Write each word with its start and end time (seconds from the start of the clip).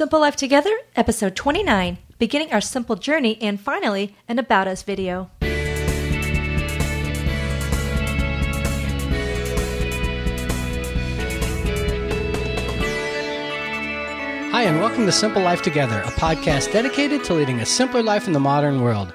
Simple 0.00 0.20
Life 0.20 0.36
Together, 0.36 0.74
episode 0.96 1.36
29, 1.36 1.98
beginning 2.18 2.50
our 2.54 2.62
simple 2.62 2.96
journey, 2.96 3.36
and 3.42 3.60
finally, 3.60 4.16
an 4.28 4.38
About 4.38 4.66
Us 4.66 4.82
video. 4.82 5.30
Hi, 14.48 14.62
and 14.62 14.80
welcome 14.80 15.04
to 15.04 15.12
Simple 15.12 15.42
Life 15.42 15.60
Together, 15.60 16.00
a 16.00 16.12
podcast 16.12 16.72
dedicated 16.72 17.22
to 17.24 17.34
leading 17.34 17.60
a 17.60 17.66
simpler 17.66 18.02
life 18.02 18.26
in 18.26 18.32
the 18.32 18.40
modern 18.40 18.80
world. 18.80 19.12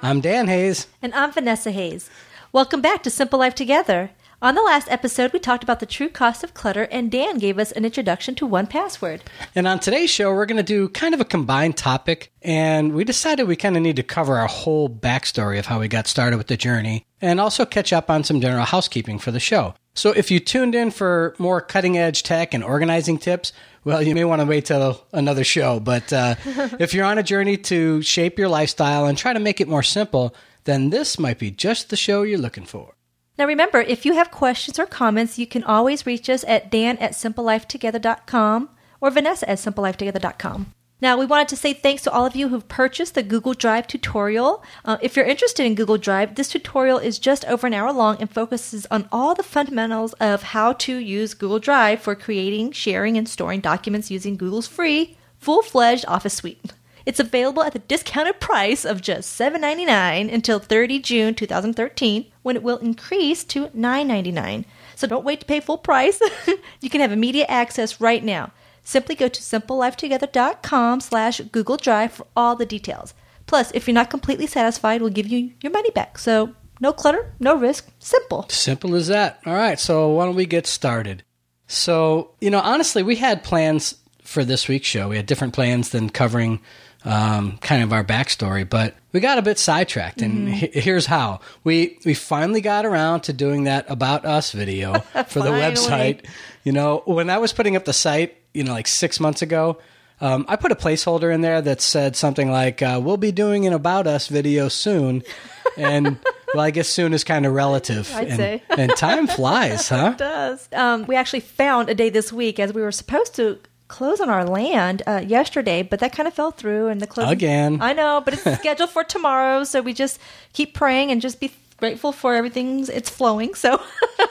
I'm 0.00 0.22
Dan 0.22 0.48
Hayes. 0.48 0.86
And 1.02 1.12
I'm 1.12 1.32
Vanessa 1.32 1.70
Hayes. 1.70 2.08
Welcome 2.52 2.80
back 2.80 3.02
to 3.02 3.10
Simple 3.10 3.38
Life 3.38 3.54
Together. 3.54 4.08
On 4.42 4.56
the 4.56 4.62
last 4.62 4.90
episode, 4.90 5.32
we 5.32 5.38
talked 5.38 5.62
about 5.62 5.78
the 5.78 5.86
true 5.86 6.08
cost 6.08 6.42
of 6.42 6.52
clutter, 6.52 6.88
and 6.90 7.12
Dan 7.12 7.38
gave 7.38 7.60
us 7.60 7.70
an 7.70 7.84
introduction 7.84 8.34
to 8.34 8.48
1Password. 8.48 9.20
And 9.54 9.68
on 9.68 9.78
today's 9.78 10.10
show, 10.10 10.34
we're 10.34 10.46
going 10.46 10.56
to 10.56 10.64
do 10.64 10.88
kind 10.88 11.14
of 11.14 11.20
a 11.20 11.24
combined 11.24 11.76
topic, 11.76 12.32
and 12.42 12.92
we 12.92 13.04
decided 13.04 13.46
we 13.46 13.54
kind 13.54 13.76
of 13.76 13.84
need 13.84 13.94
to 13.94 14.02
cover 14.02 14.36
our 14.36 14.48
whole 14.48 14.88
backstory 14.88 15.60
of 15.60 15.66
how 15.66 15.78
we 15.78 15.86
got 15.86 16.08
started 16.08 16.38
with 16.38 16.48
the 16.48 16.56
journey, 16.56 17.06
and 17.20 17.40
also 17.40 17.64
catch 17.64 17.92
up 17.92 18.10
on 18.10 18.24
some 18.24 18.40
general 18.40 18.64
housekeeping 18.64 19.20
for 19.20 19.30
the 19.30 19.38
show. 19.38 19.76
So 19.94 20.10
if 20.10 20.28
you 20.28 20.40
tuned 20.40 20.74
in 20.74 20.90
for 20.90 21.36
more 21.38 21.60
cutting 21.60 21.96
edge 21.96 22.24
tech 22.24 22.52
and 22.52 22.64
organizing 22.64 23.18
tips, 23.18 23.52
well, 23.84 24.02
you 24.02 24.12
may 24.12 24.24
want 24.24 24.40
to 24.42 24.46
wait 24.46 24.64
till 24.64 25.06
another 25.12 25.44
show. 25.44 25.78
But 25.78 26.12
uh, 26.12 26.34
if 26.80 26.94
you're 26.94 27.04
on 27.04 27.18
a 27.18 27.22
journey 27.22 27.58
to 27.58 28.02
shape 28.02 28.40
your 28.40 28.48
lifestyle 28.48 29.06
and 29.06 29.16
try 29.16 29.34
to 29.34 29.38
make 29.38 29.60
it 29.60 29.68
more 29.68 29.84
simple, 29.84 30.34
then 30.64 30.90
this 30.90 31.16
might 31.16 31.38
be 31.38 31.52
just 31.52 31.90
the 31.90 31.96
show 31.96 32.22
you're 32.24 32.40
looking 32.40 32.66
for. 32.66 32.96
Now 33.38 33.46
remember, 33.46 33.80
if 33.80 34.04
you 34.04 34.14
have 34.14 34.30
questions 34.30 34.78
or 34.78 34.86
comments, 34.86 35.38
you 35.38 35.46
can 35.46 35.64
always 35.64 36.06
reach 36.06 36.28
us 36.28 36.44
at 36.46 36.70
dan 36.70 36.98
at 36.98 37.12
simplelifetogether.com 37.12 38.68
or 39.00 39.10
vanessa 39.10 39.48
at 39.48 39.58
simplelifetogether.com. 39.58 40.72
Now, 41.02 41.18
we 41.18 41.26
wanted 41.26 41.48
to 41.48 41.56
say 41.56 41.72
thanks 41.72 42.02
to 42.02 42.12
all 42.12 42.26
of 42.26 42.36
you 42.36 42.46
who've 42.46 42.68
purchased 42.68 43.16
the 43.16 43.24
Google 43.24 43.54
Drive 43.54 43.88
tutorial. 43.88 44.62
Uh, 44.84 44.98
if 45.02 45.16
you're 45.16 45.26
interested 45.26 45.66
in 45.66 45.74
Google 45.74 45.98
Drive, 45.98 46.36
this 46.36 46.50
tutorial 46.50 46.98
is 46.98 47.18
just 47.18 47.44
over 47.46 47.66
an 47.66 47.74
hour 47.74 47.92
long 47.92 48.18
and 48.20 48.30
focuses 48.30 48.86
on 48.88 49.08
all 49.10 49.34
the 49.34 49.42
fundamentals 49.42 50.12
of 50.20 50.44
how 50.44 50.74
to 50.74 50.96
use 50.96 51.34
Google 51.34 51.58
Drive 51.58 52.00
for 52.00 52.14
creating, 52.14 52.70
sharing, 52.70 53.18
and 53.18 53.28
storing 53.28 53.58
documents 53.58 54.12
using 54.12 54.36
Google's 54.36 54.68
free, 54.68 55.16
full 55.40 55.62
fledged 55.62 56.04
Office 56.06 56.34
suite. 56.34 56.72
It's 57.04 57.20
available 57.20 57.62
at 57.62 57.72
the 57.72 57.78
discounted 57.80 58.40
price 58.40 58.84
of 58.84 59.02
just 59.02 59.38
$7.99 59.38 60.32
until 60.32 60.58
30 60.58 60.98
June 61.00 61.34
2013, 61.34 62.26
when 62.42 62.56
it 62.56 62.62
will 62.62 62.78
increase 62.78 63.44
to 63.44 63.68
$9.99. 63.68 64.64
So 64.96 65.06
don't 65.06 65.24
wait 65.24 65.40
to 65.40 65.46
pay 65.46 65.60
full 65.60 65.78
price. 65.78 66.20
you 66.80 66.90
can 66.90 67.00
have 67.00 67.12
immediate 67.12 67.50
access 67.50 68.00
right 68.00 68.22
now. 68.22 68.52
Simply 68.84 69.14
go 69.14 69.28
to 69.28 69.40
simplelifetogether.com 69.40 71.00
slash 71.00 71.40
Google 71.40 71.76
Drive 71.76 72.12
for 72.12 72.26
all 72.36 72.56
the 72.56 72.66
details. 72.66 73.14
Plus, 73.46 73.70
if 73.74 73.86
you're 73.86 73.94
not 73.94 74.10
completely 74.10 74.46
satisfied, 74.46 75.00
we'll 75.00 75.10
give 75.10 75.26
you 75.26 75.52
your 75.62 75.72
money 75.72 75.90
back. 75.90 76.18
So 76.18 76.54
no 76.80 76.92
clutter, 76.92 77.34
no 77.38 77.56
risk, 77.56 77.90
simple. 77.98 78.46
Simple 78.48 78.94
as 78.94 79.08
that. 79.08 79.40
All 79.46 79.54
right, 79.54 79.78
so 79.78 80.08
why 80.08 80.24
don't 80.24 80.34
we 80.34 80.46
get 80.46 80.66
started? 80.66 81.22
So, 81.68 82.32
you 82.40 82.50
know, 82.50 82.60
honestly, 82.60 83.02
we 83.02 83.16
had 83.16 83.44
plans 83.44 83.94
for 84.22 84.44
this 84.44 84.68
week's 84.68 84.88
show. 84.88 85.08
We 85.08 85.16
had 85.16 85.26
different 85.26 85.54
plans 85.54 85.90
than 85.90 86.10
covering 86.10 86.60
um, 87.04 87.58
kind 87.58 87.82
of 87.82 87.92
our 87.92 88.04
backstory, 88.04 88.68
but 88.68 88.94
we 89.12 89.20
got 89.20 89.38
a 89.38 89.42
bit 89.42 89.58
sidetracked, 89.58 90.22
and 90.22 90.48
he- 90.48 90.70
here's 90.80 91.06
how 91.06 91.40
we 91.64 91.98
we 92.04 92.14
finally 92.14 92.60
got 92.60 92.86
around 92.86 93.22
to 93.22 93.32
doing 93.32 93.64
that 93.64 93.84
about 93.88 94.24
us 94.24 94.52
video 94.52 95.00
for 95.28 95.40
the 95.40 95.50
website. 95.50 96.24
You 96.64 96.72
know, 96.72 97.02
when 97.04 97.28
I 97.28 97.38
was 97.38 97.52
putting 97.52 97.76
up 97.76 97.84
the 97.84 97.92
site, 97.92 98.36
you 98.54 98.64
know, 98.64 98.72
like 98.72 98.86
six 98.86 99.18
months 99.18 99.42
ago, 99.42 99.78
um, 100.20 100.44
I 100.48 100.54
put 100.54 100.70
a 100.70 100.76
placeholder 100.76 101.34
in 101.34 101.40
there 101.40 101.60
that 101.60 101.80
said 101.80 102.14
something 102.14 102.50
like, 102.50 102.80
uh, 102.80 103.00
"We'll 103.02 103.16
be 103.16 103.32
doing 103.32 103.66
an 103.66 103.72
about 103.72 104.06
us 104.06 104.28
video 104.28 104.68
soon," 104.68 105.24
and 105.76 106.18
well, 106.54 106.62
I 106.62 106.70
guess 106.70 106.88
soon 106.88 107.12
is 107.12 107.24
kind 107.24 107.44
of 107.44 107.52
relative. 107.52 108.14
I'd 108.14 108.28
and, 108.28 108.36
say. 108.36 108.62
and 108.70 108.96
time 108.96 109.26
flies, 109.26 109.88
huh? 109.90 110.12
it 110.14 110.18
does. 110.18 110.68
Um, 110.72 111.06
we 111.06 111.16
actually 111.16 111.40
found 111.40 111.88
a 111.88 111.94
day 111.94 112.10
this 112.10 112.32
week 112.32 112.60
as 112.60 112.72
we 112.72 112.82
were 112.82 112.92
supposed 112.92 113.34
to 113.36 113.58
close 113.92 114.20
on 114.20 114.30
our 114.30 114.44
land 114.44 115.02
uh, 115.06 115.22
yesterday, 115.24 115.82
but 115.82 116.00
that 116.00 116.12
kind 116.12 116.26
of 116.26 116.32
fell 116.32 116.50
through, 116.50 116.88
and 116.88 117.00
the 117.00 117.06
close 117.06 117.30
again. 117.30 117.80
I 117.80 117.92
know, 117.92 118.22
but 118.24 118.32
it's 118.34 118.42
scheduled 118.60 118.90
for 118.90 119.04
tomorrow, 119.04 119.64
so 119.64 119.82
we 119.82 119.92
just 119.92 120.18
keep 120.54 120.72
praying 120.72 121.12
and 121.12 121.20
just 121.20 121.38
be 121.38 121.52
grateful 121.76 122.10
for 122.10 122.34
everything. 122.34 122.86
It's 122.88 123.10
flowing. 123.10 123.54
So, 123.54 123.80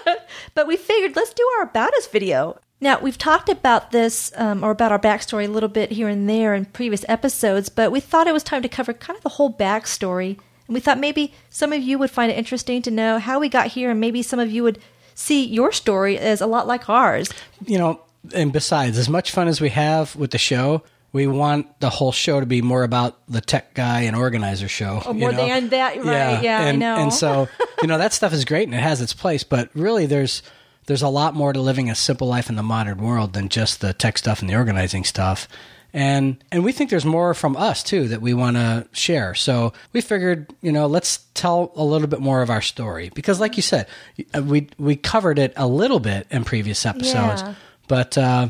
but 0.55 0.67
we 0.67 0.77
figured 0.77 1.15
let's 1.15 1.33
do 1.33 1.47
our 1.57 1.63
about 1.63 1.93
us 1.93 2.07
video. 2.07 2.59
Now 2.81 2.99
we've 2.99 3.17
talked 3.17 3.49
about 3.49 3.91
this 3.91 4.33
um, 4.35 4.63
or 4.63 4.71
about 4.71 4.91
our 4.91 4.99
backstory 4.99 5.45
a 5.45 5.51
little 5.51 5.69
bit 5.69 5.91
here 5.91 6.07
and 6.07 6.27
there 6.27 6.55
in 6.55 6.65
previous 6.65 7.05
episodes, 7.07 7.69
but 7.69 7.91
we 7.91 7.99
thought 7.99 8.25
it 8.25 8.33
was 8.33 8.43
time 8.43 8.63
to 8.63 8.69
cover 8.69 8.93
kind 8.93 9.15
of 9.15 9.21
the 9.21 9.29
whole 9.29 9.53
backstory. 9.53 10.39
And 10.67 10.73
we 10.73 10.79
thought 10.79 10.97
maybe 10.97 11.33
some 11.51 11.71
of 11.71 11.83
you 11.83 11.99
would 11.99 12.09
find 12.09 12.31
it 12.31 12.37
interesting 12.37 12.81
to 12.81 12.89
know 12.89 13.19
how 13.19 13.39
we 13.39 13.47
got 13.47 13.67
here, 13.67 13.91
and 13.91 13.99
maybe 13.99 14.23
some 14.23 14.39
of 14.39 14.49
you 14.49 14.63
would 14.63 14.79
see 15.13 15.45
your 15.45 15.71
story 15.71 16.17
as 16.17 16.41
a 16.41 16.47
lot 16.47 16.65
like 16.65 16.89
ours. 16.89 17.29
You 17.67 17.77
know, 17.77 18.01
and 18.33 18.53
besides, 18.53 18.97
as 18.97 19.09
much 19.09 19.31
fun 19.31 19.47
as 19.47 19.59
we 19.59 19.69
have 19.69 20.15
with 20.15 20.31
the 20.31 20.37
show, 20.37 20.83
we 21.13 21.27
want 21.27 21.79
the 21.79 21.89
whole 21.89 22.11
show 22.11 22.39
to 22.39 22.45
be 22.45 22.61
more 22.61 22.83
about 22.83 23.19
the 23.27 23.41
tech 23.41 23.73
guy 23.73 24.01
and 24.01 24.15
organizer 24.15 24.67
show. 24.67 25.01
Oh, 25.05 25.13
more 25.13 25.31
you 25.31 25.37
know? 25.37 25.45
than 25.45 25.69
that, 25.69 25.97
right? 25.97 26.05
Yeah, 26.05 26.41
yeah 26.41 26.61
and, 26.61 26.69
I 26.69 26.71
know. 26.75 26.95
And 27.01 27.13
so, 27.13 27.49
you 27.81 27.87
know, 27.87 27.97
that 27.97 28.13
stuff 28.13 28.33
is 28.33 28.45
great 28.45 28.67
and 28.67 28.75
it 28.75 28.81
has 28.81 29.01
its 29.01 29.13
place, 29.13 29.43
but 29.43 29.69
really, 29.73 30.05
there's 30.05 30.41
there's 30.87 31.01
a 31.01 31.09
lot 31.09 31.35
more 31.35 31.53
to 31.53 31.61
living 31.61 31.89
a 31.89 31.95
simple 31.95 32.27
life 32.27 32.49
in 32.49 32.55
the 32.55 32.63
modern 32.63 32.97
world 32.99 33.33
than 33.33 33.49
just 33.49 33.81
the 33.81 33.93
tech 33.93 34.17
stuff 34.17 34.41
and 34.41 34.49
the 34.49 34.55
organizing 34.55 35.03
stuff. 35.03 35.47
And 35.93 36.41
and 36.51 36.63
we 36.63 36.71
think 36.71 36.89
there's 36.89 37.05
more 37.05 37.33
from 37.33 37.57
us 37.57 37.83
too 37.83 38.07
that 38.07 38.21
we 38.21 38.33
want 38.33 38.55
to 38.55 38.87
share. 38.93 39.35
So 39.35 39.73
we 39.91 39.99
figured, 39.99 40.47
you 40.61 40.71
know, 40.71 40.87
let's 40.87 41.25
tell 41.33 41.73
a 41.75 41.83
little 41.83 42.07
bit 42.07 42.21
more 42.21 42.41
of 42.41 42.49
our 42.49 42.61
story 42.61 43.11
because, 43.13 43.41
like 43.41 43.57
you 43.57 43.61
said, 43.61 43.87
uh, 44.33 44.41
we 44.41 44.69
we 44.77 44.95
covered 44.95 45.37
it 45.37 45.51
a 45.57 45.67
little 45.67 45.99
bit 45.99 46.27
in 46.31 46.45
previous 46.45 46.85
episodes. 46.85 47.41
Yeah 47.41 47.55
but 47.91 48.17
uh, 48.17 48.47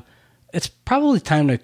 it's 0.54 0.68
probably 0.68 1.20
time 1.20 1.48
to 1.48 1.60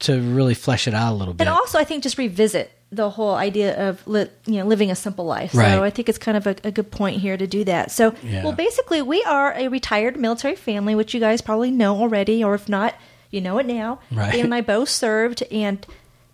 to 0.00 0.20
really 0.20 0.52
flesh 0.52 0.86
it 0.86 0.92
out 0.92 1.14
a 1.14 1.16
little 1.16 1.32
bit. 1.32 1.46
And 1.46 1.48
also, 1.48 1.78
I 1.78 1.84
think 1.84 2.02
just 2.02 2.18
revisit 2.18 2.70
the 2.92 3.08
whole 3.08 3.34
idea 3.34 3.88
of 3.88 4.06
li- 4.06 4.28
you 4.44 4.58
know 4.58 4.66
living 4.66 4.90
a 4.90 4.94
simple 4.94 5.24
life. 5.24 5.54
Right. 5.54 5.70
So 5.70 5.82
I 5.82 5.88
think 5.88 6.10
it's 6.10 6.18
kind 6.18 6.36
of 6.36 6.46
a, 6.46 6.54
a, 6.64 6.70
good 6.70 6.90
point 6.90 7.22
here 7.22 7.38
to 7.38 7.46
do 7.46 7.64
that. 7.64 7.90
So, 7.90 8.14
yeah. 8.22 8.44
well, 8.44 8.52
basically, 8.52 9.00
we 9.00 9.24
are 9.24 9.54
a 9.54 9.68
retired 9.68 10.18
military 10.18 10.54
family, 10.54 10.94
which 10.94 11.14
you 11.14 11.20
guys 11.20 11.40
probably 11.40 11.70
know 11.70 11.96
already, 11.96 12.44
or 12.44 12.54
if 12.54 12.68
not, 12.68 12.94
you 13.30 13.40
know 13.40 13.56
it 13.56 13.64
now. 13.64 14.00
Right. 14.12 14.32
Dan 14.32 14.44
and 14.44 14.54
I 14.54 14.60
both 14.60 14.90
served, 14.90 15.42
and 15.50 15.84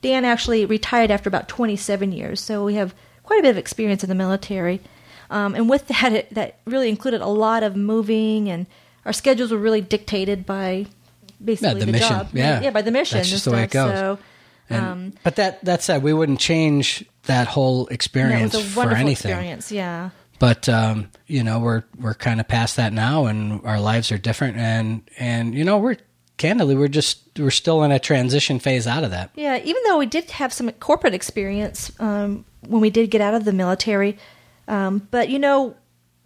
Dan 0.02 0.24
actually 0.24 0.66
retired 0.66 1.12
after 1.12 1.28
about 1.28 1.46
27 1.46 2.10
years. 2.10 2.40
So 2.40 2.64
we 2.64 2.74
have 2.74 2.96
quite 3.22 3.38
a 3.38 3.42
bit 3.42 3.50
of 3.50 3.58
experience 3.58 4.02
in 4.02 4.08
the 4.08 4.16
military. 4.16 4.80
Um, 5.30 5.54
and 5.54 5.70
with 5.70 5.86
that, 5.86 6.12
it, 6.12 6.34
that 6.34 6.58
really 6.64 6.88
included 6.88 7.20
a 7.20 7.28
lot 7.28 7.62
of 7.62 7.76
moving 7.76 8.48
and 8.48 8.66
our 9.10 9.12
schedules 9.12 9.50
were 9.50 9.58
really 9.58 9.80
dictated 9.80 10.46
by 10.46 10.86
basically 11.44 11.68
yeah, 11.68 11.74
the, 11.80 11.86
the, 11.86 11.92
mission. 11.92 12.08
job. 12.08 12.28
Yeah, 12.32 12.60
yeah, 12.60 12.70
by 12.70 12.82
the 12.82 12.92
mission. 12.92 13.18
That's 13.18 13.28
just 13.28 13.44
the 13.44 13.50
way 13.50 13.64
it 13.64 13.70
goes. 13.72 13.98
So, 13.98 14.18
and, 14.68 14.86
um, 14.86 15.12
but 15.24 15.34
that 15.34 15.64
that 15.64 15.82
said, 15.82 16.04
we 16.04 16.12
wouldn't 16.12 16.38
change 16.38 17.04
that 17.24 17.48
whole 17.48 17.88
experience 17.88 18.54
a 18.54 18.60
for 18.62 18.92
anything. 18.92 19.32
experience. 19.32 19.72
Yeah. 19.72 20.10
But 20.38 20.68
um, 20.68 21.10
you 21.26 21.42
know, 21.42 21.58
we're 21.58 21.82
we're 21.98 22.14
kind 22.14 22.38
of 22.38 22.46
past 22.46 22.76
that 22.76 22.92
now, 22.92 23.26
and 23.26 23.60
our 23.66 23.80
lives 23.80 24.12
are 24.12 24.18
different, 24.18 24.58
and 24.58 25.02
and 25.18 25.56
you 25.56 25.64
know, 25.64 25.78
we're 25.78 25.96
candidly, 26.36 26.76
we're 26.76 26.86
just 26.86 27.36
we're 27.36 27.50
still 27.50 27.82
in 27.82 27.90
a 27.90 27.98
transition 27.98 28.60
phase 28.60 28.86
out 28.86 29.02
of 29.02 29.10
that. 29.10 29.30
Yeah, 29.34 29.58
even 29.58 29.82
though 29.88 29.98
we 29.98 30.06
did 30.06 30.30
have 30.30 30.52
some 30.52 30.70
corporate 30.70 31.14
experience 31.14 31.90
um, 31.98 32.44
when 32.60 32.80
we 32.80 32.90
did 32.90 33.10
get 33.10 33.20
out 33.20 33.34
of 33.34 33.44
the 33.44 33.52
military, 33.52 34.18
um, 34.68 35.08
but 35.10 35.30
you 35.30 35.40
know, 35.40 35.74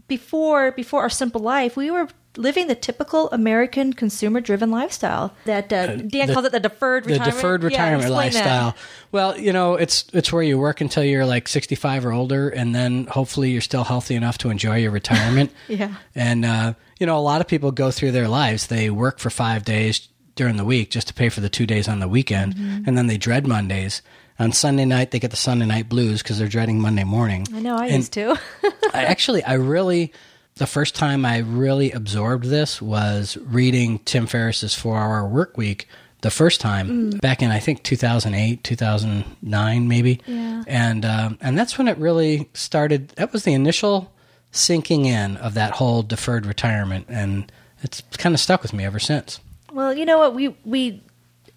before 0.06 0.70
before 0.72 1.00
our 1.00 1.08
simple 1.08 1.40
life, 1.40 1.78
we 1.78 1.90
were 1.90 2.08
living 2.36 2.66
the 2.66 2.74
typical 2.74 3.30
American 3.30 3.92
consumer 3.92 4.40
driven 4.40 4.70
lifestyle 4.70 5.34
that 5.44 5.72
uh, 5.72 5.96
Dan 5.96 6.28
the, 6.28 6.34
calls 6.34 6.46
it 6.46 6.52
the 6.52 6.60
deferred 6.60 7.04
the 7.04 7.12
retirement. 7.12 7.36
deferred 7.36 7.62
retirement 7.62 8.02
yeah, 8.04 8.16
lifestyle. 8.16 8.70
That. 8.70 8.78
Well, 9.12 9.38
you 9.38 9.52
know, 9.52 9.74
it's 9.74 10.06
it's 10.12 10.32
where 10.32 10.42
you 10.42 10.58
work 10.58 10.80
until 10.80 11.04
you're 11.04 11.26
like 11.26 11.48
65 11.48 12.06
or 12.06 12.12
older, 12.12 12.48
and 12.48 12.74
then 12.74 13.06
hopefully 13.06 13.50
you're 13.50 13.60
still 13.60 13.84
healthy 13.84 14.14
enough 14.14 14.38
to 14.38 14.50
enjoy 14.50 14.78
your 14.78 14.90
retirement. 14.90 15.52
yeah, 15.68 15.94
and 16.14 16.44
uh, 16.44 16.74
you 16.98 17.06
know, 17.06 17.18
a 17.18 17.20
lot 17.20 17.40
of 17.40 17.48
people 17.48 17.72
go 17.72 17.90
through 17.90 18.12
their 18.12 18.28
lives. 18.28 18.66
They 18.66 18.90
work 18.90 19.18
for 19.18 19.30
five 19.30 19.64
days 19.64 20.08
during 20.34 20.56
the 20.56 20.64
week 20.64 20.90
just 20.90 21.08
to 21.08 21.14
pay 21.14 21.28
for 21.28 21.40
the 21.40 21.48
two 21.48 21.66
days 21.66 21.88
on 21.88 22.00
the 22.00 22.08
weekend, 22.08 22.56
mm-hmm. 22.56 22.84
and 22.86 22.98
then 22.98 23.06
they 23.06 23.16
dread 23.16 23.46
Mondays. 23.46 24.02
On 24.36 24.50
Sunday 24.50 24.84
night, 24.84 25.12
they 25.12 25.20
get 25.20 25.30
the 25.30 25.36
Sunday 25.36 25.64
night 25.64 25.88
blues 25.88 26.20
because 26.20 26.40
they're 26.40 26.48
dreading 26.48 26.80
Monday 26.80 27.04
morning. 27.04 27.46
I 27.54 27.60
know, 27.60 27.76
I 27.76 27.86
and 27.86 27.98
used 27.98 28.12
to. 28.14 28.36
I 28.92 29.04
actually, 29.04 29.44
I 29.44 29.54
really 29.54 30.12
the 30.56 30.66
first 30.66 30.94
time 30.94 31.24
I 31.24 31.38
really 31.38 31.90
absorbed 31.90 32.44
this 32.46 32.80
was 32.80 33.36
reading 33.38 33.98
Tim 34.00 34.26
Ferriss's 34.26 34.74
Four 34.74 34.96
Hour 34.98 35.26
Work 35.26 35.56
Week 35.56 35.88
the 36.20 36.30
first 36.30 36.60
time 36.60 37.12
mm. 37.12 37.20
back 37.20 37.42
in 37.42 37.50
I 37.50 37.58
think 37.58 37.82
2008, 37.82 38.64
2009 38.64 39.88
maybe. 39.88 40.20
Yeah. 40.26 40.64
And 40.66 41.04
um, 41.04 41.38
and 41.40 41.58
that's 41.58 41.76
when 41.76 41.88
it 41.88 41.98
really 41.98 42.48
started. 42.54 43.08
That 43.10 43.32
was 43.32 43.44
the 43.44 43.52
initial 43.52 44.12
sinking 44.50 45.04
in 45.04 45.36
of 45.36 45.54
that 45.54 45.72
whole 45.72 46.02
deferred 46.02 46.46
retirement, 46.46 47.06
and 47.08 47.50
it's 47.82 48.00
kind 48.16 48.34
of 48.34 48.40
stuck 48.40 48.62
with 48.62 48.72
me 48.72 48.84
ever 48.84 48.98
since. 48.98 49.40
Well, 49.72 49.92
you 49.92 50.06
know 50.06 50.18
what 50.18 50.34
we 50.34 50.56
we 50.64 51.02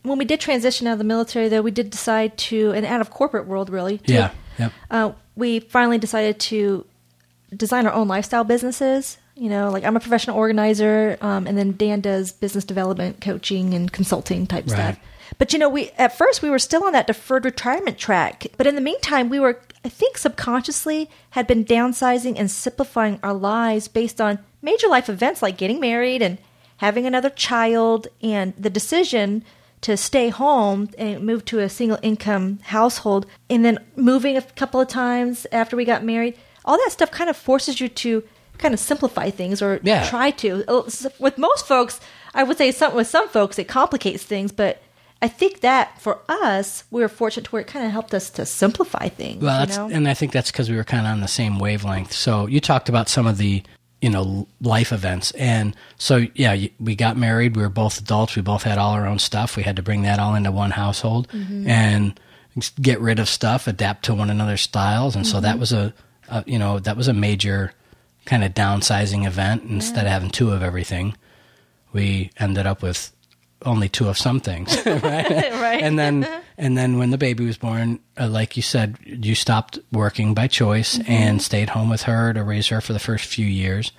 when 0.03 0.17
we 0.17 0.25
did 0.25 0.39
transition 0.39 0.87
out 0.87 0.93
of 0.93 0.97
the 0.97 1.05
military, 1.05 1.49
though, 1.49 1.61
we 1.61 1.71
did 1.71 1.89
decide 1.89 2.37
to, 2.37 2.71
and 2.71 2.85
out 2.85 3.01
of 3.01 3.09
corporate 3.09 3.45
world, 3.45 3.69
really. 3.69 3.99
to- 3.99 4.13
Yeah. 4.13 4.31
Yep. 4.57 4.71
Uh, 4.89 5.11
we 5.35 5.59
finally 5.59 5.99
decided 5.99 6.39
to 6.39 6.85
design 7.55 7.85
our 7.87 7.93
own 7.93 8.07
lifestyle 8.07 8.43
businesses. 8.43 9.17
You 9.35 9.49
know, 9.49 9.69
like 9.69 9.83
I'm 9.83 9.95
a 9.95 9.99
professional 9.99 10.35
organizer, 10.35 11.17
um, 11.21 11.45
and 11.45 11.57
then 11.57 11.77
Dan 11.77 12.01
does 12.01 12.31
business 12.31 12.65
development, 12.65 13.21
coaching, 13.21 13.73
and 13.75 13.91
consulting 13.91 14.47
type 14.47 14.65
Right. 14.67 14.73
stuff. 14.95 14.99
But 15.37 15.53
you 15.53 15.59
know, 15.59 15.69
we 15.69 15.91
at 15.97 16.17
first 16.17 16.41
we 16.41 16.49
were 16.49 16.57
still 16.57 16.83
on 16.85 16.93
that 16.93 17.05
deferred 17.07 17.45
retirement 17.45 17.97
track, 17.99 18.47
but 18.57 18.65
in 18.65 18.73
the 18.75 18.81
meantime, 18.81 19.29
we 19.29 19.39
were, 19.39 19.59
I 19.85 19.89
think, 19.89 20.17
subconsciously 20.17 21.09
had 21.31 21.45
been 21.45 21.63
downsizing 21.65 22.35
and 22.39 22.49
simplifying 22.49 23.19
our 23.21 23.33
lives 23.33 23.87
based 23.87 24.19
on 24.19 24.39
major 24.61 24.87
life 24.87 25.07
events 25.09 25.41
like 25.43 25.57
getting 25.57 25.79
married 25.79 26.21
and 26.23 26.39
having 26.77 27.05
another 27.05 27.29
child, 27.29 28.07
and 28.23 28.53
the 28.57 28.69
decision 28.69 29.43
to 29.81 29.95
stay 29.97 30.29
home 30.29 30.89
and 30.97 31.23
move 31.23 31.45
to 31.45 31.59
a 31.59 31.69
single 31.69 31.99
income 32.01 32.57
household, 32.63 33.27
and 33.49 33.63
then 33.63 33.77
moving 33.95 34.35
a 34.35 34.41
couple 34.41 34.79
of 34.81 34.87
times 34.87 35.45
after 35.51 35.75
we 35.75 35.85
got 35.85 36.03
married. 36.03 36.35
All 36.67 36.77
that 36.77 36.91
stuff 36.91 37.09
kind 37.09 37.29
of 37.29 37.35
forces 37.37 37.79
you 37.79 37.87
to 37.89 38.23
kind 38.59 38.73
of 38.73 38.79
simplify 38.79 39.29
things 39.31 39.61
or 39.61 39.79
Yeah. 39.83 40.07
try 40.09 40.31
to. 40.31 40.63
With 41.19 41.37
most 41.37 41.65
folks, 41.65 41.99
I 42.35 42.43
would 42.43 42.57
say 42.57 42.71
some 42.71 42.93
with 42.93 43.07
some 43.07 43.27
folks 43.29 43.57
it 43.57 43.67
complicates 43.67 44.23
things, 44.23 44.51
but 44.51 44.81
I 45.21 45.27
think 45.27 45.61
that 45.61 45.99
for 45.99 46.19
us, 46.29 46.83
we 46.91 47.01
were 47.01 47.07
fortunate 47.09 47.45
to 47.45 47.49
where 47.51 47.61
it 47.61 47.67
kind 47.67 47.83
of 47.85 47.91
helped 47.91 48.13
us 48.13 48.29
to 48.31 48.45
simplify 48.45 49.07
things. 49.09 49.41
Well, 49.41 49.67
you 49.67 49.75
know? 49.75 49.89
and 49.91 50.07
I 50.07 50.13
think 50.13 50.31
that's 50.31 50.51
because 50.51 50.69
we 50.69 50.75
were 50.75 50.83
kind 50.83 51.07
of 51.07 51.11
on 51.13 51.21
the 51.21 51.27
same 51.27 51.57
wavelength. 51.57 52.11
So 52.13 52.45
you 52.45 52.59
talked 52.59 52.87
about 52.89 53.09
some 53.09 53.25
of 53.25 53.37
the, 53.39 53.63
you 54.01 54.09
know, 54.11 54.47
life 54.61 54.91
events, 54.93 55.31
and 55.31 55.75
so 55.97 56.27
yeah, 56.35 56.67
we 56.79 56.95
got 56.95 57.17
married. 57.17 57.55
We 57.55 57.63
were 57.63 57.69
both 57.69 57.97
adults. 57.99 58.35
We 58.35 58.43
both 58.43 58.61
had 58.61 58.77
all 58.77 58.91
our 58.91 59.07
own 59.07 59.17
stuff. 59.17 59.55
We 59.57 59.63
had 59.63 59.75
to 59.77 59.81
bring 59.81 60.03
that 60.03 60.19
all 60.19 60.35
into 60.35 60.51
one 60.51 60.71
household 60.71 61.27
Mm-hmm. 61.29 61.67
and 61.67 62.19
get 62.81 62.99
rid 63.01 63.17
of 63.19 63.27
stuff, 63.29 63.67
adapt 63.67 64.05
to 64.05 64.13
one 64.13 64.29
another's 64.29 64.61
styles, 64.61 65.15
and 65.15 65.25
so 65.25 65.37
Mm-hmm. 65.37 65.43
that 65.43 65.59
was 65.59 65.71
a, 65.73 65.93
a, 66.29 66.43
you 66.47 66.59
know, 66.59 66.79
that 66.79 66.97
was 66.97 67.07
a 67.07 67.13
major 67.13 67.73
kind 68.25 68.43
of 68.43 68.53
downsizing 68.53 69.25
event. 69.25 69.63
Instead 69.63 70.05
of 70.05 70.11
having 70.11 70.29
two 70.29 70.51
of 70.51 70.61
everything, 70.63 71.15
we 71.93 72.31
ended 72.37 72.65
up 72.67 72.81
with 72.81 73.11
only 73.65 73.89
two 73.89 74.07
of 74.07 74.17
some 74.17 74.39
things, 74.39 74.75
right? 74.85 75.01
Right. 75.67 75.81
And 75.81 75.97
then, 75.97 76.27
and 76.57 76.77
then 76.77 76.97
when 76.99 77.09
the 77.09 77.17
baby 77.17 77.45
was 77.45 77.57
born, 77.57 77.99
uh, 78.19 78.27
like 78.27 78.55
you 78.55 78.61
said, 78.63 78.97
you 79.05 79.33
stopped 79.35 79.79
working 79.91 80.33
by 80.33 80.47
choice 80.47 80.97
Mm-hmm. 80.97 81.11
and 81.11 81.41
stayed 81.41 81.69
home 81.69 81.89
with 81.89 82.03
her 82.03 82.33
to 82.33 82.43
raise 82.43 82.67
her 82.67 82.81
for 82.81 82.93
the 82.93 82.99
first 82.99 83.25
few 83.25 83.45
years. 83.45 83.91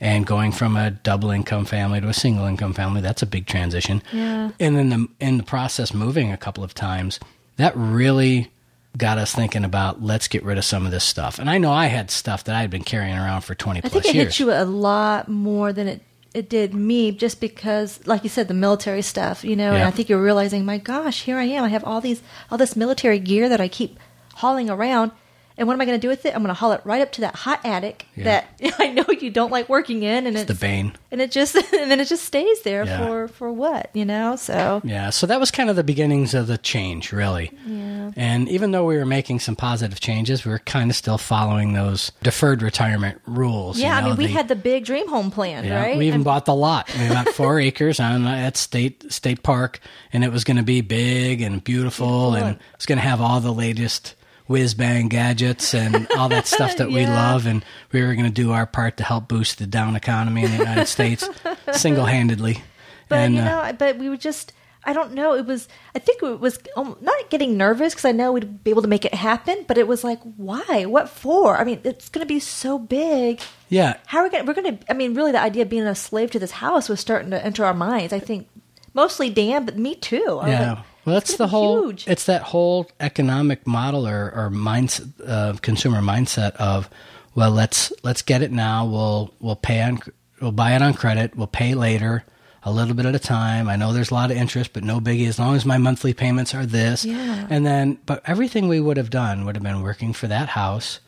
And 0.00 0.26
going 0.26 0.50
from 0.52 0.76
a 0.76 0.90
double 0.90 1.30
income 1.30 1.64
family 1.64 2.00
to 2.00 2.08
a 2.08 2.12
single 2.14 2.46
income 2.46 2.74
family, 2.74 3.00
that's 3.00 3.22
a 3.22 3.26
big 3.26 3.46
transition. 3.46 4.02
Yeah. 4.12 4.50
And 4.58 4.76
then 4.76 4.88
the, 4.90 5.08
in 5.20 5.36
the 5.38 5.44
process, 5.44 5.94
moving 5.94 6.32
a 6.32 6.36
couple 6.36 6.64
of 6.64 6.74
times, 6.74 7.20
that 7.56 7.72
really 7.76 8.50
got 8.96 9.18
us 9.18 9.34
thinking 9.34 9.64
about 9.64 10.02
let's 10.02 10.28
get 10.28 10.44
rid 10.44 10.58
of 10.58 10.64
some 10.64 10.86
of 10.86 10.92
this 10.92 11.04
stuff. 11.04 11.38
And 11.38 11.50
I 11.50 11.58
know 11.58 11.72
I 11.72 11.86
had 11.86 12.10
stuff 12.10 12.44
that 12.44 12.54
I 12.54 12.60
had 12.60 12.70
been 12.70 12.84
carrying 12.84 13.16
around 13.16 13.40
for 13.42 13.54
20 13.54 13.78
I 13.78 13.80
plus 13.80 13.92
think 13.92 14.04
it 14.06 14.14
years. 14.14 14.36
hit 14.36 14.40
you 14.40 14.52
a 14.52 14.64
lot 14.64 15.28
more 15.28 15.72
than 15.72 15.88
it, 15.88 16.02
it 16.32 16.48
did 16.48 16.74
me 16.74 17.12
just 17.12 17.40
because, 17.40 18.04
like 18.06 18.22
you 18.22 18.28
said, 18.28 18.48
the 18.48 18.54
military 18.54 19.02
stuff, 19.02 19.44
you 19.44 19.56
know, 19.56 19.72
and 19.72 19.82
I 19.82 19.90
think 19.90 20.08
you're 20.08 20.22
realizing, 20.22 20.64
my 20.64 20.78
gosh, 20.78 21.22
here 21.22 21.38
I 21.38 21.44
am. 21.44 21.64
I 21.64 21.68
have 21.68 21.84
all 21.84 22.00
these, 22.00 22.22
all 22.50 22.58
this 22.58 22.76
military 22.76 23.18
gear 23.18 23.48
that 23.48 23.60
I 23.60 23.68
keep 23.68 23.98
hauling 24.34 24.68
around. 24.70 25.12
And 25.56 25.68
what 25.68 25.74
am 25.74 25.80
I 25.80 25.84
going 25.84 25.96
to 25.98 26.02
do 26.02 26.08
with 26.08 26.26
it? 26.26 26.34
I'm 26.34 26.42
going 26.42 26.48
to 26.48 26.58
haul 26.58 26.72
it 26.72 26.80
right 26.84 27.00
up 27.00 27.12
to 27.12 27.20
that 27.20 27.36
hot 27.36 27.60
attic 27.64 28.06
Yeah. 28.16 28.24
that 28.60 28.74
I 28.80 28.88
know 28.88 29.04
you 29.20 29.30
don't 29.30 29.52
like 29.52 29.68
working 29.68 30.02
in, 30.02 30.26
and 30.26 30.36
it's, 30.36 30.46
the 30.46 30.54
bane. 30.54 30.94
and 31.12 31.20
it 31.20 31.30
just 31.30 31.54
and 31.72 31.90
then 31.90 32.00
it 32.00 32.08
just 32.08 32.24
stays 32.24 32.62
there 32.62 32.84
Yeah. 32.84 33.06
for 33.06 33.28
for 33.28 33.52
what 33.52 33.90
you 33.94 34.04
know. 34.04 34.34
So 34.36 34.80
Yeah, 34.84 35.10
so 35.10 35.26
that 35.28 35.38
was 35.38 35.50
kind 35.52 35.70
of 35.70 35.76
the 35.76 35.84
beginnings 35.84 36.34
of 36.34 36.48
the 36.48 36.58
change, 36.58 37.12
really. 37.12 37.52
Yeah. 37.66 38.10
And 38.16 38.48
even 38.48 38.72
though 38.72 38.84
we 38.84 38.96
were 38.96 39.06
making 39.06 39.38
some 39.40 39.54
positive 39.56 40.00
changes, 40.00 40.44
we 40.44 40.50
were 40.50 40.58
kind 40.58 40.90
of 40.90 40.96
still 40.96 41.18
following 41.18 41.72
those 41.72 42.10
deferred 42.22 42.60
retirement 42.62 43.20
rules. 43.26 43.78
you 43.78 43.84
yeah, 43.84 43.96
I 43.96 44.00
know, 44.00 44.08
mean, 44.08 44.16
we 44.16 44.26
the- 44.26 44.32
had 44.32 44.48
the 44.48 44.56
big 44.56 44.84
dream 44.84 45.08
home 45.08 45.30
plan, 45.30 45.64
Yeah, 45.64 45.80
right? 45.80 45.96
we 45.96 46.06
even 46.08 46.16
And- 46.16 46.24
bought 46.24 46.46
the 46.46 46.54
lot. 46.54 46.88
We 46.98 47.08
bought 47.08 47.28
four 47.34 47.60
acres 47.60 48.00
on 48.00 48.26
at 48.26 48.56
State 48.56 49.12
State 49.12 49.42
Park, 49.44 49.78
and 50.12 50.24
it 50.24 50.32
was 50.32 50.42
going 50.44 50.56
to 50.56 50.62
be 50.64 50.80
big 50.80 51.40
and 51.42 51.62
beautiful, 51.62 52.32
Beautiful. 52.32 52.48
and 52.48 52.58
it's 52.74 52.86
going 52.86 52.98
to 52.98 53.04
have 53.06 53.20
all 53.20 53.40
the 53.40 53.52
latest 53.52 54.14
whiz 54.46 54.74
bang 54.74 55.08
gadgets 55.08 55.74
and 55.74 56.06
all 56.18 56.28
that 56.28 56.46
stuff 56.46 56.76
that 56.76 56.88
we 56.90 57.06
love. 57.22 57.46
And 57.46 57.64
we 57.92 58.02
were 58.02 58.14
going 58.14 58.26
to 58.26 58.30
do 58.30 58.52
our 58.52 58.66
part 58.66 58.96
to 58.98 59.04
help 59.04 59.28
boost 59.28 59.58
the 59.58 59.66
down 59.66 59.96
economy 59.96 60.44
in 60.44 60.50
the 60.50 60.58
United 60.58 60.86
States 60.86 61.28
single 61.72 62.04
handedly. 62.04 62.62
But 63.08 63.16
and, 63.20 63.34
you 63.34 63.40
uh, 63.40 63.44
know, 63.44 63.72
but 63.78 63.98
we 63.98 64.08
were 64.08 64.16
just. 64.16 64.52
I 64.86 64.92
don't 64.92 65.14
know. 65.14 65.32
It 65.34 65.46
was. 65.46 65.66
I 65.94 65.98
think 65.98 66.22
it 66.22 66.40
was 66.40 66.58
um, 66.76 66.98
not 67.00 67.30
getting 67.30 67.56
nervous 67.56 67.94
because 67.94 68.04
I 68.04 68.12
know 68.12 68.32
we'd 68.32 68.62
be 68.62 68.70
able 68.70 68.82
to 68.82 68.88
make 68.88 69.06
it 69.06 69.14
happen. 69.14 69.64
But 69.66 69.78
it 69.78 69.88
was 69.88 70.04
like, 70.04 70.20
why? 70.36 70.84
What 70.86 71.08
for? 71.08 71.56
I 71.56 71.64
mean, 71.64 71.80
it's 71.84 72.10
going 72.10 72.20
to 72.22 72.28
be 72.28 72.38
so 72.38 72.78
big. 72.78 73.40
yeah, 73.70 73.96
How 74.04 74.18
are 74.18 74.24
we 74.24 74.28
going? 74.28 74.44
to 74.44 74.46
We're 74.46 74.60
going 74.62 74.76
to. 74.76 74.90
I 74.90 74.92
mean, 74.92 75.14
really, 75.14 75.32
the 75.32 75.40
idea 75.40 75.62
of 75.62 75.70
being 75.70 75.84
a 75.84 75.94
slave 75.94 76.32
to 76.32 76.38
this 76.38 76.50
house 76.50 76.90
was 76.90 77.00
starting 77.00 77.30
to 77.30 77.42
enter 77.42 77.64
our 77.64 77.72
minds. 77.72 78.12
I 78.12 78.18
think 78.18 78.46
mostly 78.92 79.30
Dan, 79.30 79.64
but 79.64 79.78
me 79.78 79.94
too. 79.94 80.38
I 80.42 80.50
Yeah. 80.50 80.72
like, 80.74 80.84
well, 81.04 81.16
it's 81.16 81.30
that's 81.30 81.38
the 81.38 81.48
whole. 81.48 81.84
huge. 81.86 82.06
It's 82.08 82.26
that 82.26 82.42
whole 82.42 82.90
economic 83.00 83.66
model 83.66 84.06
or 84.06 84.32
or 84.34 84.50
mindset, 84.50 85.10
uh, 85.26 85.54
consumer 85.60 86.00
mindset 86.00 86.52
of, 86.56 86.88
well, 87.34 87.50
let's 87.50 87.92
let's 88.02 88.22
get 88.22 88.42
it 88.42 88.52
now. 88.52 88.84
We'll 88.86 89.34
we'll 89.40 89.56
pay 89.56 89.82
on 89.82 90.00
we'll 90.40 90.52
buy 90.52 90.74
it 90.74 90.82
on 90.82 90.94
credit. 90.94 91.36
We'll 91.36 91.46
pay 91.46 91.74
later, 91.74 92.24
a 92.62 92.72
little 92.72 92.94
bit 92.94 93.06
at 93.06 93.14
a 93.14 93.18
time. 93.18 93.68
I 93.68 93.76
know 93.76 93.92
there's 93.92 94.10
a 94.10 94.14
lot 94.14 94.30
of 94.30 94.36
interest, 94.36 94.72
but 94.72 94.84
no 94.84 95.00
biggie. 95.00 95.28
As 95.28 95.38
long 95.38 95.54
as 95.56 95.64
my 95.64 95.78
monthly 95.78 96.14
payments 96.14 96.54
are 96.54 96.66
this, 96.66 97.04
Yeah. 97.04 97.46
and 97.50 97.64
then 97.66 97.98
but 98.06 98.22
everything 98.26 98.68
we 98.68 98.80
would 98.80 98.96
have 98.96 99.10
done 99.10 99.44
would 99.44 99.56
have 99.56 99.62
been 99.62 99.82
working 99.82 100.12
for 100.12 100.26
that 100.28 100.50
house. 100.50 101.00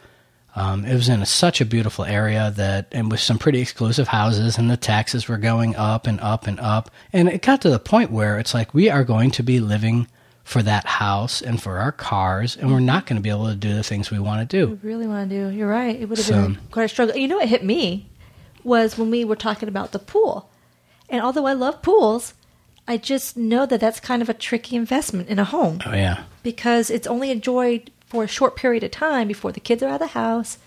Um, 0.56 0.85
it 0.87 0.94
was 0.94 1.08
in 1.11 1.20
a, 1.20 1.26
such 1.26 1.61
a 1.61 1.67
beautiful 1.67 2.05
area 2.06 2.50
that, 2.56 2.88
and 2.91 3.11
with 3.11 3.20
some 3.20 3.38
pretty 3.38 3.61
exclusive 3.61 4.08
houses, 4.08 4.56
and 4.56 4.70
the 4.70 4.76
taxes 4.79 5.29
were 5.29 5.37
going 5.37 5.76
up 5.76 6.06
and 6.06 6.19
up 6.20 6.47
and 6.47 6.58
up. 6.58 6.91
And 7.12 7.29
it 7.29 7.43
got 7.43 7.61
to 7.61 7.70
the 7.70 7.79
point 7.79 8.11
where 8.11 8.38
it's 8.38 8.55
like 8.55 8.73
we 8.73 8.88
are 8.88 9.05
going 9.05 9.31
to 9.32 9.43
be 9.43 9.61
living 9.61 10.08
for 10.44 10.62
that 10.62 10.87
house 10.87 11.43
and 11.43 11.62
for 11.62 11.79
our 11.79 11.93
cars, 11.93 12.56
and 12.56 12.73
we're 12.73 12.81
not 12.81 13.05
going 13.05 13.17
to 13.17 13.23
be 13.23 13.29
able 13.31 13.49
to 13.49 13.55
do 13.55 13.75
the 13.75 13.82
things 13.82 14.11
we 14.11 14.19
want 14.19 14.49
to 14.49 14.56
do. 14.67 14.79
I 14.82 14.87
really 14.87 15.06
want 15.06 15.29
to 15.29 15.37
do. 15.50 15.55
You're 15.55 15.69
right. 15.69 15.94
It 16.00 16.08
would 16.08 16.17
have 16.19 16.26
So- 16.26 16.43
been 16.43 16.59
quite 16.70 16.85
a 16.85 16.88
struggle. 16.88 17.17
You 17.17 17.29
know, 17.29 17.37
what 17.37 17.49
hit 17.49 17.62
me 17.64 18.09
was 18.64 18.97
when 18.97 19.11
we 19.11 19.25
were 19.25 19.37
talking 19.37 19.69
about 19.69 19.93
the 19.93 19.99
pool, 19.99 20.49
and 21.11 21.20
although 21.23 21.47
I 21.47 21.52
love 21.52 21.82
pools, 21.82 22.32
I 22.88 22.97
just 22.97 23.37
know 23.37 23.67
that 23.67 23.81
that's 23.81 24.00
kind 24.00 24.23
of 24.23 24.29
a 24.31 24.35
tricky 24.35 24.75
investment 24.76 25.29
in 25.29 25.38
a 25.38 25.44
home 25.44 25.81
Oh 25.85 25.93
yeah, 25.93 26.23
because 26.43 26.88
it's 26.91 27.06
only 27.09 27.31
enjoyed 27.31 27.90
for 28.07 28.25
a 28.25 28.29
short 28.29 28.57
period 28.57 28.85
of 28.85 28.91
time 28.91 29.29
before 29.29 29.53
the 29.53 29.61
kids 29.61 29.83
are 29.83 29.89
out 29.89 29.95
of 29.95 30.01
the 30.01 30.07
house, 30.09 30.59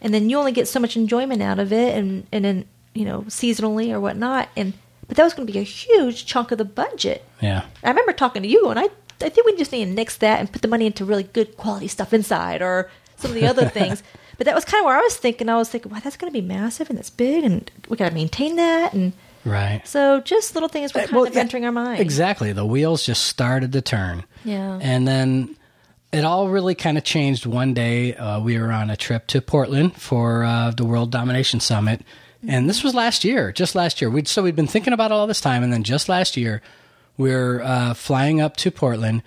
and 0.00 0.12
then 0.14 0.28
you 0.30 0.38
only 0.38 0.52
get 0.52 0.68
so 0.68 0.80
much 0.80 0.96
enjoyment 0.96 1.42
out 1.42 1.58
of 1.58 1.72
it, 1.72 1.96
and 1.96 2.26
and 2.32 2.44
then 2.44 2.64
you 2.94 3.04
know 3.04 3.22
seasonally 3.22 3.92
or 3.92 4.00
whatnot, 4.00 4.48
and 4.56 4.72
but 5.08 5.16
that 5.16 5.24
was 5.24 5.34
going 5.34 5.46
to 5.46 5.52
be 5.52 5.58
a 5.58 5.62
huge 5.62 6.26
chunk 6.26 6.50
of 6.52 6.58
the 6.58 6.64
budget. 6.64 7.24
yeah, 7.40 7.64
I 7.84 7.88
remember 7.90 8.12
talking 8.12 8.42
to 8.42 8.48
you, 8.48 8.68
and 8.68 8.78
I 8.78 8.88
I 9.22 9.28
think 9.28 9.46
we 9.46 9.56
just 9.56 9.72
need 9.72 9.84
to 9.84 9.90
nix 9.90 10.16
that 10.18 10.40
and 10.40 10.50
put 10.52 10.62
the 10.62 10.68
money 10.68 10.86
into 10.86 11.04
really 11.04 11.22
good 11.24 11.56
quality 11.56 11.88
stuff 11.88 12.12
inside 12.12 12.60
or 12.62 12.90
some 13.16 13.30
of 13.30 13.34
the 13.34 13.46
other 13.46 13.68
things. 13.78 14.02
But 14.38 14.44
that 14.44 14.54
was 14.54 14.66
kind 14.66 14.82
of 14.82 14.86
where 14.86 14.96
I 14.96 15.00
was 15.00 15.16
thinking. 15.16 15.48
I 15.48 15.56
was 15.56 15.70
thinking, 15.70 15.90
wow, 15.90 16.00
that's 16.04 16.18
going 16.18 16.30
to 16.30 16.38
be 16.38 16.46
massive 16.46 16.90
and 16.90 16.98
that's 16.98 17.08
big, 17.08 17.44
and 17.44 17.70
we 17.88 17.96
got 17.96 18.10
to 18.10 18.14
maintain 18.14 18.56
that. 18.56 18.92
And 18.92 19.14
right. 19.46 19.80
so, 19.88 20.20
just 20.20 20.52
little 20.54 20.68
things 20.68 20.92
were 20.92 21.00
uh, 21.00 21.04
kind 21.04 21.16
Well, 21.16 21.24
of 21.24 21.34
entering 21.36 21.64
our 21.64 21.72
mind. 21.72 22.00
Exactly. 22.00 22.52
The 22.52 22.66
wheels 22.66 23.02
just 23.06 23.24
started 23.24 23.72
to 23.72 23.80
turn. 23.80 24.24
Yeah. 24.44 24.78
And 24.82 25.08
then 25.08 25.56
it 26.16 26.24
all 26.24 26.48
really 26.48 26.74
kind 26.74 26.96
of 26.96 27.04
changed 27.04 27.46
one 27.46 27.74
day. 27.74 28.14
Uh, 28.14 28.40
we 28.40 28.58
were 28.58 28.72
on 28.72 28.90
a 28.90 28.96
trip 28.96 29.26
to 29.28 29.40
Portland 29.42 29.96
for 29.96 30.44
uh, 30.44 30.70
the 30.70 30.84
World 30.84 31.10
Domination 31.10 31.60
Summit. 31.60 32.02
And 32.46 32.68
this 32.68 32.82
was 32.82 32.94
last 32.94 33.24
year, 33.24 33.52
just 33.52 33.74
last 33.74 34.00
year. 34.00 34.10
We'd, 34.10 34.28
so 34.28 34.42
we'd 34.42 34.56
been 34.56 34.66
thinking 34.66 34.92
about 34.92 35.10
it 35.10 35.14
all 35.14 35.26
this 35.26 35.40
time. 35.40 35.62
And 35.62 35.72
then 35.72 35.82
just 35.82 36.08
last 36.08 36.36
year, 36.36 36.62
we 37.16 37.30
were 37.30 37.60
uh, 37.62 37.94
flying 37.94 38.40
up 38.40 38.56
to 38.58 38.70
Portland 38.70 39.22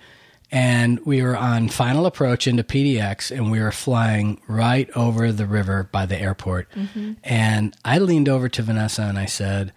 and 0.52 0.98
we 1.06 1.22
were 1.22 1.36
on 1.36 1.68
final 1.68 2.06
approach 2.06 2.48
into 2.48 2.64
PDX 2.64 3.30
and 3.30 3.52
we 3.52 3.60
were 3.60 3.70
flying 3.70 4.40
right 4.48 4.90
over 4.96 5.30
the 5.30 5.46
river 5.46 5.88
by 5.92 6.06
the 6.06 6.18
airport. 6.20 6.68
And 7.22 7.76
I 7.84 7.98
leaned 7.98 8.28
over 8.28 8.48
to 8.48 8.62
Vanessa 8.62 9.02
and 9.02 9.18
I 9.18 9.26
said, 9.26 9.72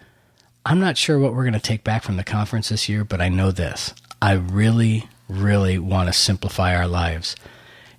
I'm 0.66 0.80
not 0.80 0.96
sure 0.96 1.18
what 1.18 1.34
we're 1.34 1.44
going 1.44 1.52
to 1.52 1.60
take 1.60 1.84
back 1.84 2.02
from 2.02 2.16
the 2.16 2.24
conference 2.24 2.70
this 2.70 2.88
year, 2.88 3.04
but 3.04 3.20
I 3.20 3.28
know 3.28 3.52
this. 3.52 3.94
I 4.20 4.32
really, 4.32 5.08
really 5.28 5.78
want 5.78 6.08
to 6.08 6.12
simplify 6.12 6.76
our 6.76 6.86
lives. 6.86 7.36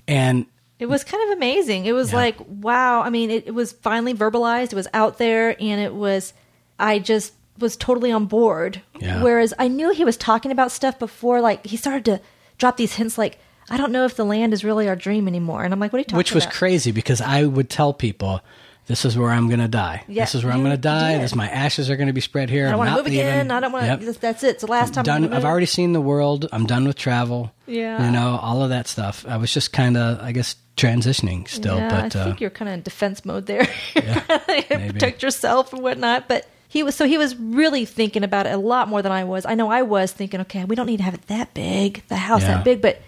And 0.07 0.45
It 0.79 0.87
was 0.87 1.03
kind 1.03 1.23
of 1.31 1.37
amazing. 1.37 1.85
It 1.85 1.93
was 1.93 2.11
Yeah. 2.11 2.17
like, 2.17 2.35
wow. 2.47 3.01
I 3.01 3.09
mean, 3.09 3.31
it, 3.31 3.47
it 3.47 3.53
was 3.55 3.71
finally 3.71 4.13
verbalized. 4.13 4.71
It 4.71 4.75
was 4.75 4.87
out 4.93 5.17
there, 5.17 5.55
and 5.61 5.79
it 5.81 5.93
was, 5.93 6.33
I 6.77 6.99
just 6.99 7.33
was 7.57 7.77
totally 7.77 8.11
on 8.11 8.25
board. 8.25 8.81
Yeah. 8.99 9.23
Whereas 9.23 9.53
I 9.57 9.67
knew 9.69 9.91
he 9.93 10.03
was 10.03 10.17
talking 10.17 10.51
about 10.51 10.71
stuff 10.71 10.99
before, 10.99 11.39
like, 11.41 11.65
he 11.65 11.77
started 11.77 12.05
to 12.05 12.21
drop 12.57 12.75
these 12.77 12.95
hints, 12.95 13.17
like, 13.17 13.39
I 13.69 13.77
don't 13.77 13.91
know 13.91 14.05
if 14.05 14.15
the 14.15 14.25
land 14.25 14.53
is 14.53 14.63
really 14.63 14.87
our 14.87 14.95
dream 14.95 15.27
anymore. 15.27 15.63
And 15.63 15.73
I'm 15.73 15.79
like, 15.79 15.91
what 15.91 15.97
are 15.97 16.01
you 16.01 16.03
talking 16.03 16.15
about? 16.15 16.19
which 16.19 16.33
was 16.35 16.43
about? 16.43 16.53
crazy 16.53 16.91
because 16.91 17.19
I 17.21 17.45
would 17.45 17.69
tell 17.69 17.93
people, 17.93 18.41
this 18.87 19.03
is 19.05 19.17
where 19.17 19.31
I'm 19.31 19.47
going 19.47 19.59
to 19.59 19.67
die. 19.67 20.03
Yeah, 20.07 20.23
this 20.23 20.35
is 20.35 20.43
where 20.43 20.53
I'm 20.53 20.59
going 20.61 20.71
to 20.75 20.77
die. 20.81 21.17
This 21.17 21.33
my 21.35 21.49
ashes 21.49 21.89
are 21.89 21.95
going 21.95 22.07
to 22.07 22.13
be 22.13 22.21
spread 22.21 22.49
here. 22.49 22.67
I 22.67 22.69
don't 22.71 22.79
want 22.79 22.89
to 22.91 22.95
move 22.97 23.07
again. 23.07 23.49
I 23.51 23.59
don't 23.59 23.71
want 23.71 23.85
Yep. 23.85 23.99
to. 24.01 24.11
That's 24.13 24.43
it. 24.43 24.49
It's 24.49 24.61
the 24.61 24.69
last 24.71 24.93
time. 24.93 25.01
I'm 25.09 25.23
done. 25.23 25.33
I've 25.33 25.45
already 25.45 25.65
seen 25.65 25.93
the 25.93 26.01
world. 26.01 26.47
I'm 26.51 26.65
done 26.65 26.85
with 26.85 26.95
travel. 26.97 27.51
Yeah. 27.65 28.05
You 28.05 28.11
know, 28.11 28.37
all 28.41 28.61
of 28.61 28.69
that 28.69 28.87
stuff. 28.87 29.25
I 29.27 29.37
was 29.37 29.51
just 29.53 29.73
kind 29.73 29.97
of, 29.97 30.19
I 30.21 30.31
guess, 30.31 30.55
transitioning 30.77 31.47
still. 31.47 31.77
Yeah, 31.77 31.89
but 31.89 32.15
I 32.15 32.19
uh, 32.19 32.23
think 32.25 32.41
you're 32.41 32.49
kind 32.51 32.69
of 32.69 32.75
in 32.75 32.81
defense 32.83 33.25
mode 33.25 33.45
there. 33.47 33.67
maybe. 34.47 34.91
Protect 34.91 35.23
yourself 35.23 35.73
and 35.73 35.81
whatnot. 35.81 36.27
But 36.27 36.47
he 36.67 36.83
was 36.83 36.95
so 36.95 37.07
he 37.07 37.17
was 37.17 37.35
really 37.37 37.85
thinking 37.85 38.23
about 38.23 38.45
it 38.45 38.53
a 38.53 38.57
lot 38.57 38.87
more 38.87 39.01
than 39.01 39.11
I 39.11 39.23
was. 39.23 39.45
I 39.45 39.55
know 39.55 39.69
I 39.71 39.81
was 39.81 40.11
thinking, 40.11 40.41
okay, 40.41 40.65
we 40.65 40.75
don't 40.75 40.87
need 40.87 40.97
to 40.97 41.03
have 41.03 41.13
it 41.13 41.25
that 41.27 41.53
big, 41.53 42.03
the 42.07 42.17
house 42.17 42.41
Yeah. 42.41 42.55
that 42.55 42.65
big. 42.65 42.81
But 42.81 43.01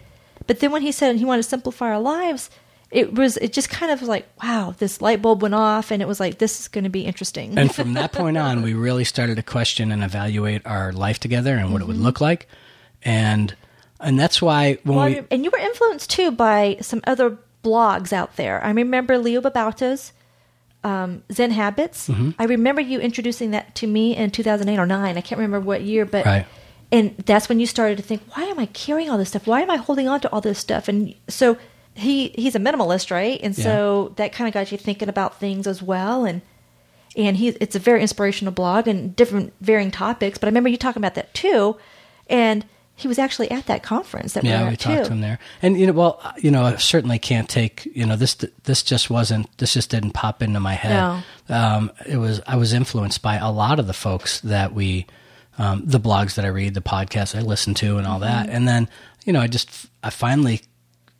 but 0.47 0.59
then 0.59 0.71
when 0.71 0.81
he 0.81 0.91
said 0.91 1.17
he 1.17 1.25
wanted 1.25 1.43
to 1.43 1.49
simplify 1.49 1.87
our 1.91 1.99
lives, 1.99 2.49
it 2.89 3.13
was 3.13 3.37
it 3.37 3.51
just 3.53 3.69
kind 3.69 3.91
of 3.91 4.01
like 4.03 4.27
wow, 4.41 4.73
this 4.77 5.01
light 5.01 5.21
bulb 5.21 5.41
went 5.41 5.55
off, 5.55 5.91
and 5.91 6.01
it 6.01 6.07
was 6.07 6.19
like 6.19 6.37
this 6.37 6.59
is 6.59 6.67
going 6.67 6.83
to 6.85 6.89
be 6.89 7.01
interesting. 7.01 7.57
and 7.57 7.73
from 7.73 7.93
that 7.99 8.11
point 8.13 8.37
on, 8.37 8.61
we 8.61 8.73
really 8.73 9.03
started 9.03 9.35
to 9.35 9.43
question 9.43 9.91
and 9.91 10.03
evaluate 10.03 10.65
our 10.65 10.91
life 10.93 11.19
together 11.19 11.55
and 11.55 11.71
what 11.73 11.81
it 11.81 11.85
Mm-hmm. 11.85 11.93
would 11.93 11.97
look 12.01 12.21
like. 12.21 12.47
And 13.03 13.55
and 13.99 14.19
that's 14.19 14.41
why 14.41 14.77
when 14.83 14.95
Well, 14.97 15.05
we 15.07 15.21
and 15.31 15.43
you 15.43 15.51
were 15.51 15.57
influenced 15.59 16.09
too 16.09 16.31
by 16.31 16.77
some 16.81 17.01
other 17.05 17.37
blogs 17.63 18.13
out 18.13 18.35
there. 18.37 18.63
I 18.63 18.69
remember 18.71 19.17
Leo 19.17 19.41
Babauta's 19.41 20.13
um, 20.83 21.23
Zen 21.31 21.51
Habits. 21.51 22.07
Mm-hmm. 22.07 22.31
I 22.39 22.45
remember 22.45 22.81
you 22.81 22.99
introducing 22.99 23.51
that 23.51 23.75
to 23.75 23.87
me 23.87 24.15
in 24.15 24.31
2008 24.31 24.79
or 24.79 24.85
9. 24.85 25.17
I 25.17 25.21
can't 25.21 25.37
remember 25.39 25.59
what 25.59 25.81
year, 25.81 26.05
but 26.05 26.25
Right. 26.25 26.45
and 26.91 27.17
that's 27.25 27.49
when 27.49 27.59
you 27.59 27.65
started 27.65 27.97
to 27.97 28.03
think, 28.03 28.21
why 28.35 28.43
am 28.45 28.59
I 28.59 28.67
carrying 28.67 29.09
all 29.09 29.17
this 29.17 29.29
stuff? 29.29 29.47
Why 29.47 29.61
am 29.61 29.69
I 29.69 29.77
holding 29.77 30.07
on 30.07 30.21
to 30.21 30.31
all 30.31 30.39
this 30.41 30.59
stuff? 30.59 30.87
And 30.87 31.13
so 31.27 31.57
he 31.97 32.29
he's 32.29 32.55
a 32.55 32.59
minimalist, 32.59 33.11
right? 33.11 33.39
And 33.41 33.55
so 33.55 34.13
that 34.17 34.31
kind 34.31 34.47
of 34.47 34.53
got 34.53 34.71
you 34.71 34.77
thinking 34.77 35.09
about 35.09 35.39
things 35.39 35.67
as 35.67 35.81
well 35.81 36.25
and 36.25 36.41
and 37.15 37.35
he 37.35 37.49
it's 37.49 37.75
a 37.75 37.79
very 37.79 38.01
inspirational 38.01 38.53
blog 38.53 38.87
and 38.87 39.15
different 39.15 39.53
varying 39.59 39.91
topics, 39.91 40.37
but 40.37 40.47
I 40.47 40.49
remember 40.49 40.69
you 40.69 40.77
talking 40.77 41.01
about 41.01 41.15
that 41.15 41.33
too. 41.33 41.77
And 42.29 42.65
he 42.97 43.07
was 43.07 43.19
actually 43.19 43.51
at 43.51 43.67
that 43.67 43.83
conference 43.83 44.33
that 44.33 44.43
we 44.43 44.49
yeah, 44.49 44.61
were 44.61 44.67
we 44.69 44.73
at 44.73 44.79
talked 44.79 44.97
too. 44.97 45.03
to 45.05 45.11
him 45.11 45.21
there, 45.21 45.37
and 45.61 45.79
you 45.79 45.85
know, 45.85 45.93
well, 45.93 46.33
you 46.37 46.49
know, 46.49 46.63
I 46.63 46.75
certainly 46.77 47.19
can't 47.19 47.47
take 47.47 47.85
you 47.93 48.05
know 48.05 48.15
this. 48.15 48.35
This 48.63 48.81
just 48.81 49.09
wasn't. 49.11 49.55
This 49.59 49.73
just 49.73 49.91
didn't 49.91 50.11
pop 50.11 50.41
into 50.41 50.59
my 50.59 50.73
head. 50.73 51.23
No. 51.47 51.55
Um, 51.55 51.91
it 52.07 52.17
was. 52.17 52.41
I 52.47 52.55
was 52.55 52.73
influenced 52.73 53.21
by 53.21 53.35
a 53.35 53.51
lot 53.51 53.79
of 53.79 53.85
the 53.85 53.93
folks 53.93 54.41
that 54.41 54.73
we, 54.73 55.05
um, 55.59 55.83
the 55.85 55.99
blogs 55.99 56.35
that 56.35 56.45
I 56.45 56.47
read, 56.47 56.73
the 56.73 56.81
podcasts 56.81 57.37
I 57.37 57.41
listen 57.41 57.75
to, 57.75 57.97
and 57.97 58.07
all 58.07 58.19
that. 58.19 58.47
Mm-hmm. 58.47 58.55
And 58.55 58.67
then 58.67 58.89
you 59.25 59.33
know, 59.33 59.41
I 59.41 59.47
just 59.47 59.87
I 60.03 60.09
finally. 60.09 60.61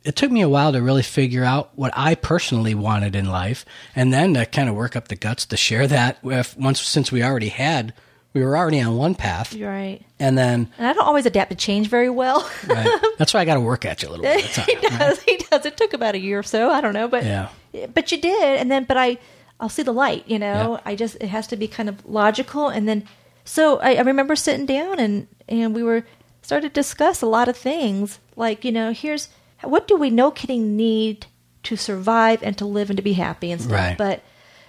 It 0.08 0.16
took 0.16 0.30
me 0.30 0.40
a 0.40 0.48
while 0.48 0.72
to 0.72 0.80
really 0.82 1.02
figure 1.02 1.44
out 1.44 1.70
what 1.76 1.92
I 1.94 2.14
personally 2.14 2.74
wanted 2.74 3.14
in 3.14 3.26
life, 3.28 3.64
and 3.94 4.12
then 4.12 4.34
to 4.34 4.46
kind 4.46 4.68
of 4.68 4.74
work 4.74 4.96
up 4.96 5.08
the 5.08 5.16
guts 5.16 5.44
to 5.46 5.56
share 5.56 5.86
that 5.86 6.22
with 6.24 6.56
once 6.58 6.80
since 6.80 7.12
we 7.12 7.22
already 7.22 7.50
had 7.50 7.92
we 8.34 8.42
were 8.44 8.56
already 8.56 8.80
on 8.80 8.96
one 8.96 9.14
path, 9.14 9.54
right. 9.56 10.00
and 10.20 10.36
then 10.36 10.70
And 10.78 10.86
I 10.86 10.92
don't 10.92 11.06
always 11.06 11.24
adapt 11.26 11.50
to 11.50 11.56
change 11.56 11.88
very 11.88 12.10
well. 12.10 12.48
right, 12.66 12.88
that's 13.18 13.32
why 13.34 13.40
I 13.40 13.44
got 13.46 13.54
to 13.54 13.60
work 13.60 13.84
at 13.86 14.02
you 14.02 14.08
a 14.08 14.10
little 14.10 14.22
bit. 14.24 14.44
At 14.58 14.66
he 14.66 14.74
time, 14.76 14.82
right? 14.90 14.98
does. 15.00 15.22
He 15.22 15.36
does. 15.38 15.66
It 15.66 15.76
took 15.76 15.92
about 15.94 16.14
a 16.14 16.18
year 16.18 16.38
or 16.38 16.42
so. 16.42 16.70
I 16.70 16.80
don't 16.80 16.92
know, 16.94 17.08
but 17.08 17.24
Yeah. 17.24 17.48
but 17.94 18.10
you 18.12 18.20
did. 18.20 18.58
And 18.60 18.70
then, 18.70 18.84
but 18.84 18.96
I, 18.96 19.18
I'll 19.60 19.68
see 19.70 19.82
the 19.82 19.92
light. 19.94 20.24
You 20.28 20.38
know, 20.38 20.74
Yeah. 20.74 20.80
I 20.90 20.94
just 20.94 21.16
it 21.20 21.28
has 21.28 21.46
to 21.48 21.56
be 21.56 21.68
kind 21.68 21.88
of 21.88 22.04
logical. 22.06 22.68
And 22.68 22.86
then, 22.88 23.04
so 23.44 23.78
I, 23.80 23.94
I 23.94 24.00
remember 24.02 24.36
sitting 24.36 24.66
down 24.66 24.98
and 25.00 25.26
and 25.48 25.74
we 25.74 25.82
were 25.82 26.04
started 26.42 26.68
to 26.68 26.74
discuss 26.74 27.22
a 27.22 27.26
lot 27.26 27.48
of 27.48 27.56
things. 27.56 28.18
Like 28.36 28.64
you 28.64 28.72
know, 28.72 28.92
here's 28.92 29.28
what 29.62 29.88
do 29.88 29.96
we 29.96 30.10
know 30.10 30.30
kidding 30.30 30.76
need 30.76 31.26
to 31.64 31.76
survive 31.76 32.42
and 32.42 32.56
to 32.58 32.64
live 32.64 32.90
and 32.90 32.96
to 32.96 33.02
be 33.02 33.12
happy 33.12 33.50
and 33.50 33.60
stuff. 33.60 33.72
Right. 33.72 33.98
But 33.98 34.22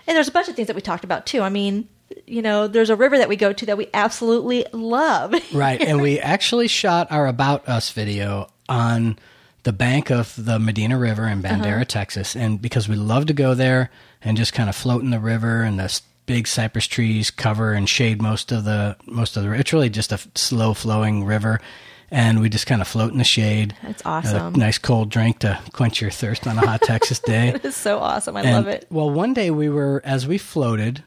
and 0.08 0.16
there's 0.16 0.28
a 0.28 0.32
bunch 0.32 0.50
of 0.50 0.56
things 0.56 0.68
that 0.68 0.76
we 0.76 0.82
talked 0.82 1.04
about 1.04 1.26
too. 1.26 1.42
I 1.42 1.50
mean. 1.50 1.88
You 2.26 2.42
know, 2.42 2.68
there's 2.68 2.90
a 2.90 2.96
river 2.96 3.20
that 3.20 3.30
we 3.30 3.36
go 3.36 3.54
to 3.54 3.66
that 3.68 3.78
we 3.78 3.88
absolutely 3.94 4.66
love. 4.74 5.36
Right. 5.54 5.80
And 5.80 6.02
we 6.02 6.20
actually 6.20 6.68
shot 6.68 7.12
our 7.12 7.28
About 7.28 7.70
Us 7.70 7.92
video 7.92 8.50
on 8.68 9.20
the 9.62 9.72
bank 9.72 10.10
of 10.10 10.34
the 10.36 10.58
Medina 10.58 10.98
River 10.98 11.28
in 11.28 11.46
uh-huh. 11.46 11.64
Bandera, 11.64 11.86
Texas. 11.86 12.36
And 12.36 12.60
because 12.60 12.90
we 12.90 12.96
love 12.96 13.28
to 13.28 13.34
go 13.34 13.54
there 13.54 13.92
and 14.24 14.38
just 14.38 14.54
kind 14.54 14.70
of 14.70 14.76
float 14.76 15.04
in 15.04 15.12
the 15.12 15.20
river 15.20 15.62
and 15.62 15.80
the 15.80 16.02
big 16.26 16.48
cypress 16.48 16.88
trees 16.88 17.30
cover 17.30 17.74
and 17.74 17.88
shade 17.88 18.24
most 18.24 18.52
of 18.52 18.64
the, 18.64 18.98
most 19.06 19.38
of 19.38 19.44
the, 19.44 19.52
it's 19.52 19.72
really 19.72 19.92
just 19.92 20.12
a 20.12 20.20
slow 20.34 20.74
flowing 20.74 21.26
river. 21.26 21.62
And 22.12 22.42
we 22.42 22.50
just 22.50 22.66
kind 22.66 22.82
of 22.82 22.88
float 22.88 23.12
in 23.12 23.18
the 23.20 23.24
shade. 23.24 23.76
That's 23.84 24.04
awesome. 24.06 24.56
A 24.56 24.58
nice 24.58 24.78
cold 24.78 25.10
drink 25.10 25.40
to 25.40 25.60
quench 25.74 26.02
your 26.02 26.10
thirst 26.12 26.48
on 26.48 26.58
a 26.58 26.62
hot 26.66 26.82
Texas 26.82 27.20
day. 27.20 27.54
It's 27.64 27.78
so 27.78 28.00
awesome. 28.00 28.36
I 28.38 28.42
And, 28.42 28.52
love 28.52 28.68
it. 28.68 28.88
Well, 28.90 29.10
one 29.10 29.34
day 29.34 29.52
we 29.52 29.70
were 29.70 30.02
as 30.04 30.26
we 30.26 30.38
floated 30.38 31.04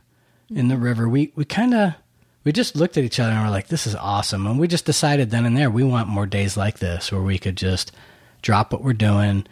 in 0.54 0.68
the 0.68 0.76
river, 0.76 1.08
we 1.08 1.32
we 1.34 1.44
kind 1.44 1.74
of 1.74 1.94
we 2.44 2.52
just 2.52 2.76
looked 2.76 2.96
at 2.96 3.04
each 3.04 3.18
other 3.20 3.32
and 3.32 3.42
we're 3.44 3.50
like, 3.50 3.68
"This 3.68 3.86
is 3.86 3.94
awesome," 3.94 4.46
and 4.46 4.58
we 4.60 4.68
just 4.68 4.84
decided 4.84 5.30
then 5.30 5.44
and 5.46 5.56
there 5.56 5.70
we 5.70 5.82
want 5.84 6.08
more 6.08 6.26
days 6.26 6.56
like 6.56 6.78
this 6.78 7.10
where 7.10 7.22
we 7.22 7.38
could 7.38 7.56
just 7.56 7.90
drop 8.42 8.72
what 8.72 8.82
we're 8.84 8.92
doing, 8.92 9.46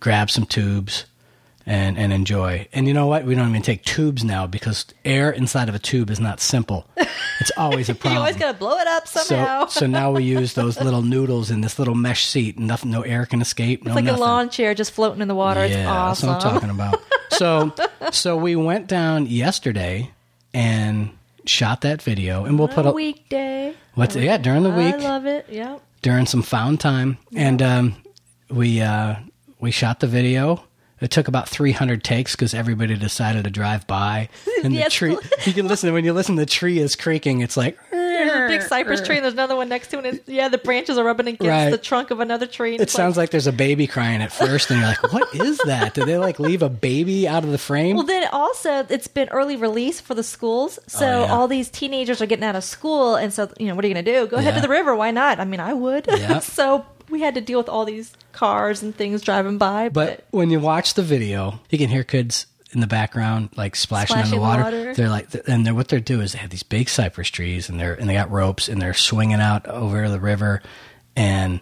grab 0.00 0.30
some 0.30 0.46
tubes. 0.46 1.04
And, 1.70 1.98
and 1.98 2.14
enjoy. 2.14 2.66
And 2.72 2.88
you 2.88 2.94
know 2.94 3.06
what? 3.08 3.24
We 3.26 3.34
don't 3.34 3.50
even 3.50 3.60
take 3.60 3.84
tubes 3.84 4.24
now 4.24 4.46
because 4.46 4.86
air 5.04 5.30
inside 5.30 5.68
of 5.68 5.74
a 5.74 5.78
tube 5.78 6.08
is 6.08 6.18
not 6.18 6.40
simple. 6.40 6.86
It's 7.40 7.50
always 7.58 7.90
a 7.90 7.94
problem. 7.94 8.14
You 8.14 8.18
always 8.20 8.36
got 8.36 8.52
to 8.52 8.58
blow 8.58 8.78
it 8.78 8.86
up 8.86 9.06
somehow. 9.06 9.66
so, 9.66 9.80
so 9.80 9.86
now 9.86 10.10
we 10.12 10.24
use 10.24 10.54
those 10.54 10.80
little 10.86 11.02
noodles 11.02 11.50
in 11.50 11.60
this 11.60 11.78
little 11.78 11.94
mesh 11.94 12.24
seat. 12.24 12.56
and 12.56 12.66
Nothing, 12.68 12.90
no 12.90 13.02
air 13.02 13.26
can 13.26 13.42
escape. 13.42 13.84
no 13.84 13.90
it's 13.90 13.96
like 13.96 14.06
nothing. 14.06 14.18
a 14.18 14.24
lawn 14.24 14.48
chair 14.48 14.72
just 14.74 14.92
floating 14.92 15.20
in 15.20 15.28
the 15.28 15.34
water. 15.34 15.60
it's 15.62 15.74
Yeah, 15.74 15.92
awesome. 15.92 16.30
that's 16.30 16.42
what 16.46 16.54
I'm 16.54 16.60
talking 16.60 16.70
about. 16.70 17.02
so, 17.32 17.74
so 18.12 18.38
we 18.38 18.56
went 18.56 18.86
down 18.86 19.26
yesterday 19.26 20.10
and 20.54 21.10
shot 21.44 21.82
that 21.82 22.00
video, 22.00 22.46
and 22.46 22.58
we'll 22.58 22.68
put 22.68 22.86
a 22.86 22.90
a 22.90 22.92
weekday. 22.94 23.74
what's 23.94 24.16
yeah 24.16 24.38
during 24.38 24.62
the 24.62 24.70
week 24.70 24.94
I 24.94 24.98
love 24.98 25.26
it. 25.26 25.46
Yep. 25.50 25.82
during 26.00 26.24
some 26.24 26.40
found 26.42 26.80
time, 26.80 27.18
and 27.36 27.60
um, 27.60 27.96
we 28.50 28.80
uh, 28.80 29.16
we 29.60 29.70
shot 29.70 30.00
the 30.00 30.06
video. 30.06 30.64
It 31.00 31.10
took 31.10 31.28
about 31.28 31.48
300 31.48 32.02
takes 32.02 32.34
because 32.34 32.54
everybody 32.54 32.96
decided 32.96 33.44
to 33.44 33.50
drive 33.50 33.86
by, 33.86 34.28
and 34.64 34.74
the 34.74 34.78
Yes. 34.78 34.92
tree. 34.94 35.16
You 35.44 35.52
can 35.52 35.68
listen 35.68 35.92
when 35.92 36.04
you 36.04 36.12
listen. 36.12 36.34
The 36.36 36.46
tree 36.46 36.78
is 36.78 36.96
creaking. 36.96 37.40
It's 37.40 37.56
like 37.56 37.78
There's 37.90 38.32
a 38.32 38.48
big 38.48 38.62
cypress 38.62 39.00
tree, 39.00 39.14
and 39.16 39.24
there's 39.24 39.34
another 39.34 39.54
one 39.54 39.68
next 39.68 39.88
to 39.88 39.98
it. 39.98 40.04
And 40.04 40.16
it's, 40.18 40.28
yeah, 40.28 40.48
the 40.48 40.58
branches 40.58 40.98
are 40.98 41.04
rubbing 41.04 41.28
against 41.28 41.48
Right. 41.48 41.70
the 41.70 41.78
trunk 41.78 42.10
of 42.10 42.18
another 42.18 42.46
tree. 42.46 42.74
It 42.76 42.90
sounds 42.90 43.16
like 43.16 43.30
there's 43.30 43.46
a 43.46 43.52
baby 43.52 43.86
crying 43.86 44.20
at 44.22 44.32
first, 44.32 44.70
and 44.70 44.80
you're 44.80 44.88
like, 44.88 45.12
"What 45.12 45.32
is 45.34 45.58
that? 45.66 45.94
Did 45.94 46.06
they 46.06 46.18
like 46.18 46.40
leave 46.40 46.62
a 46.62 46.68
baby 46.68 47.28
out 47.28 47.44
of 47.44 47.50
the 47.52 47.58
frame?" 47.58 47.94
Well, 47.96 48.04
then 48.06 48.26
also 48.32 48.84
it's 48.88 49.06
been 49.06 49.28
early 49.28 49.54
release 49.56 50.00
for 50.00 50.14
the 50.14 50.24
schools, 50.24 50.78
oh, 50.80 50.84
so 50.88 51.06
Oh, 51.06 51.24
yeah. 51.26 51.32
all 51.32 51.46
these 51.46 51.70
teenagers 51.70 52.20
are 52.20 52.26
getting 52.26 52.44
out 52.44 52.56
of 52.56 52.64
school, 52.64 53.14
and 53.14 53.32
so 53.32 53.48
you 53.58 53.68
know 53.68 53.76
what 53.76 53.84
are 53.84 53.88
you 53.88 53.94
going 53.94 54.04
to 54.04 54.12
do? 54.12 54.26
Go 54.26 54.38
head 54.38 54.46
Yeah. 54.54 54.54
to 54.56 54.62
the 54.62 54.68
river. 54.68 54.96
Why 54.96 55.12
not? 55.12 55.38
I 55.38 55.44
mean, 55.44 55.60
I 55.60 55.72
would. 55.74 56.06
Yeah. 56.08 56.38
so 56.40 56.84
we 57.08 57.20
had 57.20 57.34
to 57.36 57.40
deal 57.40 57.58
with 57.58 57.68
all 57.68 57.84
these 57.84 58.12
cars 58.38 58.82
and 58.82 58.94
things 58.94 59.22
driving 59.22 59.58
by. 59.58 59.88
But 59.88 60.24
when 60.30 60.50
you 60.50 60.60
watch 60.60 60.94
the 60.94 61.02
video, 61.02 61.60
you 61.70 61.78
can 61.78 61.88
hear 61.88 62.04
kids 62.04 62.46
in 62.72 62.80
the 62.80 62.86
background 62.86 63.48
like 63.56 63.74
splashing, 63.74 64.18
in 64.18 64.30
the 64.30 64.38
water. 64.38 64.62
water. 64.62 64.94
They're 64.94 65.08
like, 65.08 65.28
and 65.48 65.66
they're 65.66 65.74
what 65.74 65.88
they're 65.88 66.00
doing 66.00 66.22
is 66.22 66.32
they 66.32 66.38
have 66.38 66.50
these 66.50 66.62
big 66.62 66.88
cypress 66.88 67.28
trees, 67.28 67.68
and 67.68 67.80
they're 67.80 67.94
and 67.94 68.08
they 68.08 68.14
got 68.14 68.30
ropes, 68.30 68.68
and 68.68 68.80
they're 68.80 68.94
swinging 68.94 69.40
out 69.40 69.66
over 69.66 70.08
the 70.08 70.20
river, 70.20 70.62
and 71.16 71.60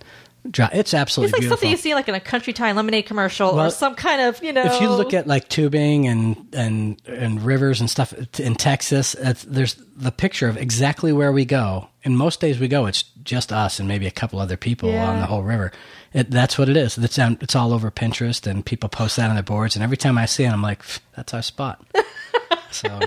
it's 0.72 0.94
absolutely 0.94 1.28
it's 1.28 1.32
like 1.32 1.40
beautiful. 1.40 1.56
something 1.56 1.70
you 1.70 1.76
see 1.76 1.94
like 1.94 2.08
in 2.08 2.14
a 2.14 2.20
country 2.20 2.52
time 2.52 2.76
lemonade 2.76 3.06
commercial 3.06 3.60
or 3.60 3.70
some 3.70 3.94
kind 3.94 4.22
of 4.22 4.42
you 4.44 4.52
know. 4.52 4.64
if 4.64 4.80
you 4.80 4.88
look 4.90 5.14
at 5.14 5.26
like 5.26 5.48
tubing 5.48 6.06
and 6.06 6.54
and 6.54 7.00
and 7.06 7.42
rivers 7.42 7.80
and 7.80 7.90
stuff 7.90 8.12
in 8.38 8.54
Texas, 8.54 9.16
there's 9.46 9.74
the 9.96 10.12
picture 10.12 10.48
of 10.48 10.56
exactly 10.56 11.12
where 11.12 11.32
we 11.32 11.44
go. 11.44 11.88
And 12.04 12.16
most 12.16 12.40
days 12.40 12.60
we 12.60 12.68
go, 12.68 12.86
it's 12.86 13.02
just 13.24 13.52
us 13.52 13.80
and 13.80 13.88
maybe 13.88 14.06
a 14.06 14.12
couple 14.12 14.38
other 14.38 14.56
people 14.56 14.90
Yeah. 14.90 15.08
on 15.10 15.20
the 15.20 15.26
whole 15.26 15.42
river. 15.42 15.72
It, 16.12 16.30
that's 16.30 16.58
what 16.58 16.68
it 16.68 16.76
is. 16.76 16.96
It's 16.98 17.18
on, 17.18 17.38
it's 17.40 17.54
all 17.56 17.72
over 17.72 17.90
Pinterest, 17.90 18.46
and 18.46 18.64
people 18.64 18.88
post 18.88 19.16
that 19.16 19.28
on 19.28 19.36
their 19.36 19.42
boards. 19.42 19.76
And 19.76 19.82
every 19.82 19.96
time 19.96 20.16
I 20.18 20.26
see 20.26 20.44
it, 20.44 20.50
I'm 20.50 20.62
like, 20.62 20.82
that's 21.14 21.34
our 21.34 21.42
spot. 21.42 21.84
so 22.70 23.00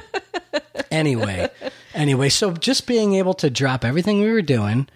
anyway, 0.92 1.50
anyway, 1.94 2.30
so 2.30 2.52
just 2.54 2.88
being 2.88 3.16
able 3.16 3.34
to 3.36 3.50
drop 3.50 3.84
everything 3.84 4.22
we 4.22 4.32
were 4.32 4.42
doing 4.42 4.88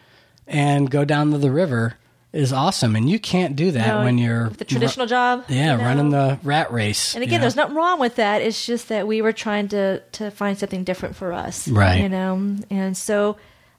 and 0.47 0.89
go 0.89 1.05
down 1.05 1.31
to 1.31 1.37
the 1.37 1.51
river 1.51 1.95
is 2.31 2.51
awesome. 2.51 2.95
And 2.95 3.09
you 3.09 3.19
can't 3.19 3.55
do 3.55 3.71
that 3.71 3.87
you 3.87 3.93
know, 3.93 4.03
when 4.03 4.17
you're 4.17 4.49
the 4.49 4.65
traditional 4.65 5.05
job. 5.05 5.45
yeah, 5.47 5.71
you 5.73 5.77
know? 5.77 5.83
running 5.83 6.09
the 6.09 6.39
rat 6.43 6.71
race. 6.71 7.15
And 7.15 7.23
you 7.23 7.27
again, 7.27 7.39
know? 7.39 7.43
there's 7.43 7.55
nothing 7.55 7.75
wrong 7.75 7.99
with 7.99 8.15
that. 8.15 8.41
It's 8.41 8.65
just 8.65 8.89
that 8.89 9.07
we 9.07 9.21
were 9.21 9.33
trying 9.33 9.67
to 9.69 9.99
to 9.99 10.31
find 10.31 10.57
something 10.57 10.83
different 10.83 11.15
for 11.15 11.31
us, 11.31 11.67
Right. 11.67 12.01
You 12.01 12.09
know, 12.09 12.57
and 12.69 12.97
so 12.97 13.37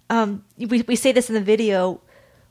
um, 0.08 0.44
we 0.56 0.82
we 0.82 0.96
say 0.96 1.12
this 1.12 1.28
in 1.28 1.34
the 1.34 1.40
video. 1.40 2.00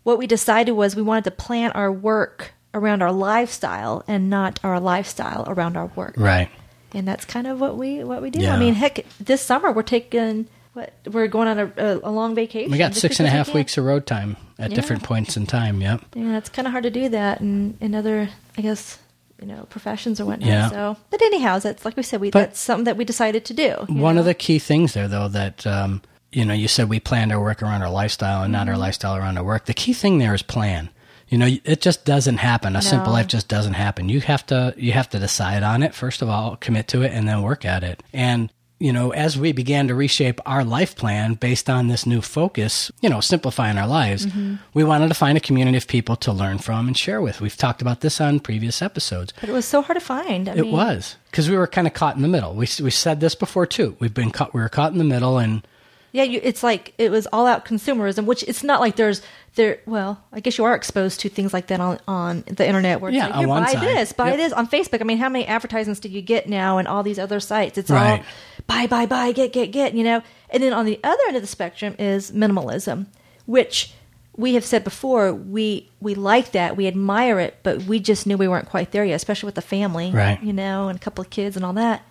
What 0.04 0.18
we 0.18 0.28
decided 0.28 0.74
was 0.74 0.96
we 0.96 1.02
wanted 1.02 1.24
to 1.26 1.32
plan 1.32 1.72
our 1.72 1.92
work 1.92 2.54
around 2.74 3.02
our 3.02 3.12
lifestyle 3.12 4.04
and 4.08 4.30
not 4.30 4.60
our 4.64 4.80
lifestyle 4.80 5.46
around 5.48 5.78
our 5.78 5.88
work, 5.96 6.16
right. 6.18 6.50
and 6.94 7.08
that's 7.08 7.24
kind 7.26 7.48
of 7.48 7.60
what 7.62 7.78
we 7.78 8.04
what 8.04 8.22
we 8.22 8.30
do. 8.30 8.40
Yeah. 8.42 8.56
I 8.56 8.60
mean, 8.60 8.74
heck, 8.74 9.06
this 9.20 9.42
summer 9.42 9.72
we're 9.72 9.84
taking 9.84 10.48
what 10.74 10.94
we're 11.12 11.28
going 11.28 11.48
on 11.48 11.60
a, 11.60 11.72
a, 11.78 12.00
a 12.04 12.12
long 12.12 12.36
vacation. 12.36 12.72
We 12.72 12.78
got 12.78 12.96
six 12.96 13.20
and 13.20 13.28
a 13.28 13.32
because 13.32 13.54
we 13.54 13.60
weeks 13.60 13.78
of 13.78 13.86
road 13.86 14.06
time 14.06 14.38
at 14.60 14.72
Yeah. 14.72 14.76
different 14.76 15.04
points 15.04 15.38
in 15.38 15.46
time. 15.46 15.82
Yep. 15.82 16.02
Yeah, 16.16 16.38
it's 16.38 16.50
kind 16.50 16.68
of 16.68 16.72
hard 16.72 16.84
to 16.84 16.90
do 16.90 17.10
that 17.10 17.42
in 17.42 17.78
in 17.80 17.94
other, 17.96 18.30
I 18.58 18.62
guess, 18.62 18.98
you 19.40 19.48
know 19.48 19.68
professions 19.70 20.20
or 20.20 20.26
whatnot. 20.26 20.50
Yeah. 20.50 20.70
So, 20.70 20.98
but 21.12 21.22
anyhow, 21.22 21.60
that's 21.60 21.86
like 21.86 21.96
we 21.96 22.04
said, 22.04 22.20
we 22.22 22.32
But- 22.32 22.40
that's 22.40 22.60
something 22.60 22.86
that 22.86 22.98
we 22.98 23.06
decided 23.06 23.46
to 23.46 23.54
do. 23.54 23.72
One 23.88 24.16
know? 24.16 24.22
of 24.22 24.26
the 24.26 24.34
key 24.34 24.58
things 24.60 24.94
there, 24.94 25.08
though, 25.08 25.28
that 25.30 25.66
um, 25.68 26.02
you 26.34 26.46
know, 26.46 26.54
you 26.54 26.68
said 26.68 26.90
we 26.90 27.00
planned 27.00 27.32
our 27.32 27.42
work 27.42 27.62
around 27.62 27.82
our 27.82 27.90
lifestyle 27.92 28.44
and 28.44 28.54
Mm-hmm. 28.54 28.66
not 28.66 28.70
our 28.72 28.78
lifestyle 28.78 29.16
around 29.16 29.38
our 29.38 29.44
work. 29.44 29.66
The 29.66 29.74
key 29.74 29.94
thing 29.94 30.18
there 30.18 30.34
is 30.34 30.42
plan. 30.42 30.90
You 31.30 31.38
know, 31.40 31.48
it 31.64 31.82
just 31.82 32.06
doesn't 32.06 32.38
happen. 32.38 32.76
A 32.76 32.82
simple 32.82 33.12
life 33.14 33.28
just 33.28 33.48
doesn't 33.48 33.74
happen. 33.74 34.08
You 34.10 34.20
have 34.22 34.46
to 34.48 34.74
you 34.78 34.92
have 34.92 35.10
to 35.12 35.20
decide 35.20 35.64
on 35.64 35.82
it 35.82 35.96
first 35.96 36.22
of 36.22 36.30
all, 36.30 36.58
commit 36.58 36.88
to 36.90 37.02
it, 37.02 37.12
and 37.12 37.28
then 37.28 37.42
work 37.42 37.66
at 37.66 37.84
it. 37.84 38.04
And 38.14 38.52
you 38.80 38.92
know, 38.92 39.12
as 39.12 39.40
we 39.40 39.54
began 39.54 39.88
to 39.88 39.96
reshape 39.96 40.42
our 40.46 40.64
life 40.66 40.96
plan 40.96 41.36
based 41.36 41.70
on 41.70 41.88
this 41.88 42.06
new 42.06 42.22
focus, 42.22 42.92
you 43.02 43.10
know, 43.10 43.22
simplifying 43.22 43.78
our 43.78 43.88
lives, 43.88 44.26
Mm-hmm. 44.26 44.56
we 44.74 44.84
wanted 44.84 45.08
to 45.08 45.14
find 45.14 45.38
a 45.38 45.42
community 45.42 45.78
of 45.78 45.88
people 45.88 46.16
to 46.18 46.34
learn 46.34 46.58
from 46.60 46.88
and 46.88 46.98
share 46.98 47.22
with. 47.22 47.40
We've 47.40 47.56
talked 47.56 47.82
about 47.82 48.02
this 48.02 48.20
on 48.20 48.40
previous 48.42 48.82
episodes. 48.82 49.34
but 49.40 49.50
it 49.50 49.54
was 49.54 49.66
so 49.66 49.82
hard 49.82 49.98
to 49.98 50.06
find. 50.06 50.50
I 50.50 50.54
It 50.56 50.62
mean, 50.64 50.72
was 50.74 51.16
because 51.32 51.50
we 51.50 51.56
were 51.58 51.66
kind 51.68 51.88
of 51.88 51.94
caught 51.94 52.16
in 52.18 52.22
the 52.22 52.28
middle. 52.28 52.54
We 52.54 52.68
we 52.82 52.92
said 52.92 53.22
this 53.22 53.34
before 53.36 53.66
too. 53.66 53.96
We've 54.00 54.14
been 54.14 54.32
caught. 54.32 54.54
We 54.54 54.62
were 54.62 54.70
caught 54.70 54.92
in 54.92 54.98
the 55.00 55.04
middle, 55.16 55.38
and 55.40 55.66
Yeah, 56.14 56.24
you, 56.24 56.40
it's 56.42 56.62
like 56.64 56.94
it 56.98 57.10
was 57.12 57.28
all 57.34 57.46
out 57.48 57.66
consumerism, 57.66 58.26
which 58.26 58.44
it's 58.44 58.64
not 58.64 58.80
like 58.80 58.96
there's 58.96 59.22
there. 59.56 59.80
Well, 59.86 60.24
I 60.32 60.40
guess 60.40 60.58
you 60.60 60.64
are 60.64 60.76
exposed 60.76 61.20
to 61.22 61.30
things 61.30 61.54
like 61.54 61.68
that 61.68 61.80
on 61.80 62.00
on 62.08 62.44
the 62.48 62.66
internet. 62.66 63.02
Where 63.02 63.12
Yeah, 63.12 63.28
like, 63.28 63.36
Here, 63.38 63.48
buy 63.48 63.66
side. 63.66 63.82
this, 63.82 64.14
buy 64.14 64.28
Yep. 64.30 64.38
this 64.38 64.54
on 64.54 64.68
Facebook. 64.68 65.02
I 65.02 65.06
mean, 65.06 65.18
how 65.18 65.28
many 65.28 65.46
advertisements 65.48 66.00
do 66.00 66.10
you 66.10 66.22
get 66.22 66.48
now 66.48 66.78
and 66.78 66.88
all 66.88 67.02
these 67.04 67.18
other 67.20 67.40
sites? 67.40 67.78
It's 67.78 67.90
Right. 67.90 68.20
all 68.20 68.26
buy, 68.68 68.86
buy, 68.88 69.06
buy, 69.08 69.32
get, 69.32 69.52
get, 69.54 69.72
get. 69.72 69.96
You 69.96 70.04
know, 70.04 70.22
and 70.52 70.62
then 70.62 70.72
on 70.72 70.86
the 70.86 71.00
other 71.04 71.22
end 71.28 71.36
of 71.36 71.42
the 71.42 71.48
spectrum 71.48 71.96
is 71.98 72.30
minimalism, 72.32 73.08
which 73.48 73.92
we 74.38 74.54
have 74.54 74.64
said 74.66 74.84
before. 74.84 75.34
We 75.34 75.90
we 76.00 76.14
like 76.14 76.52
that, 76.52 76.78
we 76.78 76.86
admire 76.88 77.40
it, 77.40 77.58
but 77.64 77.84
we 77.84 78.00
just 78.00 78.28
knew 78.28 78.38
we 78.38 78.48
weren't 78.48 78.70
quite 78.70 78.92
there 78.92 79.04
yet, 79.04 79.16
especially 79.16 79.48
with 79.48 79.56
the 79.56 79.62
family, 79.62 80.12
Right. 80.12 80.42
You 80.44 80.54
know, 80.54 80.90
and 80.90 80.96
a 80.98 81.00
couple 81.02 81.24
of 81.24 81.32
kids 81.32 81.56
and 81.56 81.66
all 81.66 81.74
that 81.74 82.04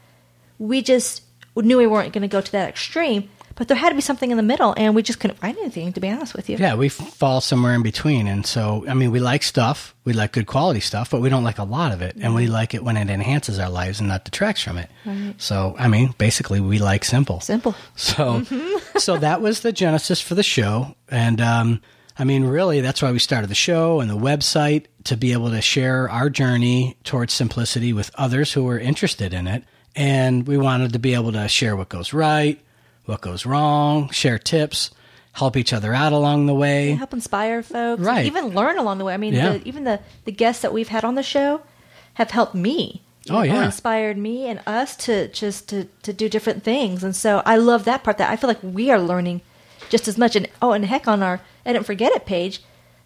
we 0.58 0.80
just 0.82 1.22
knew 1.56 1.76
we 1.78 1.86
weren't 1.88 2.12
going 2.12 2.22
to 2.22 2.28
go 2.28 2.40
to 2.40 2.52
that 2.52 2.68
extreme, 2.68 3.28
but 3.56 3.68
there 3.68 3.76
had 3.76 3.90
to 3.90 3.94
be 3.94 4.00
something 4.00 4.30
in 4.30 4.36
the 4.36 4.42
middle, 4.42 4.74
and 4.76 4.94
we 4.94 5.02
just 5.02 5.20
couldn't 5.20 5.38
find 5.38 5.56
anything, 5.58 5.92
to 5.92 6.00
be 6.00 6.08
honest 6.10 6.34
with 6.34 6.48
you. 6.48 6.56
yeah, 6.58 6.74
we 6.74 6.88
fall 6.88 7.40
somewhere 7.40 7.74
in 7.74 7.82
between. 7.82 8.26
And 8.26 8.44
so, 8.46 8.84
I 8.88 8.94
mean, 8.94 9.10
we 9.10 9.20
like 9.20 9.42
stuff. 9.42 9.94
We 10.04 10.12
like 10.12 10.32
good 10.32 10.46
quality 10.46 10.80
stuff, 10.80 11.10
but 11.10 11.20
we 11.20 11.28
don't 11.28 11.44
like 11.44 11.58
a 11.58 11.64
lot 11.64 11.92
of 11.92 12.02
it, 12.02 12.16
and 12.20 12.34
we 12.34 12.46
like 12.46 12.74
it 12.74 12.82
when 12.82 12.96
it 12.96 13.08
enhances 13.10 13.58
our 13.58 13.70
lives 13.70 14.00
and 14.00 14.08
not 14.08 14.24
detracts 14.24 14.62
from 14.62 14.78
it. 14.78 14.90
So, 15.38 15.74
I 15.78 15.88
mean, 15.88 16.14
basically, 16.18 16.60
we 16.60 16.78
like 16.78 17.04
simple. 17.04 17.40
Simple. 17.40 17.74
So, 17.96 18.42
so 18.98 19.16
that 19.18 19.40
was 19.40 19.60
the 19.60 19.72
genesis 19.72 20.20
for 20.20 20.34
the 20.34 20.42
show, 20.42 20.94
and 21.08 21.40
um, 21.40 21.80
I 22.18 22.24
mean, 22.24 22.44
really, 22.44 22.80
that's 22.80 23.00
why 23.00 23.12
we 23.12 23.18
started 23.18 23.48
the 23.48 23.54
show 23.54 24.00
and 24.00 24.10
the 24.10 24.16
website 24.16 24.86
to 25.04 25.16
be 25.16 25.32
able 25.32 25.50
to 25.50 25.60
share 25.62 26.10
our 26.10 26.28
journey 26.28 26.96
towards 27.04 27.32
simplicity 27.32 27.92
with 27.92 28.10
others 28.16 28.52
who 28.52 28.68
are 28.68 28.78
interested 28.78 29.32
in 29.32 29.46
it, 29.46 29.64
and 29.94 30.46
we 30.46 30.58
wanted 30.58 30.92
to 30.94 30.98
be 30.98 31.14
able 31.14 31.32
to 31.32 31.48
share 31.48 31.76
what 31.76 31.88
goes 31.88 32.12
right, 32.12 32.60
what 33.04 33.20
goes 33.20 33.44
wrong, 33.46 34.08
share 34.10 34.38
tips, 34.38 34.90
help 35.32 35.56
each 35.56 35.72
other 35.72 35.94
out 35.94 36.12
along 36.12 36.46
the 36.46 36.54
way. 36.54 36.92
Help 36.92 37.12
inspire 37.12 37.62
folks, 37.62 38.00
Right. 38.02 38.26
even 38.26 38.48
learn 38.48 38.78
along 38.78 38.98
the 38.98 39.04
way. 39.04 39.14
I 39.14 39.16
mean, 39.16 39.34
Yeah. 39.34 39.54
the, 39.54 39.66
even 39.68 39.84
the, 39.84 40.00
the 40.24 40.32
guests 40.32 40.62
that 40.62 40.72
we've 40.72 40.88
had 40.88 41.04
on 41.04 41.14
the 41.14 41.22
show 41.22 41.62
have 42.14 42.30
helped 42.30 42.54
me. 42.54 43.02
Oh, 43.30 43.42
yeah. 43.42 43.64
inspired 43.64 44.16
me 44.18 44.48
and 44.48 44.60
us 44.66 44.96
to 44.96 45.28
just 45.28 45.68
to, 45.68 45.84
to 46.02 46.12
do 46.12 46.28
different 46.28 46.64
things, 46.64 47.04
and 47.04 47.14
so 47.14 47.40
I 47.46 47.54
love 47.56 47.84
that 47.84 48.02
part. 48.02 48.18
That 48.18 48.30
I 48.30 48.34
feel 48.34 48.48
like 48.48 48.58
we 48.64 48.90
are 48.90 48.98
learning 48.98 49.42
just 49.90 50.08
as 50.08 50.18
much. 50.18 50.34
And 50.34 50.48
oh, 50.60 50.72
and 50.72 50.84
heck, 50.84 51.06
on 51.06 51.22
our 51.22 51.40
Edit 51.64 51.76
and 51.78 51.86
Forget 51.86 52.10
It 52.10 52.26
page, 52.26 52.62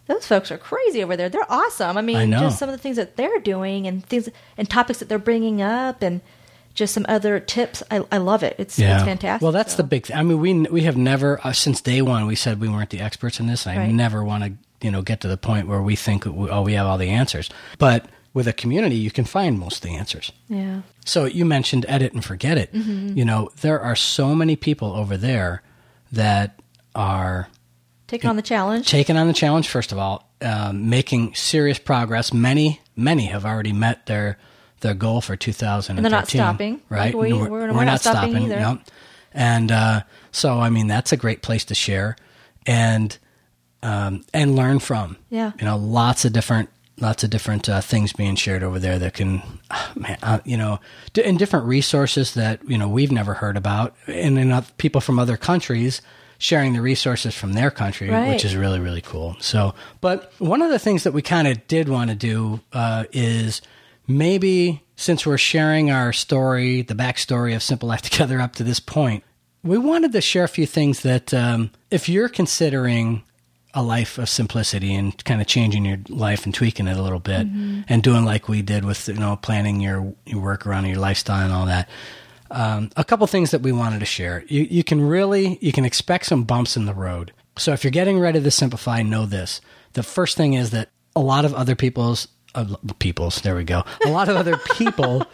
those 0.07 0.25
folks 0.25 0.49
are 0.51 0.57
crazy 0.57 1.03
over 1.03 1.15
there. 1.15 1.29
They're 1.29 1.45
awesome. 1.51 1.97
I 1.97 2.01
mean, 2.01 2.15
I 2.17 2.25
know. 2.25 2.39
just 2.39 2.57
some 2.57 2.67
of 2.67 2.73
the 2.73 2.81
things 2.81 2.95
that 2.95 3.15
they're 3.15 3.37
doing 3.39 3.85
and 3.85 4.03
things 4.07 4.27
and 4.57 4.67
topics 4.67 4.97
that 4.99 5.07
they're 5.07 5.19
bringing 5.19 5.61
up, 5.61 6.01
and 6.01 6.21
just 6.77 6.93
some 6.93 7.05
other 7.09 7.39
tips. 7.39 7.81
I, 7.91 8.05
I 8.11 8.17
love 8.19 8.43
it. 8.43 8.55
It's 8.57 8.77
it's 8.79 9.03
fantastic. 9.03 9.41
Well, 9.41 9.51
that's 9.51 9.73
so. 9.73 9.77
the 9.77 9.83
big 9.83 10.05
thing. 10.05 10.15
I 10.15 10.23
mean, 10.23 10.39
we 10.39 10.53
we 10.71 10.81
have 10.83 10.95
never 10.95 11.39
uh, 11.45 11.51
since 11.51 11.81
day 11.81 12.01
one 12.01 12.25
we 12.27 12.35
said 12.35 12.61
we 12.61 12.69
weren't 12.69 12.91
the 12.91 13.01
experts 13.01 13.39
in 13.39 13.47
this. 13.47 13.65
And 13.65 13.77
I 13.77 13.81
Right. 13.85 13.93
never 13.93 14.23
want 14.23 14.43
to 14.45 14.53
you 14.85 14.91
know 14.91 15.01
get 15.01 15.21
to 15.21 15.27
the 15.27 15.37
point 15.37 15.67
where 15.67 15.81
we 15.81 15.95
think 15.95 16.25
oh 16.27 16.61
we 16.61 16.73
have 16.73 16.85
all 16.87 16.97
the 16.97 17.09
answers. 17.09 17.49
But 17.79 18.05
with 18.33 18.47
a 18.47 18.53
community, 18.53 18.95
you 18.95 19.09
can 19.11 19.25
find 19.25 19.57
most 19.59 19.83
of 19.83 19.89
the 19.89 19.95
answers. 19.97 20.31
yeah. 20.47 20.81
So 21.05 21.25
you 21.25 21.45
mentioned 21.45 21.85
edit 21.89 22.13
and 22.13 22.23
forget 22.23 22.57
it. 22.57 22.71
Mm-hmm. 22.73 23.17
You 23.17 23.25
know, 23.25 23.49
there 23.61 23.79
are 23.79 23.95
so 23.95 24.35
many 24.35 24.55
people 24.55 24.91
over 24.93 25.17
there 25.17 25.63
that 26.11 26.59
are 26.93 27.47
Taking 28.07 28.29
on 28.29 28.35
the 28.35 28.41
challenge. 28.41 28.87
taking 28.87 29.17
on 29.17 29.27
the 29.27 29.33
challenge. 29.33 29.67
First 29.67 29.91
of 29.91 29.97
all, 29.97 30.29
um, 30.41 30.89
making 30.89 31.33
serious 31.33 31.79
progress. 31.79 32.31
Many 32.31 32.79
many 32.95 33.25
have 33.25 33.45
already 33.45 33.73
met 33.73 34.05
their 34.05 34.37
their 34.81 34.93
goal 34.93 35.21
for 35.21 35.35
2013. 35.35 35.97
And 35.97 36.05
they're 36.05 36.11
not 36.19 36.27
stopping. 36.27 36.81
right? 36.89 37.13
Like 37.13 37.15
we- 37.15 37.29
No, 37.31 37.37
we're- 37.49 37.71
we're 37.73 37.83
not 37.85 38.01
stopping 38.01 38.37
either. 38.37 38.59
no. 38.59 38.79
And 39.33 39.71
uh, 39.71 40.01
so, 40.31 40.59
I 40.59 40.69
mean, 40.69 40.87
that's 40.87 41.11
a 41.11 41.17
great 41.17 41.41
place 41.41 41.65
to 41.65 41.75
share 41.75 42.15
and 42.65 43.17
um, 43.83 44.23
and 44.33 44.55
learn 44.55 44.79
from. 44.79 45.17
Yeah. 45.29 45.51
you 45.59 45.65
know, 45.65 45.77
lots 45.77 46.25
of 46.25 46.33
different 46.33 46.69
lots 46.99 47.23
of 47.23 47.29
different 47.29 47.69
uh, 47.69 47.79
things 47.79 48.11
being 48.11 48.35
shared 48.35 48.63
over 48.63 48.79
there 48.79 48.97
that 48.97 49.13
can, 49.13 49.41
man, 49.95 50.17
uh, 50.23 50.39
you 50.45 50.57
know, 50.57 50.79
d- 51.13 51.23
and 51.23 51.37
different 51.37 51.65
resources 51.67 52.33
that 52.33 52.67
you 52.67 52.77
know 52.77 52.87
we've 52.87 53.11
never 53.11 53.35
heard 53.35 53.55
about, 53.57 53.95
and 54.07 54.37
then 54.37 54.65
people 54.77 55.01
from 55.01 55.19
other 55.19 55.37
countries 55.37 56.01
sharing 56.39 56.73
the 56.73 56.81
resources 56.81 57.35
from 57.35 57.53
their 57.53 57.69
country, 57.71 58.09
Right. 58.09 58.29
which 58.29 58.43
is 58.45 58.55
really 58.55 58.79
really 58.79 59.01
cool. 59.01 59.35
So, 59.39 59.75
but 60.01 60.31
one 60.39 60.61
of 60.63 60.71
the 60.71 60.79
things 60.79 61.03
that 61.03 61.11
we 61.13 61.21
kind 61.21 61.47
of 61.47 61.67
did 61.67 61.87
want 61.89 62.09
to 62.09 62.15
do 62.15 62.59
uh, 62.73 63.03
is 63.11 63.61
maybe 64.07 64.83
since 64.95 65.25
we're 65.25 65.37
sharing 65.37 65.91
our 65.91 66.13
story, 66.13 66.81
the 66.81 66.95
backstory 66.95 67.55
of 67.55 67.63
Simple 67.63 67.89
Life 67.89 68.01
Together 68.09 68.39
up 68.39 68.55
to 68.55 68.63
this 68.63 68.79
point, 68.79 69.23
we 69.63 69.77
wanted 69.77 70.11
to 70.13 70.21
share 70.21 70.43
a 70.43 70.49
few 70.49 70.65
things 70.65 71.01
that 71.01 71.33
um, 71.33 71.71
if 71.91 72.07
you're 72.07 72.29
considering 72.29 73.23
a 73.73 73.83
life 73.83 74.17
of 74.17 74.29
simplicity 74.29 74.95
and 74.95 75.23
kind 75.25 75.41
of 75.41 75.45
changing 75.45 75.85
your 75.85 75.99
life 76.09 76.45
and 76.45 76.53
tweaking 76.53 76.87
it 76.87 76.97
a 76.97 77.01
little 77.01 77.19
bit 77.19 77.45
and 77.87 78.01
doing 78.01 78.25
like 78.25 78.47
we 78.47 78.61
did 78.61 78.83
with 78.83 79.07
you 79.07 79.13
know 79.15 79.35
planning 79.35 79.81
your, 79.81 80.15
your 80.25 80.41
work 80.41 80.65
around 80.65 80.85
your 80.85 80.97
lifestyle 80.97 81.43
and 81.43 81.53
all 81.53 81.65
that 81.65 81.87
um, 82.51 82.89
a 82.95 83.03
couple 83.03 83.27
things 83.27 83.51
that 83.51 83.61
we 83.61 83.71
wanted 83.71 83.99
to 83.99 84.05
share. 84.05 84.43
You, 84.47 84.63
you 84.69 84.83
can 84.83 85.01
really 85.01 85.57
you 85.61 85.71
can 85.71 85.85
expect 85.85 86.25
some 86.25 86.43
bumps 86.43 86.77
in 86.77 86.85
the 86.85 86.93
road. 86.93 87.33
So 87.57 87.73
if 87.73 87.83
you're 87.83 87.91
getting 87.91 88.19
ready 88.19 88.41
to 88.41 88.51
simplify 88.51 89.01
know 89.01 89.25
this. 89.25 89.61
The 89.93 90.03
first 90.03 90.37
thing 90.37 90.53
is 90.53 90.71
that 90.71 90.89
a 91.15 91.19
lot 91.21 91.45
of 91.45 91.53
other 91.53 91.75
people's 91.75 92.27
uh, 92.57 92.75
people's 92.99 93.41
there 93.41 93.55
we 93.55 93.63
go 93.63 93.83
a 94.05 94.09
lot 94.09 94.27
of 94.29 94.35
other 94.35 94.57
people 94.77 95.25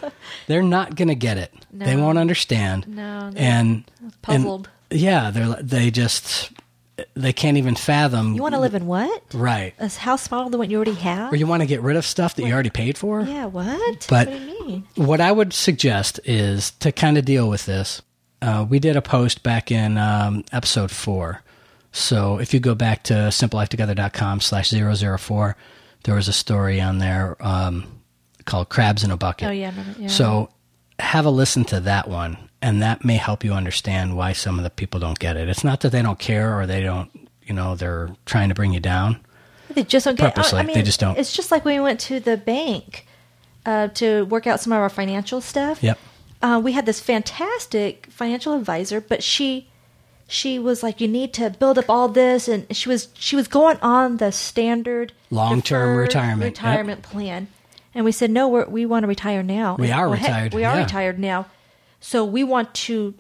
they're 0.48 0.62
not 0.62 0.96
going 0.96 1.08
to 1.08 1.16
get 1.16 1.38
it 1.38 1.52
they 1.72 1.96
won't 1.96 2.18
understand 2.18 2.88
No, 2.88 3.32
and 3.36 3.84
puzzled. 4.22 4.70
and, 4.92 5.00
yeah 5.02 5.32
they're 5.32 5.56
they 5.62 5.90
just 5.92 6.52
they 7.16 7.34
can't 7.34 7.58
even 7.58 7.74
fathom 7.76 8.36
You 8.36 8.42
want 8.44 8.54
to 8.54 8.60
live 8.62 8.76
in 8.76 8.86
what? 8.86 9.24
right 9.34 9.74
A 9.80 9.90
house 9.90 10.22
smaller 10.24 10.50
than 10.52 10.60
what 10.60 10.70
you 10.70 10.78
already 10.78 10.94
have? 10.94 11.34
or 11.34 11.36
you 11.36 11.48
want 11.48 11.62
to 11.62 11.68
get 11.68 11.82
rid 11.82 11.96
of 11.98 12.06
stuff 12.06 12.36
that 12.36 12.46
you 12.46 12.54
already 12.54 12.70
paid 12.70 12.98
for 12.98 13.22
yeah, 13.22 13.46
what? 13.46 14.06
But- 14.10 14.28
what 14.28 14.38
do 14.38 14.44
you 14.46 14.68
mean? 14.68 14.88
what 14.96 15.20
I 15.20 15.32
would 15.32 15.54
suggest 15.54 16.20
is 16.26 16.72
to 16.82 16.92
kind 16.92 17.18
of 17.18 17.26
deal 17.26 17.50
with 17.50 17.66
this. 17.66 18.02
Uh, 18.42 18.66
we 18.70 18.78
did 18.78 18.96
a 18.96 19.02
post 19.02 19.42
back 19.42 19.72
in 19.72 19.98
um, 19.98 20.44
episode 20.52 20.92
four. 20.92 21.42
So 21.92 22.40
if 22.40 22.54
you 22.54 22.60
go 22.60 22.76
back 22.76 23.04
to 23.04 23.14
simplelifetogether.com 23.14 24.42
slash 24.42 24.70
004, 24.72 25.56
there 26.04 26.16
was 26.16 26.28
a 26.28 26.34
story 26.34 26.80
on 26.82 27.00
there 27.00 27.36
um, 27.40 27.86
called 28.46 28.70
Crabs 28.70 29.04
in 29.04 29.12
a 29.12 29.18
Bucket. 29.18 29.48
Oh, 29.48 29.52
yeah, 29.52 29.74
yeah. 29.98 30.08
So 30.08 30.50
have 31.00 31.26
a 31.26 31.30
listen 31.30 31.66
to 31.66 31.80
that 31.82 32.08
one, 32.08 32.38
and 32.62 32.82
that 32.82 33.04
may 33.04 33.16
help 33.16 33.44
you 33.44 33.54
understand 33.54 34.16
why 34.16 34.34
some 34.34 34.58
of 34.58 34.64
the 34.64 34.70
people 34.70 35.00
don't 35.00 35.20
get 35.20 35.38
it. 35.38 35.50
It's 35.50 35.64
not 35.64 35.82
that 35.82 35.92
they 35.92 36.02
don't 36.02 36.20
care 36.20 36.58
or 36.58 36.66
they 36.66 36.82
don't, 36.82 37.10
you 37.44 37.54
know, 37.54 37.76
they're 37.76 38.10
trying 38.26 38.50
to 38.50 38.56
bring 38.56 38.74
you 38.74 38.80
down. 38.80 39.20
They 39.70 39.84
just 39.84 40.06
don't 40.06 40.18
get 40.18 40.36
Purposely, 40.36 40.60
I 40.60 40.64
mean, 40.64 40.76
they 40.76 40.84
just 40.84 41.00
don't. 41.00 41.18
It's 41.18 41.34
just 41.34 41.52
like 41.52 41.66
when 41.66 41.76
we 41.76 41.84
went 41.84 42.00
to 42.02 42.20
the 42.20 42.38
bank 42.38 43.08
uh, 43.66 43.88
to 43.90 44.26
work 44.26 44.46
out 44.46 44.60
some 44.60 44.74
of 44.74 44.80
our 44.80 44.90
financial 44.90 45.42
stuff. 45.42 45.82
Yep. 45.82 45.98
Uh, 46.42 46.62
we 46.64 46.74
had 46.74 46.86
this 46.86 47.00
fantastic 47.00 48.08
financial 48.12 48.54
advisor, 48.54 49.00
but 49.00 49.24
she 49.24 49.70
she 50.28 50.60
was 50.60 50.84
like, 50.84 51.02
"You 51.02 51.08
need 51.08 51.34
to 51.34 51.50
build 51.52 51.78
up 51.78 51.90
all 51.90 52.08
this," 52.08 52.48
and 52.48 52.66
she 52.76 52.90
was 52.90 53.10
she 53.14 53.36
was 53.36 53.48
going 53.48 53.78
on 53.82 54.18
the 54.18 54.32
standard 54.32 55.14
Long-term 55.30 55.90
deferred 55.90 55.98
retirement, 56.00 56.42
yep. 56.42 56.66
retirement 56.66 57.02
plan, 57.04 57.48
and 57.94 58.06
we 58.06 58.12
said, 58.12 58.32
"No, 58.32 58.48
we're, 58.48 58.68
we 58.68 58.86
want 58.86 59.04
to 59.04 59.08
retire 59.08 59.44
now. 59.44 59.76
We 59.78 59.92
are 59.92 60.10
Well, 60.10 60.18
heck, 60.18 60.28
retired, 60.28 60.54
we 60.54 60.64
are 60.64 60.76
yeah. 60.76 60.84
retired 60.84 61.20
now, 61.20 61.48
so 62.00 62.24
we 62.26 62.44
want 62.44 62.74
to 62.76 63.14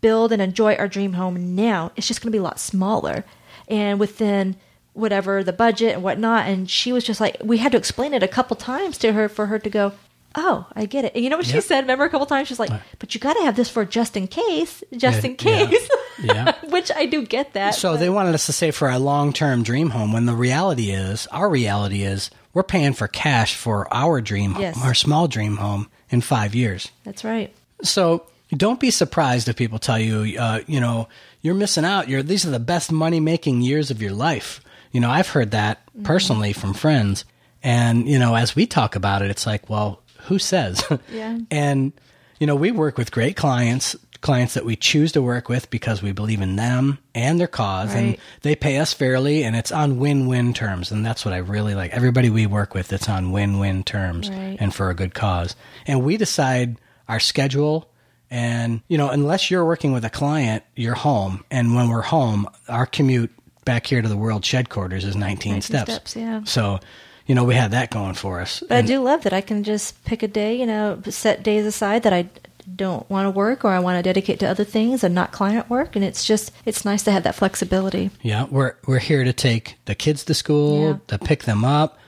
build 0.00 0.32
and 0.32 0.40
enjoy 0.42 0.74
our 0.74 0.88
dream 0.88 1.14
home 1.14 1.54
now. 1.54 1.92
It's 1.96 2.08
just 2.08 2.20
going 2.20 2.28
to 2.30 2.36
be 2.36 2.40
a 2.40 2.42
lot 2.42 2.60
smaller, 2.60 3.24
and 3.68 3.98
within." 4.00 4.56
whatever 4.92 5.44
the 5.44 5.52
budget 5.52 5.92
and 5.92 6.02
whatnot 6.02 6.46
and 6.46 6.70
she 6.70 6.90
was 6.90 7.04
just 7.04 7.20
like 7.20 7.36
we 7.44 7.58
had 7.58 7.70
to 7.70 7.76
explain 7.76 8.14
it 8.14 8.22
a 8.22 8.26
couple 8.26 8.56
times 8.56 8.96
to 8.96 9.12
her 9.12 9.28
for 9.28 9.44
her 9.44 9.58
to 9.58 9.68
go 9.68 9.92
oh 10.34 10.66
i 10.74 10.84
get 10.86 11.04
it 11.04 11.12
and 11.14 11.22
you 11.24 11.30
know 11.30 11.36
what 11.36 11.46
she 11.46 11.54
Yep. 11.54 11.62
said 11.64 11.80
remember 11.82 12.04
a 12.04 12.10
couple 12.10 12.26
times 12.26 12.48
she's 12.48 12.58
like 12.58 12.70
but 12.98 13.14
you 13.14 13.20
got 13.20 13.34
to 13.34 13.42
have 13.44 13.56
this 13.56 13.68
for 13.70 13.84
just 13.84 14.16
in 14.16 14.26
case 14.26 14.82
just 14.96 15.22
Yeah, 15.22 15.30
in 15.30 15.36
case 15.36 15.88
Yeah. 16.22 16.52
Which 16.70 16.90
I 16.94 17.04
do 17.06 17.24
get 17.26 17.52
that. 17.52 17.74
So 17.74 17.96
they 17.98 18.08
wanted 18.08 18.34
us 18.34 18.46
to 18.46 18.52
say 18.52 18.70
for 18.70 18.88
our 18.90 18.98
long 18.98 19.32
term 19.34 19.62
dream 19.62 19.90
home 19.90 20.12
when 20.14 20.24
the 20.26 20.34
reality 20.34 20.90
is, 20.90 21.26
our 21.28 21.48
reality 21.48 22.02
is, 22.02 22.30
we're 22.54 22.62
paying 22.62 22.94
for 22.94 23.06
cash 23.06 23.54
for 23.54 23.86
our 23.94 24.22
dream 24.22 24.56
Yes. 24.58 24.76
home, 24.76 24.86
our 24.86 24.94
small 24.94 25.28
dream 25.28 25.58
home 25.58 25.88
in 26.08 26.22
five 26.22 26.54
years. 26.54 26.90
That's 27.04 27.22
right. 27.22 27.54
So 27.82 28.24
don't 28.50 28.80
be 28.80 28.90
surprised 28.90 29.48
if 29.48 29.56
people 29.56 29.78
tell 29.78 29.98
you, 29.98 30.38
uh, 30.40 30.60
you 30.66 30.80
know, 30.80 31.08
you're 31.42 31.54
missing 31.54 31.84
out. 31.84 32.08
You're 32.08 32.22
these 32.22 32.46
are 32.46 32.50
the 32.50 32.58
best 32.58 32.90
money 32.90 33.20
making 33.20 33.60
years 33.60 33.90
of 33.90 34.00
your 34.00 34.12
life. 34.12 34.60
You 34.92 35.00
know, 35.02 35.10
I've 35.10 35.28
heard 35.28 35.50
that 35.50 35.80
personally 36.02 36.54
from 36.54 36.72
friends, 36.72 37.26
and 37.62 38.08
you 38.08 38.18
know, 38.18 38.34
as 38.36 38.56
we 38.56 38.66
talk 38.66 38.96
about 38.96 39.20
it, 39.20 39.30
it's 39.30 39.46
like, 39.46 39.68
well, 39.68 40.00
who 40.26 40.38
says? 40.38 40.84
Yeah. 41.12 41.38
and 41.50 41.92
you 42.38 42.46
know, 42.46 42.54
we 42.56 42.70
work 42.70 42.98
with 42.98 43.12
great 43.12 43.34
clients, 43.36 43.96
clients 44.20 44.54
that 44.54 44.64
we 44.66 44.76
choose 44.76 45.12
to 45.12 45.22
work 45.22 45.48
with 45.48 45.70
because 45.70 46.02
we 46.02 46.12
believe 46.12 46.40
in 46.42 46.56
them 46.56 46.98
and 47.14 47.40
their 47.40 47.46
cause, 47.46 47.94
and 47.94 48.18
they 48.42 48.54
pay 48.54 48.76
us 48.78 48.92
fairly, 48.92 49.42
and 49.42 49.56
it's 49.56 49.72
on 49.72 49.98
win-win 49.98 50.52
terms, 50.52 50.90
and 50.92 51.04
that's 51.06 51.24
what 51.24 51.32
I 51.32 51.38
really 51.38 51.74
like. 51.74 51.92
Everybody 51.92 52.28
we 52.28 52.46
work 52.46 52.74
with, 52.74 52.92
it's 52.92 53.08
on 53.08 53.32
win-win 53.32 53.84
terms 53.84 54.28
Right. 54.28 54.56
and 54.60 54.74
for 54.74 54.90
a 54.90 54.94
good 54.94 55.14
cause. 55.14 55.56
And 55.86 56.04
we 56.04 56.16
decide 56.18 56.76
our 57.08 57.20
schedule. 57.20 57.88
And, 58.30 58.82
you 58.88 58.98
know, 58.98 59.08
unless 59.08 59.50
you're 59.50 59.64
working 59.64 59.92
with 59.92 60.04
a 60.04 60.10
client, 60.10 60.64
you're 60.74 60.94
home. 60.96 61.44
And 61.50 61.74
when 61.74 61.88
we're 61.88 62.02
home, 62.02 62.48
our 62.68 62.84
commute 62.84 63.30
back 63.64 63.86
here 63.86 64.02
to 64.02 64.08
the 64.08 64.16
World 64.16 64.44
Shed 64.44 64.68
Quarters 64.68 65.04
is 65.04 65.14
19, 65.16 65.52
19 65.52 65.62
steps. 65.62 65.92
steps, 65.92 66.16
yeah. 66.16 66.42
So, 66.44 66.80
you 67.26 67.34
know, 67.34 67.44
we 67.44 67.54
have 67.54 67.72
that 67.72 67.90
going 67.90 68.14
for 68.14 68.40
us. 68.40 68.60
But 68.68 68.72
I 68.78 68.82
do 68.82 69.02
love 69.02 69.22
that 69.24 69.32
I 69.32 69.40
can 69.40 69.64
just 69.64 70.02
pick 70.04 70.22
a 70.22 70.28
day, 70.28 70.54
you 70.58 70.66
know, 70.66 71.00
set 71.08 71.42
days 71.42 71.66
aside 71.66 72.02
that 72.04 72.12
I 72.12 72.28
don't 72.74 73.08
want 73.08 73.26
to 73.26 73.30
work 73.30 73.64
or 73.64 73.70
I 73.70 73.78
want 73.78 73.98
to 73.98 74.02
dedicate 74.02 74.40
to 74.40 74.46
other 74.46 74.64
things 74.64 75.04
and 75.04 75.14
not 75.14 75.30
client 75.32 75.70
work. 75.70 75.94
And 75.96 76.04
it's 76.04 76.24
just, 76.24 76.50
it's 76.64 76.84
nice 76.84 77.02
to 77.04 77.12
have 77.12 77.22
that 77.22 77.34
flexibility. 77.36 78.10
Yeah, 78.22 78.46
we're 78.50 78.74
we're 78.86 78.98
here 78.98 79.22
to 79.24 79.32
take 79.32 79.76
the 79.84 79.94
kids 79.94 80.24
to 80.24 80.34
school, 80.34 80.82
Yeah. 80.88 80.96
to 81.08 81.18
pick 81.18 81.44
them 81.44 81.64
up, 81.64 81.98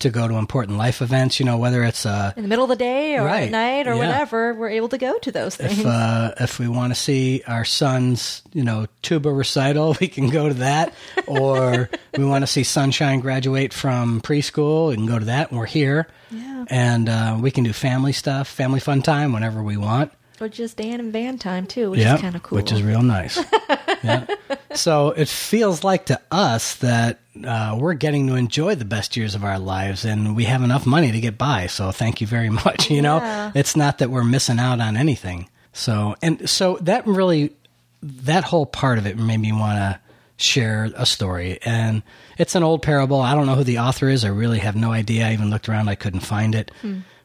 to 0.00 0.10
go 0.10 0.28
to 0.28 0.34
important 0.34 0.78
life 0.78 1.02
events. 1.02 1.38
You 1.40 1.46
know, 1.46 1.56
whether 1.58 1.82
it's 1.84 2.06
uh, 2.06 2.32
In 2.36 2.42
the 2.42 2.48
middle 2.48 2.64
of 2.64 2.70
the 2.70 2.76
day 2.76 3.16
or 3.16 3.24
Right. 3.24 3.44
at 3.44 3.50
night 3.50 3.86
or 3.86 3.94
Yeah. 3.94 3.98
whatever, 4.08 4.54
we're 4.54 4.70
able 4.70 4.88
to 4.90 4.98
go 4.98 5.18
to 5.18 5.32
those 5.32 5.56
things. 5.56 5.78
if 5.80 5.86
uh, 5.86 6.32
if 6.40 6.58
we 6.58 6.68
want 6.68 6.94
to 6.94 7.00
see 7.00 7.42
our 7.46 7.64
son's 7.64 8.42
you 8.52 8.64
know 8.64 8.86
tuba 9.02 9.32
recital, 9.32 9.96
we 10.00 10.08
can 10.08 10.28
go 10.30 10.48
to 10.48 10.54
that. 10.54 10.92
or 11.26 11.88
we 12.16 12.24
want 12.24 12.42
to 12.42 12.46
see 12.46 12.62
Sunshine 12.64 13.20
graduate 13.20 13.72
from 13.72 14.20
preschool, 14.20 14.88
we 14.88 14.96
can 14.96 15.06
go 15.06 15.18
to 15.18 15.26
that. 15.26 15.50
And 15.50 15.58
we're 15.58 15.66
here, 15.66 16.06
Yeah. 16.30 16.64
and 16.68 17.08
uh, 17.08 17.38
we 17.40 17.50
can 17.50 17.64
do 17.64 17.72
family 17.72 18.12
stuff, 18.12 18.48
family 18.48 18.80
fun 18.80 19.02
time 19.02 19.32
whenever 19.32 19.62
we 19.62 19.76
want. 19.76 20.12
Or 20.40 20.48
just 20.48 20.76
Dan 20.76 21.00
and 21.00 21.12
Van 21.12 21.38
time 21.38 21.66
too, 21.66 21.90
which 21.90 22.00
Yeah, 22.00 22.14
is 22.16 22.20
kind 22.20 22.36
of 22.36 22.42
cool. 22.42 22.56
which 22.56 22.72
is 22.72 22.82
real 22.82 23.02
nice. 23.02 23.38
yeah. 24.02 24.26
So 24.74 25.10
it 25.10 25.28
feels 25.28 25.82
like 25.84 26.06
to 26.06 26.20
us 26.30 26.76
that 26.76 27.18
uh, 27.44 27.76
we're 27.80 27.94
getting 27.94 28.26
to 28.28 28.34
enjoy 28.34 28.74
the 28.74 28.84
best 28.84 29.16
years 29.16 29.34
of 29.34 29.44
our 29.44 29.58
lives, 29.58 30.04
and 30.04 30.36
we 30.36 30.44
have 30.44 30.62
enough 30.62 30.86
money 30.86 31.10
to 31.12 31.20
get 31.20 31.38
by. 31.38 31.66
So 31.66 31.90
thank 31.92 32.20
you 32.20 32.26
very 32.26 32.50
much. 32.64 32.90
You 32.90 33.02
know, 33.02 33.50
it's 33.54 33.76
not 33.76 33.98
that 33.98 34.10
we're 34.10 34.24
missing 34.24 34.58
out 34.58 34.80
on 34.80 34.96
anything. 34.96 35.48
So 35.72 36.14
and 36.22 36.48
so 36.48 36.78
that 36.82 37.06
really, 37.06 37.52
that 38.02 38.44
whole 38.44 38.66
part 38.66 38.98
of 38.98 39.06
it 39.06 39.16
made 39.18 39.38
me 39.40 39.52
want 39.52 39.78
to 39.78 40.00
share 40.40 40.88
a 40.94 41.04
story, 41.06 41.58
and 41.64 42.02
it's 42.38 42.54
an 42.54 42.62
old 42.62 42.82
parable. 42.82 43.20
I 43.20 43.34
don't 43.34 43.46
know 43.46 43.56
who 43.56 43.64
the 43.64 43.78
author 43.80 44.08
is. 44.08 44.24
I 44.24 44.28
really 44.28 44.60
have 44.60 44.76
no 44.76 44.92
idea. 44.92 45.26
I 45.26 45.32
even 45.32 45.50
looked 45.50 45.68
around, 45.68 45.88
I 45.88 45.96
couldn't 45.96 46.20
find 46.20 46.54
it. 46.54 46.70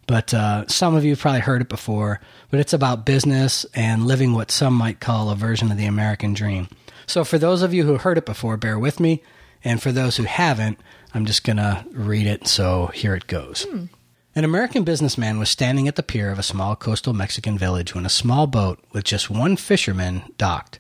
But 0.06 0.34
uh, 0.34 0.68
some 0.68 0.96
of 0.96 1.04
you 1.04 1.12
have 1.12 1.20
probably 1.20 1.42
heard 1.42 1.62
it 1.62 1.70
before. 1.70 2.20
But 2.50 2.60
it's 2.60 2.74
about 2.74 3.06
business 3.06 3.66
and 3.74 4.06
living 4.06 4.34
what 4.34 4.52
some 4.52 4.74
might 4.74 5.00
call 5.00 5.30
a 5.30 5.36
version 5.36 5.72
of 5.72 5.78
the 5.78 5.86
American 5.86 6.34
dream. 6.34 6.68
So 7.06 7.24
for 7.24 7.38
those 7.38 7.62
of 7.62 7.74
you 7.74 7.86
who 7.86 7.98
heard 7.98 8.18
it 8.18 8.26
before, 8.26 8.58
bear 8.58 8.78
with 8.78 9.00
me. 9.00 9.24
And 9.64 9.82
for 9.82 9.92
those 9.92 10.18
who 10.18 10.24
haven't, 10.24 10.80
I'm 11.14 11.26
just 11.26 11.44
going 11.44 11.58
to 11.58 11.86
read 11.92 12.28
it. 12.28 12.48
So 12.48 12.88
here 12.88 13.16
it 13.16 13.28
goes. 13.28 13.66
An 14.36 14.44
American 14.44 14.84
businessman 14.84 15.38
was 15.38 15.50
standing 15.50 15.88
at 15.88 15.96
the 15.96 16.04
pier 16.04 16.32
of 16.32 16.40
a 16.40 16.44
small 16.44 16.76
coastal 16.76 17.14
Mexican 17.14 17.58
village 17.58 17.94
when 17.94 18.06
a 18.06 18.10
small 18.10 18.48
boat 18.48 18.80
with 18.92 19.04
just 19.04 19.30
one 19.30 19.56
fisherman 19.56 20.24
docked. 20.38 20.80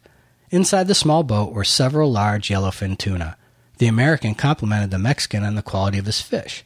Inside 0.49 0.87
the 0.87 0.95
small 0.95 1.23
boat 1.23 1.53
were 1.53 1.63
several 1.63 2.11
large 2.11 2.49
yellowfin 2.49 2.97
tuna. 2.97 3.37
The 3.77 3.87
American 3.87 4.33
complimented 4.35 4.91
the 4.91 4.97
Mexican 4.97 5.43
on 5.43 5.55
the 5.55 5.61
quality 5.61 5.97
of 5.97 6.05
his 6.07 6.21
fish. 6.21 6.63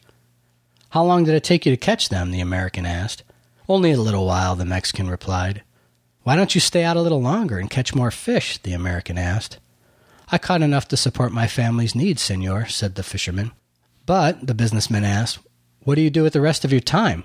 How 0.89 1.03
long 1.03 1.23
did 1.23 1.35
it 1.35 1.43
take 1.43 1.65
you 1.65 1.71
to 1.71 1.77
catch 1.77 2.09
them? 2.09 2.31
the 2.31 2.39
American 2.39 2.85
asked. 2.85 3.23
Only 3.67 3.91
a 3.91 3.99
little 3.99 4.25
while, 4.25 4.55
the 4.55 4.65
Mexican 4.65 5.09
replied. 5.09 5.63
Why 6.23 6.35
don't 6.35 6.55
you 6.55 6.61
stay 6.61 6.83
out 6.83 6.97
a 6.97 7.01
little 7.01 7.21
longer 7.21 7.59
and 7.59 7.69
catch 7.69 7.95
more 7.95 8.11
fish? 8.11 8.57
the 8.59 8.73
American 8.73 9.17
asked. 9.17 9.59
I 10.29 10.37
caught 10.37 10.61
enough 10.61 10.87
to 10.89 10.97
support 10.97 11.31
my 11.31 11.47
family's 11.47 11.95
needs, 11.95 12.21
senor, 12.21 12.65
said 12.65 12.95
the 12.95 13.03
fisherman. 13.03 13.51
But, 14.05 14.45
the 14.45 14.53
businessman 14.53 15.05
asked, 15.05 15.39
what 15.81 15.95
do 15.95 16.01
you 16.01 16.09
do 16.09 16.23
with 16.23 16.33
the 16.33 16.41
rest 16.41 16.65
of 16.65 16.71
your 16.71 16.81
time? 16.81 17.23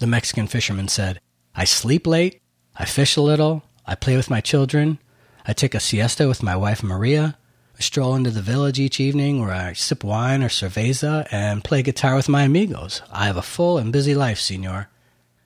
The 0.00 0.06
Mexican 0.06 0.46
fisherman 0.46 0.88
said, 0.88 1.20
I 1.54 1.64
sleep 1.64 2.06
late, 2.06 2.40
I 2.76 2.84
fish 2.84 3.16
a 3.16 3.20
little, 3.20 3.62
I 3.86 3.94
play 3.94 4.16
with 4.16 4.30
my 4.30 4.40
children, 4.40 4.98
I 5.46 5.52
take 5.52 5.74
a 5.74 5.80
siesta 5.80 6.26
with 6.26 6.42
my 6.42 6.56
wife 6.56 6.82
Maria, 6.82 7.36
I 7.80 7.82
stroll 7.82 8.14
into 8.14 8.30
the 8.30 8.42
village 8.42 8.78
each 8.78 9.00
evening 9.00 9.40
where 9.40 9.54
I 9.54 9.72
sip 9.72 10.04
wine 10.04 10.42
or 10.42 10.50
cerveza 10.50 11.26
and 11.30 11.64
play 11.64 11.82
guitar 11.82 12.14
with 12.14 12.28
my 12.28 12.42
amigos. 12.42 13.00
I 13.10 13.24
have 13.24 13.38
a 13.38 13.42
full 13.42 13.78
and 13.78 13.90
busy 13.90 14.14
life, 14.14 14.38
senor. 14.38 14.90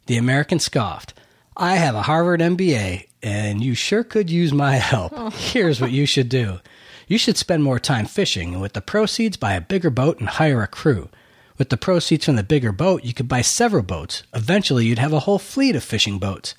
The 0.07 0.17
American 0.17 0.59
scoffed. 0.59 1.15
I 1.57 1.77
have 1.77 1.95
a 1.95 2.03
Harvard 2.03 2.41
MBA, 2.41 3.07
and 3.23 3.63
you 3.63 3.77
sure 3.77 4.03
could 4.03 4.31
use 4.31 4.53
my 4.53 4.79
help. 4.79 5.13
Oh. 5.15 5.31
Here's 5.37 5.81
what 5.81 5.93
you 5.93 6.07
should 6.07 6.29
do. 6.29 6.59
You 7.07 7.19
should 7.19 7.37
spend 7.37 7.63
more 7.63 7.79
time 7.79 8.05
fishing, 8.05 8.53
and 8.53 8.61
with 8.61 8.73
the 8.73 8.81
proceeds, 8.81 9.37
buy 9.37 9.53
a 9.53 9.61
bigger 9.61 9.91
boat 9.91 10.19
and 10.19 10.29
hire 10.29 10.61
a 10.61 10.67
crew. 10.67 11.11
With 11.57 11.69
the 11.69 11.77
proceeds 11.77 12.25
from 12.25 12.35
the 12.35 12.43
bigger 12.43 12.73
boat, 12.73 13.05
you 13.05 13.15
could 13.15 13.29
buy 13.29 13.43
several 13.43 13.85
boats. 13.85 14.25
Eventually, 14.35 14.87
you'd 14.87 14.99
have 14.99 15.13
a 15.13 15.21
whole 15.21 15.39
fleet 15.39 15.77
of 15.77 15.85
fishing 15.85 16.19
boats. 16.19 16.57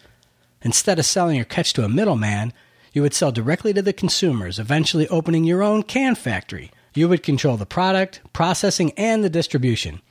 Instead 0.62 1.00
of 1.00 1.06
selling 1.06 1.36
your 1.36 1.44
catch 1.44 1.74
to 1.74 1.84
a 1.84 1.90
middleman, 1.90 2.54
you 2.96 3.02
would 3.02 3.14
sell 3.14 3.34
directly 3.34 3.74
to 3.74 3.82
the 3.82 3.92
consumers, 3.92 4.58
eventually 4.58 5.06
opening 5.10 5.44
your 5.44 5.62
own 5.62 5.84
can 5.84 6.16
factory. 6.16 6.72
You 6.94 7.10
would 7.10 7.24
control 7.24 7.58
the 7.58 7.66
product, 7.66 8.22
processing, 8.32 8.94
and 8.96 9.22
the 9.22 9.30
distribution. 9.30 10.02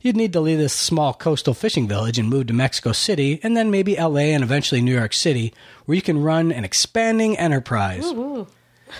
You'd 0.00 0.16
need 0.16 0.32
to 0.32 0.40
leave 0.40 0.58
this 0.58 0.72
small 0.72 1.14
coastal 1.14 1.54
fishing 1.54 1.86
village 1.86 2.18
and 2.18 2.28
move 2.28 2.48
to 2.48 2.52
Mexico 2.52 2.90
City, 2.90 3.38
and 3.44 3.56
then 3.56 3.70
maybe 3.70 3.94
LA 3.94 4.32
and 4.34 4.42
eventually 4.42 4.80
New 4.80 4.92
York 4.92 5.12
City, 5.12 5.54
where 5.84 5.94
you 5.94 6.02
can 6.02 6.20
run 6.20 6.50
an 6.50 6.64
expanding 6.64 7.38
enterprise. 7.38 8.06
Ooh. 8.06 8.48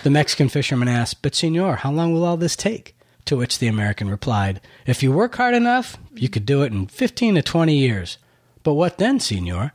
The 0.03 0.09
Mexican 0.09 0.47
fisherman 0.47 0.87
asked, 0.87 1.21
But, 1.21 1.35
senor, 1.35 1.75
how 1.75 1.91
long 1.91 2.13
will 2.13 2.23
all 2.23 2.37
this 2.37 2.55
take? 2.55 2.95
To 3.25 3.35
which 3.35 3.59
the 3.59 3.67
American 3.67 4.09
replied, 4.09 4.61
If 4.87 5.03
you 5.03 5.11
work 5.11 5.35
hard 5.35 5.53
enough, 5.53 5.97
you 6.15 6.29
could 6.29 6.45
do 6.45 6.61
it 6.63 6.71
in 6.71 6.87
15 6.87 7.35
to 7.35 7.41
20 7.41 7.75
years. 7.75 8.17
But 8.63 8.75
what 8.75 8.99
then, 8.99 9.19
senor? 9.19 9.73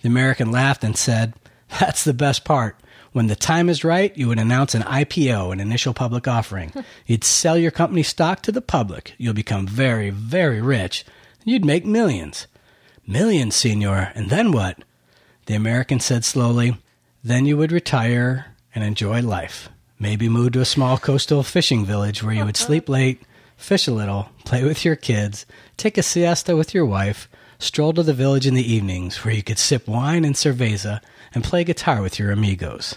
The 0.00 0.08
American 0.08 0.50
laughed 0.50 0.82
and 0.82 0.96
said, 0.96 1.34
That's 1.78 2.02
the 2.02 2.14
best 2.14 2.46
part. 2.46 2.76
When 3.12 3.26
the 3.26 3.36
time 3.36 3.68
is 3.68 3.82
right, 3.82 4.16
you 4.16 4.28
would 4.28 4.38
announce 4.38 4.74
an 4.74 4.82
IPO, 4.82 5.52
an 5.52 5.58
initial 5.58 5.92
public 5.92 6.28
offering. 6.28 6.72
You'd 7.06 7.24
sell 7.24 7.58
your 7.58 7.72
company 7.72 8.04
stock 8.04 8.42
to 8.42 8.52
the 8.52 8.60
public. 8.60 9.14
You'll 9.18 9.34
become 9.34 9.66
very, 9.66 10.10
very 10.10 10.60
rich. 10.60 11.04
You'd 11.44 11.64
make 11.64 11.84
millions. 11.84 12.46
Millions, 13.06 13.56
senor. 13.56 14.12
And 14.14 14.30
then 14.30 14.52
what? 14.52 14.78
The 15.46 15.54
American 15.54 15.98
said 15.98 16.24
slowly, 16.24 16.76
Then 17.24 17.46
you 17.46 17.56
would 17.56 17.72
retire 17.72 18.54
and 18.74 18.84
enjoy 18.84 19.22
life. 19.22 19.68
Maybe 19.98 20.28
move 20.28 20.52
to 20.52 20.60
a 20.60 20.64
small 20.64 20.96
coastal 20.96 21.42
fishing 21.42 21.84
village 21.84 22.22
where 22.22 22.32
you 22.32 22.44
would 22.44 22.56
uh-huh. 22.56 22.66
sleep 22.66 22.88
late, 22.88 23.22
fish 23.56 23.88
a 23.88 23.92
little, 23.92 24.28
play 24.44 24.62
with 24.62 24.84
your 24.84 24.96
kids, 24.96 25.44
take 25.76 25.98
a 25.98 26.02
siesta 26.02 26.56
with 26.56 26.72
your 26.72 26.86
wife, 26.86 27.28
stroll 27.58 27.92
to 27.92 28.02
the 28.02 28.14
village 28.14 28.46
in 28.46 28.54
the 28.54 28.72
evenings 28.72 29.24
where 29.24 29.34
you 29.34 29.42
could 29.42 29.58
sip 29.58 29.88
wine 29.88 30.24
and 30.24 30.36
cerveza 30.36 31.00
and 31.34 31.44
play 31.44 31.64
guitar 31.64 32.02
with 32.02 32.18
your 32.18 32.30
amigos. 32.30 32.96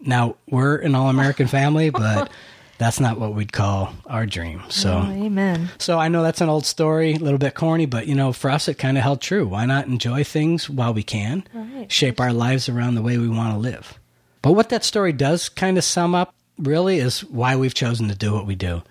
Now, 0.00 0.36
we're 0.48 0.76
an 0.76 0.94
all 0.94 1.08
American 1.08 1.46
family, 1.46 1.90
but 1.90 2.30
that's 2.78 3.00
not 3.00 3.18
what 3.18 3.34
we'd 3.34 3.52
call 3.52 3.94
our 4.06 4.26
dream. 4.26 4.62
So. 4.68 5.02
Oh, 5.06 5.10
amen. 5.10 5.70
So 5.78 5.98
I 5.98 6.08
know 6.08 6.22
that's 6.22 6.40
an 6.40 6.48
old 6.48 6.66
story, 6.66 7.14
a 7.14 7.18
little 7.18 7.38
bit 7.38 7.54
corny, 7.54 7.86
but 7.86 8.06
you 8.06 8.14
know, 8.14 8.32
for 8.32 8.50
us 8.50 8.68
it 8.68 8.74
kind 8.74 8.96
of 8.98 9.02
held 9.04 9.20
true. 9.20 9.46
Why 9.46 9.64
not 9.66 9.86
enjoy 9.86 10.24
things 10.24 10.68
while 10.68 10.92
we 10.92 11.02
can, 11.02 11.44
Right. 11.54 11.90
shape 11.90 12.20
our 12.20 12.32
lives 12.32 12.68
around 12.68 12.94
the 12.96 13.02
way 13.02 13.16
we 13.18 13.28
want 13.28 13.54
to 13.54 13.58
live? 13.58 13.98
But 14.42 14.52
what 14.52 14.68
that 14.70 14.84
story 14.84 15.12
does 15.12 15.48
kind 15.48 15.78
of 15.78 15.84
sum 15.84 16.14
up 16.14 16.34
really 16.58 16.98
is 16.98 17.24
why 17.24 17.56
we've 17.56 17.74
chosen 17.74 18.08
to 18.08 18.14
do 18.14 18.32
what 18.32 18.46
we 18.46 18.54
do. 18.54 18.82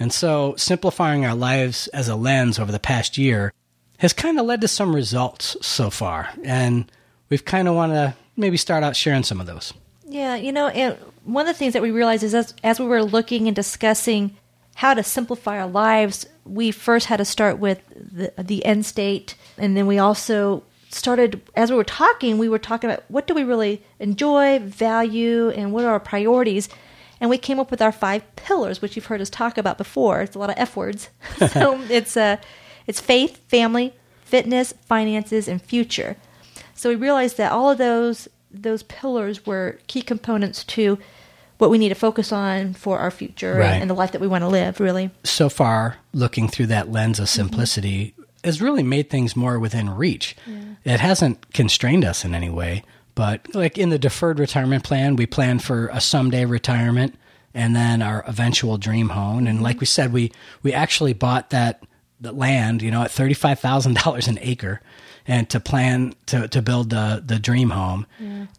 And 0.00 0.12
so 0.12 0.54
simplifying 0.58 1.24
our 1.24 1.34
lives 1.34 1.86
as 1.88 2.08
a 2.08 2.16
lens 2.16 2.58
over 2.58 2.72
the 2.72 2.78
past 2.80 3.16
year 3.16 3.52
has 3.98 4.12
kind 4.12 4.38
of 4.38 4.44
led 4.46 4.60
to 4.62 4.68
some 4.68 4.94
results 4.94 5.56
so 5.62 5.88
far. 5.90 6.28
And 6.44 6.90
we've 7.30 7.44
kind 7.44 7.68
of 7.68 7.74
want 7.74 7.92
to 7.92 8.14
maybe 8.36 8.56
start 8.56 8.82
out 8.82 8.96
sharing 8.96 9.22
some 9.22 9.40
of 9.40 9.46
those. 9.46 9.72
Yeah, 10.08 10.36
you 10.36 10.52
know, 10.52 10.68
and 10.68 10.96
one 11.24 11.46
of 11.46 11.54
the 11.54 11.58
things 11.58 11.72
that 11.72 11.82
we 11.82 11.90
realized 11.90 12.22
is 12.22 12.34
as, 12.34 12.54
as 12.62 12.78
we 12.78 12.86
were 12.86 13.02
looking 13.02 13.46
and 13.46 13.56
discussing 13.56 14.36
how 14.76 14.94
to 14.94 15.02
simplify 15.02 15.58
our 15.58 15.66
lives, 15.66 16.26
we 16.44 16.70
first 16.70 17.06
had 17.06 17.16
to 17.16 17.24
start 17.24 17.58
with 17.58 17.80
the, 17.88 18.32
the 18.38 18.64
end 18.64 18.86
state, 18.86 19.34
and 19.58 19.76
then 19.76 19.86
we 19.86 19.98
also 19.98 20.62
started 20.90 21.42
as 21.54 21.70
we 21.70 21.76
were 21.76 21.84
talking, 21.84 22.38
we 22.38 22.48
were 22.48 22.58
talking 22.58 22.90
about 22.90 23.04
what 23.08 23.26
do 23.26 23.34
we 23.34 23.44
really 23.44 23.82
enjoy, 23.98 24.58
value, 24.58 25.50
and 25.50 25.72
what 25.72 25.84
are 25.84 25.90
our 25.90 26.00
priorities. 26.00 26.68
And 27.20 27.30
we 27.30 27.38
came 27.38 27.58
up 27.58 27.70
with 27.70 27.80
our 27.80 27.92
five 27.92 28.22
pillars, 28.36 28.82
which 28.82 28.94
you've 28.94 29.06
heard 29.06 29.20
us 29.20 29.30
talk 29.30 29.56
about 29.56 29.78
before. 29.78 30.20
It's 30.20 30.36
a 30.36 30.38
lot 30.38 30.50
of 30.50 30.56
F 30.58 30.76
words. 30.76 31.08
so 31.52 31.80
it's 31.88 32.16
uh, 32.16 32.36
it's 32.86 33.00
faith, 33.00 33.38
family, 33.48 33.94
fitness, 34.22 34.72
finances, 34.84 35.48
and 35.48 35.60
future. 35.60 36.16
So 36.76 36.88
we 36.90 36.94
realized 36.94 37.36
that 37.38 37.52
all 37.52 37.70
of 37.70 37.78
those 37.78 38.28
those 38.52 38.84
pillars 38.84 39.44
were 39.44 39.78
key 39.86 40.00
components 40.00 40.64
to 40.64 40.98
what 41.58 41.68
we 41.68 41.78
need 41.78 41.88
to 41.88 41.94
focus 41.94 42.32
on 42.32 42.74
for 42.74 42.98
our 42.98 43.10
future 43.10 43.54
Right. 43.54 43.72
and, 43.72 43.82
and 43.82 43.90
the 43.90 43.94
life 43.94 44.12
that 44.12 44.20
we 44.20 44.28
want 44.28 44.42
to 44.42 44.48
live. 44.48 44.78
Really, 44.78 45.10
so 45.24 45.48
far, 45.48 45.96
looking 46.12 46.48
through 46.48 46.66
that 46.66 46.90
lens 46.90 47.18
of 47.18 47.26
mm-hmm. 47.26 47.42
simplicity 47.42 48.14
has 48.44 48.62
really 48.62 48.82
made 48.84 49.10
things 49.10 49.34
more 49.34 49.58
within 49.58 49.90
reach. 49.90 50.36
It 50.84 51.00
hasn't 51.00 51.52
constrained 51.52 52.04
us 52.04 52.24
in 52.24 52.32
any 52.32 52.48
way, 52.48 52.84
but 53.16 53.52
like 53.54 53.76
in 53.76 53.88
the 53.88 53.98
deferred 53.98 54.38
retirement 54.38 54.84
plan, 54.84 55.16
we 55.16 55.26
plan 55.26 55.58
for 55.58 55.88
a 55.88 56.00
someday 56.00 56.44
retirement 56.44 57.16
and 57.52 57.74
then 57.74 58.02
our 58.02 58.22
eventual 58.28 58.78
dream 58.78 59.08
home. 59.08 59.48
And 59.48 59.62
like 59.62 59.80
we 59.80 59.86
said, 59.86 60.12
we 60.12 60.30
we 60.62 60.72
actually 60.72 61.14
bought 61.14 61.50
that 61.50 61.82
the 62.20 62.30
land, 62.30 62.82
you 62.82 62.90
know, 62.90 63.02
at 63.02 63.10
thirty 63.10 63.34
five 63.34 63.58
thousand 63.58 63.96
dollars 63.96 64.28
an 64.28 64.38
acre, 64.40 64.80
and 65.28 65.48
to 65.50 65.60
plan 65.60 66.14
to 66.26 66.48
to 66.48 66.62
build 66.62 66.90
the 66.90 67.22
the 67.24 67.38
dream 67.38 67.70
home, 67.70 68.06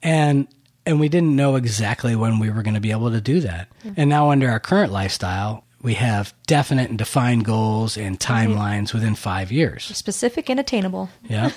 and 0.03 0.47
and 0.85 0.99
we 0.99 1.09
didn't 1.09 1.35
know 1.35 1.55
exactly 1.55 2.15
when 2.15 2.39
we 2.39 2.49
were 2.49 2.63
going 2.63 2.73
to 2.75 2.79
be 2.79 2.91
able 2.91 3.11
to 3.11 3.21
do 3.21 3.41
that. 3.41 3.67
And 3.97 4.09
now 4.09 4.31
under 4.31 4.49
our 4.49 4.59
current 4.59 4.91
lifestyle, 4.91 5.63
we 5.81 5.93
have 5.93 6.33
definite 6.47 6.89
and 6.89 6.97
defined 6.97 7.45
goals 7.45 7.97
and 7.97 8.19
mm-hmm. 8.19 8.33
timelines 8.33 8.93
within 8.93 9.15
five 9.15 9.51
years. 9.51 9.85
specific 9.85 10.49
and 10.49 10.59
attainable. 10.59 11.09
Yeah. 11.23 11.51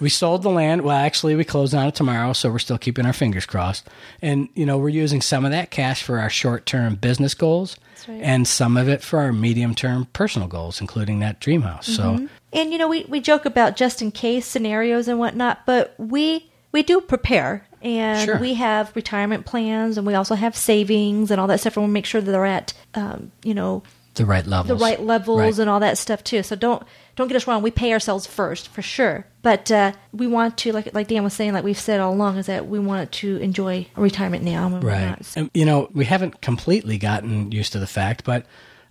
we 0.00 0.08
sold 0.08 0.42
the 0.42 0.50
land. 0.50 0.82
Well, 0.82 0.96
actually, 0.96 1.34
we 1.36 1.44
close 1.44 1.74
on 1.74 1.88
it 1.88 1.94
tomorrow, 1.94 2.32
so 2.32 2.50
we're 2.50 2.58
still 2.58 2.78
keeping 2.78 3.06
our 3.06 3.12
fingers 3.12 3.46
crossed. 3.46 3.88
And, 4.20 4.48
you 4.54 4.64
know, 4.64 4.78
we're 4.78 4.88
using 4.88 5.20
some 5.20 5.44
of 5.44 5.50
that 5.50 5.70
cash 5.70 6.02
for 6.02 6.18
our 6.18 6.30
short 6.30 6.66
term 6.66 6.94
business 6.94 7.34
goals 7.34 7.76
right. 8.08 8.20
and 8.22 8.48
some 8.48 8.76
of 8.76 8.88
it 8.88 9.02
for 9.02 9.20
our 9.20 9.32
medium 9.32 9.74
term 9.74 10.06
personal 10.12 10.48
goals, 10.48 10.80
including 10.80 11.20
that 11.20 11.40
dream 11.40 11.62
house. 11.62 11.86
So, 11.86 12.02
mm-hmm. 12.02 12.26
And 12.54 12.70
you 12.70 12.78
know, 12.78 12.88
we, 12.88 13.04
we 13.04 13.20
joke 13.20 13.46
about 13.46 13.76
just 13.76 14.02
in 14.02 14.10
case 14.10 14.46
scenarios 14.46 15.08
and 15.08 15.18
whatnot, 15.18 15.64
but 15.64 15.94
we 15.98 16.50
we 16.70 16.82
do 16.82 17.00
prepare 17.00 17.66
and 17.82 18.24
Sure. 18.24 18.38
we 18.38 18.54
have 18.54 18.94
retirement 18.94 19.44
plans 19.46 19.98
and 19.98 20.06
we 20.06 20.14
also 20.14 20.34
have 20.34 20.56
savings 20.56 21.30
and 21.30 21.40
all 21.40 21.46
that 21.48 21.60
stuff 21.60 21.76
and 21.76 21.86
we 21.86 21.92
make 21.92 22.06
sure 22.06 22.20
that 22.20 22.30
they're 22.30 22.46
at 22.46 22.72
um, 22.94 23.32
you 23.42 23.54
know 23.54 23.82
the 24.14 24.26
right 24.26 24.46
levels. 24.46 24.68
the 24.78 24.84
right 24.84 25.00
levels 25.00 25.38
Right. 25.40 25.58
and 25.58 25.70
all 25.70 25.80
that 25.80 25.96
stuff 25.96 26.22
too. 26.22 26.42
So 26.42 26.54
don't 26.56 26.82
don't 27.16 27.28
get 27.28 27.36
us 27.36 27.46
wrong. 27.46 27.62
We 27.62 27.70
pay 27.70 27.92
ourselves 27.92 28.26
first 28.26 28.68
for 28.68 28.80
sure, 28.82 29.26
but 29.42 29.70
uh, 29.70 29.92
we 30.12 30.26
want 30.26 30.56
to 30.58 30.72
like 30.72 30.92
like 30.94 31.08
Dan 31.08 31.24
was 31.24 31.32
saying, 31.34 31.52
like 31.54 31.64
we've 31.64 31.78
said 31.78 31.98
all 32.00 32.12
along, 32.12 32.36
is 32.38 32.46
that 32.46 32.66
we 32.68 32.78
want 32.78 33.10
to 33.12 33.36
enjoy 33.38 33.86
retirement 33.96 34.44
now. 34.44 34.66
And 34.66 34.82
we're 34.82 34.90
Right. 34.90 35.08
not. 35.08 35.26
And, 35.36 35.50
you 35.54 35.64
know, 35.64 35.88
we 35.94 36.04
haven't 36.06 36.40
completely 36.42 36.98
gotten 36.98 37.52
used 37.52 37.72
to 37.72 37.78
the 37.78 37.86
fact, 37.86 38.24
but 38.24 38.44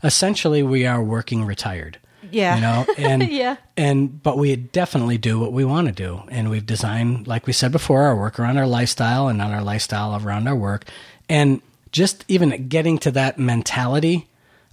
essentially 0.03 0.63
we 0.63 0.85
are 0.85 1.03
working 1.03 1.45
retired. 1.45 1.97
Yeah. 2.31 2.55
You 2.55 2.61
know, 2.61 2.85
and 2.97 3.29
Yeah. 3.29 3.57
and 3.77 4.21
but 4.23 4.37
we 4.37 4.55
definitely 4.55 5.17
do 5.17 5.39
what 5.39 5.51
we 5.53 5.65
want 5.65 5.87
to 5.87 5.93
do, 5.93 6.21
and 6.29 6.49
we've 6.49 6.65
designed, 6.65 7.27
like 7.27 7.47
we 7.47 7.53
said 7.53 7.71
before, 7.71 8.03
our 8.03 8.15
work 8.15 8.39
around 8.39 8.57
our 8.57 8.67
lifestyle, 8.67 9.27
and 9.27 9.37
not 9.37 9.51
our 9.51 9.63
lifestyle 9.63 10.15
around 10.23 10.47
our 10.47 10.55
work, 10.55 10.85
and 11.29 11.61
just 11.91 12.23
even 12.27 12.67
getting 12.69 12.97
to 12.99 13.11
that 13.11 13.37
mentality 13.37 14.27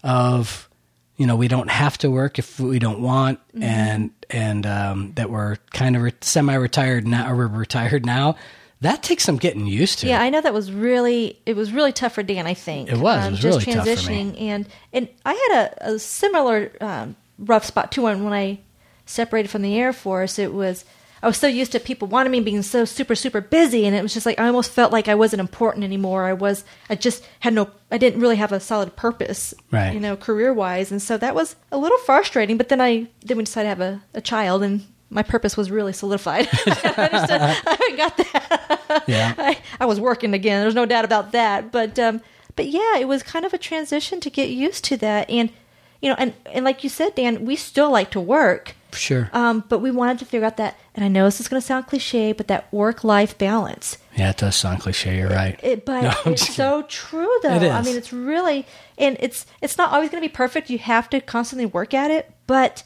of, 0.05 0.69
you 1.17 1.27
know, 1.27 1.35
we 1.37 1.49
don't 1.49 1.69
have 1.71 1.99
to 1.99 2.11
work 2.11 2.39
if 2.39 2.61
we 2.61 2.79
don't 2.79 3.01
want, 3.01 3.41
Mm-hmm. 3.49 3.63
and 3.63 4.11
and 4.31 4.67
um, 4.67 5.13
that 5.15 5.31
we're 5.31 5.57
kind 5.73 5.97
of 5.97 6.03
re- 6.03 6.13
semi-retired 6.21 7.07
now, 7.07 7.31
or 7.33 7.37
we're 7.37 7.47
retired 7.49 8.05
now. 8.05 8.37
That 8.83 9.03
takes 9.03 9.25
some 9.25 9.39
getting 9.39 9.67
used 9.67 10.01
to. 10.01 10.07
Yeah, 10.07 10.21
I 10.23 10.31
know 10.31 10.41
that 10.41 10.55
was 10.55 10.71
really 10.71 11.37
it 11.47 11.57
was 11.57 11.73
really 11.73 11.91
tough 11.93 12.13
for 12.13 12.23
Dan. 12.23 12.47
I 12.47 12.55
think 12.55 12.89
It 12.93 12.99
was. 12.99 13.27
It 13.27 13.31
was 13.33 13.41
just 13.41 13.67
really 13.67 13.73
tough 13.75 13.85
for 13.85 13.91
me. 13.91 13.97
transitioning, 13.97 14.41
and 14.43 14.67
and 14.93 15.09
I 15.25 15.33
had 15.35 15.73
a, 15.81 15.95
a 15.95 15.99
similar 15.99 16.71
um, 16.81 17.17
rough 17.39 17.65
spot 17.65 17.93
too. 17.93 18.03
When 18.03 18.25
when 18.25 18.33
I 18.33 18.61
separated 19.07 19.49
from 19.49 19.63
the 19.63 19.77
Air 19.79 19.93
Force, 19.93 20.39
it 20.39 20.53
was 20.53 20.85
I 21.23 21.27
was 21.27 21.37
so 21.37 21.47
used 21.49 21.73
to 21.73 21.81
people 21.81 22.07
wanting 22.07 22.31
me 22.31 22.41
being 22.41 22.63
so 22.63 22.85
super 22.85 23.15
super 23.15 23.41
busy, 23.41 23.87
and 23.87 23.95
it 23.97 24.03
was 24.03 24.15
just 24.15 24.27
like 24.27 24.39
I 24.39 24.47
almost 24.47 24.71
felt 24.71 24.93
like 24.93 25.09
I 25.09 25.15
wasn't 25.15 25.41
important 25.41 25.85
anymore. 25.85 26.25
I 26.25 26.33
was 26.33 26.65
I 26.89 26.95
just 26.95 27.25
had 27.41 27.55
no 27.55 27.71
I 27.91 27.99
didn't 27.99 28.21
really 28.21 28.37
have 28.37 28.53
a 28.53 28.61
solid 28.61 28.97
purpose, 28.97 29.55
Right. 29.71 29.93
You 29.95 30.01
know, 30.01 30.17
career 30.17 30.53
wise, 30.53 30.91
and 30.91 31.01
so 31.03 31.17
that 31.19 31.35
was 31.35 31.57
a 31.73 31.79
little 31.79 31.99
frustrating. 31.99 32.57
But 32.57 32.69
then 32.69 32.81
I 32.81 33.09
then 33.25 33.37
we 33.37 33.45
decided 33.45 33.67
to 33.67 33.69
have 33.71 33.81
a, 33.81 34.03
a 34.15 34.21
child, 34.21 34.63
and 34.63 34.87
my 35.11 35.23
purpose 35.23 35.57
was 35.57 35.71
really 35.71 35.93
solidified. 35.95 36.49
I. 36.53 37.63
I 37.67 37.95
got 37.97 38.17
that. 38.19 39.05
Yeah. 39.07 39.35
I, 39.39 39.59
I 39.81 39.87
was 39.87 39.99
working 39.99 40.35
again. 40.35 40.61
There's 40.61 40.75
no 40.75 40.87
doubt 40.87 41.05
about 41.07 41.33
that. 41.33 41.73
But 41.73 41.99
um, 41.99 42.21
but 42.57 42.67
yeah, 42.67 42.99
it 42.99 43.09
was 43.09 43.23
kind 43.23 43.45
of 43.45 43.55
a 43.55 43.59
transition 43.59 44.21
to 44.21 44.31
get 44.31 44.51
used 44.51 44.85
to 44.85 44.97
that. 44.99 45.31
And 45.31 45.51
you 46.01 46.09
know, 46.09 46.17
and 46.19 46.33
and 46.53 46.65
like 46.65 46.83
you 46.85 46.91
said, 46.91 47.15
Dan, 47.15 47.45
we 47.45 47.57
still 47.57 47.91
like 47.91 48.11
to 48.13 48.21
work. 48.21 48.75
Sure. 48.93 49.29
Um, 49.35 49.65
but 49.69 49.81
we 49.81 49.91
wanted 49.91 50.19
to 50.21 50.25
figure 50.25 50.47
out 50.47 50.57
that, 50.57 50.79
and 50.95 51.05
I 51.05 51.09
know 51.09 51.25
this 51.27 51.41
is 51.41 51.49
going 51.49 51.61
to 51.61 51.67
sound 51.67 51.87
cliche, 51.87 52.33
but 52.33 52.49
that 52.49 52.73
work-life 52.73 53.37
balance. 53.37 53.99
Yeah, 54.17 54.31
it 54.31 54.39
does 54.39 54.57
sound 54.57 54.81
cliche. 54.81 55.19
You're 55.19 55.29
right. 55.29 55.61
It, 55.63 55.85
but 55.85 56.03
No, 56.25 56.33
it's 56.33 56.55
so 56.55 56.83
true, 56.89 57.31
though. 57.43 57.57
It 57.57 57.71
I 57.71 57.83
mean, 57.83 57.97
it's 57.97 58.13
really, 58.15 58.65
and 58.97 59.17
it's 59.21 59.45
it's 59.61 59.77
not 59.77 59.93
always 59.93 60.09
going 60.11 60.23
to 60.23 60.29
be 60.29 60.33
perfect. 60.33 60.71
You 60.71 60.79
have 60.79 61.11
to 61.11 61.21
constantly 61.21 61.67
work 61.67 61.93
at 61.93 62.11
it, 62.11 62.33
but 62.47 62.83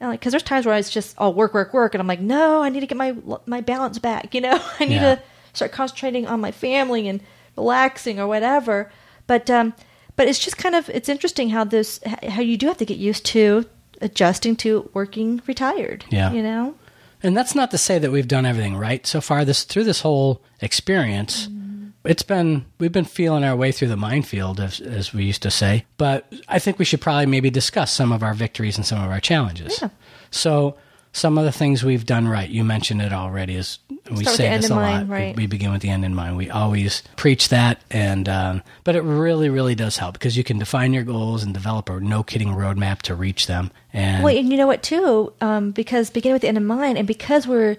and 0.00 0.10
like, 0.10 0.20
because 0.20 0.32
there's 0.32 0.42
times 0.42 0.66
where 0.66 0.76
it's 0.76 0.90
just 0.90 1.16
all 1.18 1.32
work, 1.32 1.54
work, 1.54 1.72
work, 1.72 1.94
and 1.94 2.00
I'm 2.00 2.08
like, 2.08 2.20
no, 2.20 2.60
I 2.62 2.68
need 2.68 2.80
to 2.80 2.86
get 2.86 2.98
my 2.98 3.14
my 3.46 3.60
balance 3.60 3.98
back. 4.00 4.30
You 4.34 4.40
know, 4.40 4.60
I 4.80 4.84
need 4.86 4.96
Yeah. 4.96 5.14
to 5.16 5.22
start 5.52 5.70
concentrating 5.70 6.26
on 6.26 6.40
my 6.40 6.50
family 6.50 7.06
and 7.08 7.20
relaxing 7.56 8.18
or 8.18 8.26
whatever. 8.26 8.90
But 9.28 9.48
um, 9.48 9.72
but 10.16 10.28
it's 10.28 10.38
just 10.38 10.56
kind 10.56 10.74
of 10.74 10.88
it's 10.90 11.08
interesting 11.08 11.50
how 11.50 11.64
this 11.64 12.00
how 12.28 12.42
you 12.42 12.56
do 12.56 12.66
have 12.66 12.78
to 12.78 12.84
get 12.84 12.98
used 12.98 13.24
to 13.26 13.66
adjusting 14.00 14.56
to 14.56 14.88
working 14.92 15.42
retired. 15.46 16.04
Yeah. 16.10 16.32
you 16.32 16.42
know. 16.42 16.74
And 17.22 17.36
that's 17.36 17.54
not 17.54 17.70
to 17.70 17.78
say 17.78 17.98
that 17.98 18.10
we've 18.12 18.28
done 18.28 18.44
everything 18.44 18.76
right 18.76 19.06
so 19.06 19.20
far. 19.20 19.44
This 19.44 19.64
through 19.64 19.84
this 19.84 20.02
whole 20.02 20.42
experience, 20.60 21.46
mm-hmm. 21.46 21.88
it's 22.04 22.22
been 22.22 22.66
we've 22.78 22.92
been 22.92 23.06
feeling 23.06 23.44
our 23.44 23.56
way 23.56 23.72
through 23.72 23.88
the 23.88 23.96
minefield, 23.96 24.60
as, 24.60 24.80
as 24.80 25.14
we 25.14 25.24
used 25.24 25.42
to 25.42 25.50
say. 25.50 25.86
But 25.96 26.30
I 26.48 26.58
think 26.58 26.78
we 26.78 26.84
should 26.84 27.00
probably 27.00 27.26
maybe 27.26 27.48
discuss 27.48 27.92
some 27.92 28.12
of 28.12 28.22
our 28.22 28.34
victories 28.34 28.76
and 28.76 28.84
some 28.84 29.02
of 29.02 29.10
our 29.10 29.20
challenges. 29.20 29.78
Yeah. 29.80 29.88
So 30.30 30.76
some 31.14 31.38
of 31.38 31.44
the 31.44 31.52
things 31.52 31.84
we've 31.84 32.04
done 32.04 32.26
right, 32.26 32.50
you 32.50 32.64
mentioned 32.64 33.00
it 33.00 33.12
already. 33.12 33.54
Is 33.54 33.78
we 34.10 34.24
Start 34.24 34.36
say 34.36 34.56
this 34.56 34.68
a 34.68 34.74
mind, 34.74 35.08
lot. 35.08 35.14
right. 35.16 35.36
We, 35.36 35.44
we 35.44 35.46
begin 35.46 35.72
with 35.72 35.80
the 35.80 35.88
end 35.88 36.04
in 36.04 36.12
mind. 36.12 36.36
We 36.36 36.50
always 36.50 37.04
preach 37.16 37.50
that, 37.50 37.80
and 37.88 38.28
um, 38.28 38.62
but 38.82 38.96
it 38.96 39.02
really, 39.02 39.48
really 39.48 39.76
does 39.76 39.96
help 39.96 40.14
because 40.14 40.36
you 40.36 40.42
can 40.42 40.58
define 40.58 40.92
your 40.92 41.04
goals 41.04 41.44
and 41.44 41.54
develop 41.54 41.88
a 41.88 42.00
no 42.00 42.24
kidding 42.24 42.48
roadmap 42.48 43.00
to 43.02 43.14
reach 43.14 43.46
them. 43.46 43.70
And 43.92 44.24
Well, 44.24 44.36
and 44.36 44.50
you 44.50 44.56
know 44.56 44.66
what 44.66 44.82
too? 44.82 45.32
Um, 45.40 45.70
because 45.70 46.10
beginning 46.10 46.34
with 46.34 46.42
the 46.42 46.48
end 46.48 46.56
in 46.56 46.66
mind, 46.66 46.98
and 46.98 47.06
because 47.06 47.46
we're 47.46 47.76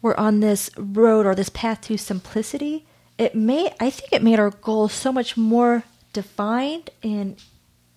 we're 0.00 0.16
on 0.16 0.40
this 0.40 0.70
road 0.78 1.26
or 1.26 1.34
this 1.34 1.50
path 1.50 1.82
to 1.82 1.98
simplicity, 1.98 2.86
it 3.18 3.34
may 3.34 3.72
I 3.80 3.90
think 3.90 4.14
it 4.14 4.22
made 4.22 4.40
our 4.40 4.50
goals 4.50 4.94
so 4.94 5.12
much 5.12 5.36
more 5.36 5.84
defined 6.14 6.88
and 7.02 7.36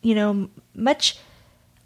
you 0.02 0.16
know 0.16 0.50
much 0.76 1.18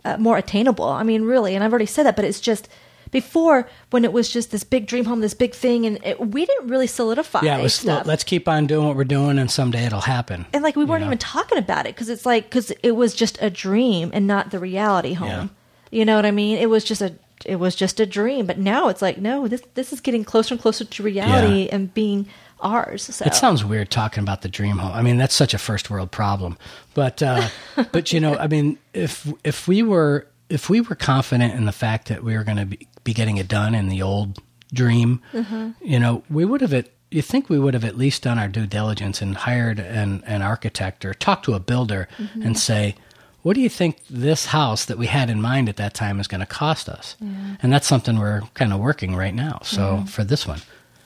uh, 0.03 0.17
more 0.17 0.37
attainable. 0.37 0.85
I 0.89 1.03
mean, 1.03 1.21
really, 1.21 1.53
and 1.53 1.63
I've 1.63 1.71
already 1.71 1.85
said 1.85 2.03
that, 2.07 2.15
but 2.15 2.25
it's 2.25 2.39
just 2.41 2.67
before 3.11 3.67
when 3.91 4.03
it 4.05 4.13
was 4.13 4.29
just 4.29 4.51
this 4.51 4.63
big 4.63 4.85
dream 4.87 5.05
home, 5.05 5.21
this 5.21 5.33
big 5.33 5.53
thing, 5.53 5.85
and 5.85 5.99
it, 6.05 6.19
we 6.19 6.45
didn't 6.45 6.67
really 6.67 6.87
solidify. 6.87 7.41
yeah, 7.43 7.57
it 7.57 7.63
was, 7.63 7.73
stuff. 7.75 8.05
let's 8.05 8.23
keep 8.23 8.47
on 8.47 8.67
doing 8.67 8.85
what 8.87 8.95
we're 8.95 9.03
doing, 9.03 9.39
and 9.39 9.49
someday 9.49 9.85
it'll 9.85 10.01
happen. 10.01 10.45
and 10.53 10.63
like 10.63 10.75
we 10.75 10.85
weren't 10.85 11.01
know? 11.01 11.07
even 11.07 11.17
talking 11.17 11.57
about 11.57 11.85
it 11.85 11.95
because 11.95 12.09
it's 12.09 12.25
like 12.25 12.45
because 12.45 12.71
it 12.83 12.91
was 12.91 13.13
just 13.15 13.37
a 13.41 13.49
dream 13.49 14.11
and 14.13 14.27
not 14.27 14.51
the 14.51 14.59
reality 14.59 15.13
home. 15.13 15.27
Yeah. 15.29 15.47
You 15.91 16.05
know 16.05 16.15
what 16.15 16.25
I 16.25 16.31
mean? 16.31 16.57
It 16.57 16.69
was 16.69 16.83
just 16.83 17.01
a 17.01 17.15
it 17.45 17.55
was 17.55 17.73
just 17.75 17.99
a 17.99 18.05
dream, 18.05 18.45
but 18.45 18.57
now 18.59 18.89
it's 18.89 19.01
like 19.01 19.17
no, 19.17 19.47
this 19.47 19.61
this 19.73 19.91
is 19.93 20.01
getting 20.01 20.23
closer 20.23 20.53
and 20.53 20.61
closer 20.61 20.85
to 20.85 21.03
reality 21.03 21.63
Yeah. 21.63 21.75
and 21.75 21.93
being 21.93 22.27
ours. 22.61 23.03
So 23.15 23.23
It 23.25 23.33
sounds 23.33 23.63
weird 23.63 23.89
talking 23.89 24.21
about 24.21 24.41
the 24.41 24.49
dream 24.49 24.77
home. 24.79 24.91
I 24.91 25.01
mean, 25.01 25.17
that's 25.17 25.33
such 25.33 25.53
a 25.53 25.57
first 25.57 25.89
world 25.89 26.11
problem. 26.11 26.57
But 26.93 27.23
uh, 27.23 27.47
but 27.91 28.11
you 28.11 28.19
know, 28.19 28.35
I 28.35 28.47
mean, 28.47 28.77
if 28.93 29.31
if 29.43 29.67
we 29.67 29.81
were 29.81 30.27
if 30.49 30.69
we 30.69 30.81
were 30.81 30.95
confident 30.95 31.53
in 31.53 31.65
the 31.65 31.71
fact 31.71 32.07
that 32.07 32.23
we 32.23 32.35
were 32.35 32.43
going 32.43 32.57
to 32.57 32.65
be, 32.65 32.87
be 33.03 33.13
getting 33.13 33.37
it 33.37 33.47
done 33.47 33.75
in 33.75 33.87
the 33.89 34.01
old 34.01 34.39
dream, 34.73 35.21
Mm-hmm. 35.33 35.69
you 35.81 35.99
know, 35.99 36.23
we 36.29 36.45
would 36.45 36.61
have 36.61 36.73
it. 36.73 36.93
You 37.11 37.21
think 37.23 37.49
we 37.49 37.57
would 37.59 37.73
have 37.73 37.83
at 37.85 37.97
least 37.97 38.23
done 38.23 38.37
our 38.37 38.47
due 38.47 38.67
diligence 38.67 39.21
and 39.21 39.35
hired 39.35 39.79
an, 39.79 40.23
an 40.27 40.41
architect 40.43 41.05
or 41.05 41.13
talked 41.13 41.45
to 41.45 41.53
a 41.53 41.59
builder 41.59 42.07
Mm-hmm. 42.17 42.41
and 42.43 42.57
say, 42.57 42.95
what 43.41 43.53
do 43.55 43.61
you 43.61 43.69
think 43.69 43.99
this 44.09 44.47
house 44.47 44.85
that 44.85 44.97
we 44.97 45.07
had 45.07 45.29
in 45.29 45.41
mind 45.41 45.69
at 45.69 45.77
that 45.77 45.93
time 45.93 46.19
is 46.19 46.27
going 46.27 46.41
to 46.41 46.45
cost 46.45 46.89
us? 46.89 47.15
And 47.61 47.71
that's 47.71 47.87
something 47.87 48.19
we're 48.19 48.41
kind 48.53 48.73
of 48.73 48.79
working 48.79 49.15
right 49.15 49.33
now. 49.33 49.59
So 49.63 49.81
Mm-hmm. 49.81 50.05
for 50.05 50.23
this 50.23 50.45
one, 50.45 50.59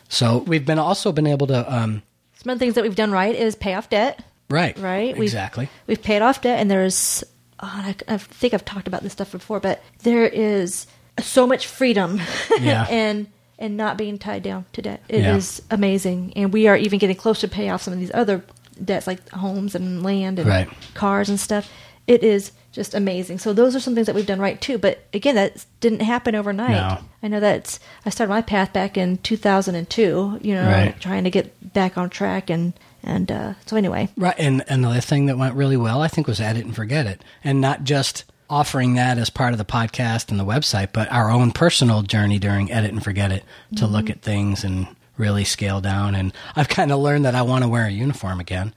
so 0.10 0.40
we've 0.40 0.66
been 0.66 0.80
also 0.80 1.12
been 1.12 1.28
able 1.28 1.48
to. 1.48 1.74
Um, 1.74 2.02
some 2.36 2.52
of 2.52 2.60
the 2.60 2.66
things 2.66 2.76
that 2.76 2.84
we've 2.84 2.96
done 2.96 3.12
right 3.12 3.36
is 3.36 3.56
pay 3.56 3.74
off 3.76 3.90
debt. 3.90 4.24
Right. 4.50 4.78
Right? 4.78 5.14
We've- 5.14 5.24
Exactly. 5.24 5.70
We've 5.88 6.02
paid 6.02 6.22
off 6.22 6.42
debt, 6.42 6.60
and 6.60 6.70
there's 6.70 7.24
oh, 7.64 7.68
I, 7.74 7.96
I 8.08 8.18
think 8.18 8.54
I've 8.54 8.66
talked 8.66 8.88
about 8.88 9.02
this 9.04 9.14
stuff 9.14 9.32
before, 9.32 9.60
but 9.60 9.82
there 10.04 10.26
is 10.28 10.86
so 11.20 11.48
much 11.48 11.66
freedom 11.68 12.22
Yeah. 12.60 12.86
and 12.90 13.28
and 13.60 13.78
not 13.78 13.98
being 13.98 14.18
tied 14.18 14.44
down 14.44 14.66
to 14.74 14.82
debt. 14.82 15.02
It 15.08 15.24
is 15.26 15.62
Yeah. 15.70 15.76
amazing, 15.76 16.34
and 16.36 16.52
we 16.52 16.68
are 16.68 16.76
even 16.76 17.00
getting 17.00 17.16
close 17.16 17.40
to 17.42 17.48
pay 17.48 17.70
off 17.70 17.82
some 17.84 17.94
of 17.94 18.00
these 18.00 18.12
other 18.14 18.44
debts 18.84 19.08
like 19.08 19.30
homes 19.30 19.76
and 19.76 20.04
land 20.04 20.40
and 20.40 20.48
Right. 20.50 20.68
cars 20.96 21.30
and 21.30 21.40
stuff. 21.40 21.70
It 22.08 22.24
is 22.24 22.52
just 22.74 22.96
amazing. 22.96 23.38
So 23.38 23.54
those 23.54 23.76
are 23.76 23.80
some 23.80 23.94
things 23.94 24.08
that 24.08 24.16
we've 24.16 24.26
done 24.26 24.40
right 24.40 24.60
too. 24.60 24.78
But 24.80 25.06
again, 25.14 25.36
that 25.36 25.64
didn't 25.80 26.02
happen 26.02 26.34
overnight. 26.36 26.72
No. 26.72 26.98
I 27.22 27.28
know 27.28 27.40
that's 27.40 27.80
I 28.06 28.10
started 28.10 28.32
my 28.34 28.42
path 28.42 28.74
back 28.74 28.98
in 28.98 29.20
2002. 29.20 30.40
You 30.42 30.56
know, 30.56 30.66
Right. 30.68 31.00
trying 31.00 31.24
to 31.24 31.30
get 31.30 31.74
back 31.74 31.98
on 31.98 32.10
track 32.10 32.50
and 32.50 32.74
and 33.04 33.32
uh, 33.32 33.54
so 33.66 33.76
anyway. 33.78 34.10
Right. 34.18 34.36
And 34.38 34.64
another 34.68 35.02
thing 35.02 35.26
that 35.28 35.38
went 35.38 35.56
really 35.56 35.78
well, 35.78 36.02
I 36.02 36.08
think, 36.08 36.28
was 36.28 36.40
Edit 36.40 36.66
and 36.66 36.76
Forget 36.76 37.06
It. 37.06 37.24
And 37.44 37.60
not 37.62 37.84
just 37.84 38.26
offering 38.50 38.94
that 38.96 39.18
as 39.18 39.30
part 39.30 39.54
of 39.54 39.58
the 39.58 39.66
podcast 39.66 40.30
and 40.30 40.40
the 40.40 40.46
website, 40.46 40.90
but 40.94 41.12
our 41.12 41.32
own 41.32 41.52
personal 41.52 42.02
journey 42.04 42.40
during 42.40 42.72
Edit 42.72 42.92
and 42.92 43.04
Forget 43.04 43.32
It 43.32 43.44
to 43.78 43.88
look 43.88 44.10
at 44.10 44.22
things 44.22 44.64
and 44.64 44.88
really 45.18 45.44
scale 45.44 45.82
down. 45.82 46.16
And 46.16 46.34
I've 46.56 46.70
kind 46.70 46.92
of 46.92 47.00
learned 47.00 47.26
that 47.26 47.36
I 47.36 47.42
want 47.42 47.64
to 47.64 47.70
wear 47.70 47.86
a 47.86 47.92
uniform 47.92 48.40
again. 48.40 48.74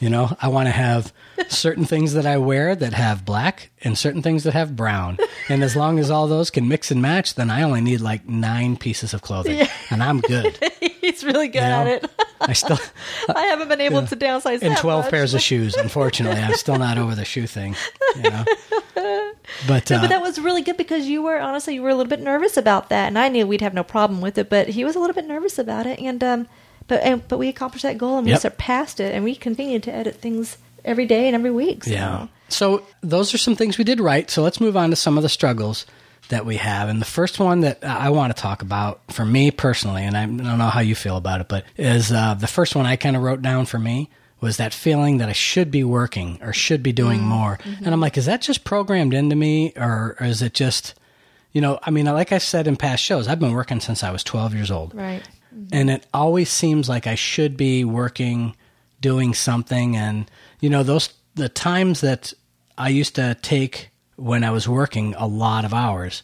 You 0.00 0.10
know, 0.10 0.36
I 0.42 0.48
want 0.48 0.66
to 0.66 0.72
have 0.72 1.12
certain 1.48 1.84
things 1.86 2.12
that 2.14 2.26
I 2.26 2.36
wear 2.36 2.74
that 2.74 2.92
have 2.92 3.24
black 3.24 3.70
and 3.82 3.96
certain 3.96 4.22
things 4.22 4.42
that 4.44 4.52
have 4.52 4.76
brown. 4.76 5.16
And 5.48 5.62
as 5.62 5.76
long 5.76 5.98
as 5.98 6.10
all 6.10 6.26
those 6.26 6.50
can 6.50 6.68
mix 6.68 6.90
and 6.90 7.00
match, 7.00 7.34
then 7.36 7.48
I 7.48 7.62
only 7.62 7.80
need 7.80 8.00
like 8.00 8.28
nine 8.28 8.76
pieces 8.76 9.14
of 9.14 9.22
clothing 9.22 9.66
and 9.90 10.02
I'm 10.02 10.20
good. 10.20 10.58
He's 11.00 11.24
really 11.24 11.48
good 11.48 11.62
You 11.62 11.68
know? 11.68 11.80
at 11.82 11.86
it. 11.86 12.10
I 12.40 12.52
still, 12.52 12.78
I 13.34 13.44
haven't 13.46 13.68
been 13.68 13.80
able 13.80 14.06
to 14.06 14.16
downsize 14.16 14.62
in 14.62 14.74
12 14.76 15.04
much. 15.04 15.10
pairs 15.10 15.34
of 15.34 15.40
shoes. 15.40 15.74
Unfortunately, 15.76 16.40
I'm 16.40 16.54
still 16.54 16.78
not 16.78 16.98
over 16.98 17.14
the 17.14 17.24
shoe 17.24 17.46
thing. 17.46 17.76
You 18.16 18.30
know? 18.30 18.44
But, 19.68 19.90
uh, 19.92 20.00
But 20.00 20.08
that 20.08 20.22
was 20.22 20.38
really 20.38 20.62
good 20.62 20.76
because 20.78 21.06
you 21.06 21.22
were 21.22 21.38
honestly 21.38 21.74
you 21.74 21.82
were 21.82 21.90
a 21.90 21.94
little 21.94 22.08
bit 22.08 22.20
nervous 22.20 22.56
about 22.56 22.88
that, 22.88 23.08
and 23.08 23.18
I 23.18 23.28
knew 23.28 23.46
we'd 23.46 23.60
have 23.60 23.74
no 23.74 23.84
problem 23.84 24.20
with 24.20 24.38
it. 24.38 24.48
But 24.48 24.68
he 24.68 24.84
was 24.84 24.96
a 24.96 24.98
little 24.98 25.14
bit 25.14 25.26
nervous 25.26 25.58
about 25.58 25.86
it, 25.86 25.98
and 26.00 26.24
um, 26.24 26.48
but 26.88 27.02
and, 27.02 27.26
but 27.28 27.38
we 27.38 27.48
accomplished 27.48 27.82
that 27.82 27.98
goal 27.98 28.18
and 28.18 28.26
we 28.26 28.34
surpassed 28.36 29.00
it, 29.00 29.14
and 29.14 29.22
we 29.22 29.34
continued 29.34 29.82
to 29.84 29.92
edit 29.94 30.16
things 30.16 30.58
every 30.84 31.06
day 31.06 31.26
and 31.26 31.34
every 31.34 31.50
week. 31.50 31.84
So. 31.84 31.90
yeah. 31.90 32.26
So 32.48 32.84
those 33.02 33.34
are 33.34 33.38
some 33.38 33.56
things 33.56 33.78
we 33.78 33.84
did 33.84 34.00
right. 34.00 34.30
So 34.30 34.42
let's 34.42 34.60
move 34.60 34.76
on 34.76 34.90
to 34.90 34.96
some 34.96 35.16
of 35.16 35.22
the 35.22 35.28
struggles 35.28 35.86
that 36.28 36.46
we 36.46 36.56
have. 36.56 36.88
And 36.88 37.00
the 37.00 37.06
first 37.06 37.38
one 37.38 37.60
that 37.60 37.84
I 37.84 38.10
want 38.10 38.34
to 38.34 38.40
talk 38.40 38.62
about 38.62 39.00
for 39.12 39.24
me 39.24 39.50
personally, 39.50 40.04
and 40.04 40.16
I 40.16 40.26
don't 40.26 40.58
know 40.58 40.68
how 40.68 40.80
you 40.80 40.94
feel 40.94 41.16
about 41.16 41.40
it, 41.40 41.48
but 41.48 41.64
is 41.76 42.12
uh, 42.12 42.34
the 42.34 42.46
first 42.46 42.74
one 42.74 42.86
I 42.86 42.96
kind 42.96 43.16
of 43.16 43.22
wrote 43.22 43.42
down 43.42 43.66
for 43.66 43.78
me 43.78 44.10
was 44.40 44.56
that 44.58 44.74
feeling 44.74 45.18
that 45.18 45.28
I 45.28 45.32
should 45.32 45.70
be 45.70 45.84
working 45.84 46.38
or 46.42 46.52
should 46.52 46.82
be 46.82 46.92
doing 46.92 47.22
more. 47.22 47.58
And 47.64 47.88
I'm 47.88 48.00
like, 48.00 48.18
is 48.18 48.26
that 48.26 48.42
just 48.42 48.64
programmed 48.64 49.14
into 49.14 49.36
me 49.36 49.72
or, 49.76 50.16
or 50.20 50.26
is 50.26 50.42
it 50.42 50.52
just, 50.52 50.94
you 51.52 51.60
know, 51.60 51.78
I 51.82 51.90
mean, 51.90 52.04
like 52.06 52.32
I 52.32 52.38
said 52.38 52.66
in 52.66 52.76
past 52.76 53.02
shows, 53.02 53.26
I've 53.26 53.40
been 53.40 53.52
working 53.54 53.80
since 53.80 54.02
I 54.02 54.10
was 54.10 54.22
12 54.24 54.54
years 54.54 54.70
old. 54.70 54.94
Right. 54.94 55.22
and 55.72 55.88
it 55.88 56.06
always 56.12 56.50
seems 56.50 56.88
like 56.88 57.06
I 57.06 57.14
should 57.14 57.56
be 57.56 57.84
working, 57.84 58.56
doing 59.00 59.34
something, 59.34 59.96
and 59.96 60.30
you 60.60 60.68
know 60.68 60.82
those 60.82 61.10
the 61.36 61.48
times 61.48 62.00
that 62.00 62.32
I 62.76 62.88
used 62.88 63.14
to 63.14 63.36
take 63.40 63.90
when 64.16 64.44
I 64.44 64.50
was 64.50 64.68
working 64.68 65.14
a 65.16 65.26
lot 65.26 65.64
of 65.64 65.74
hours. 65.74 66.22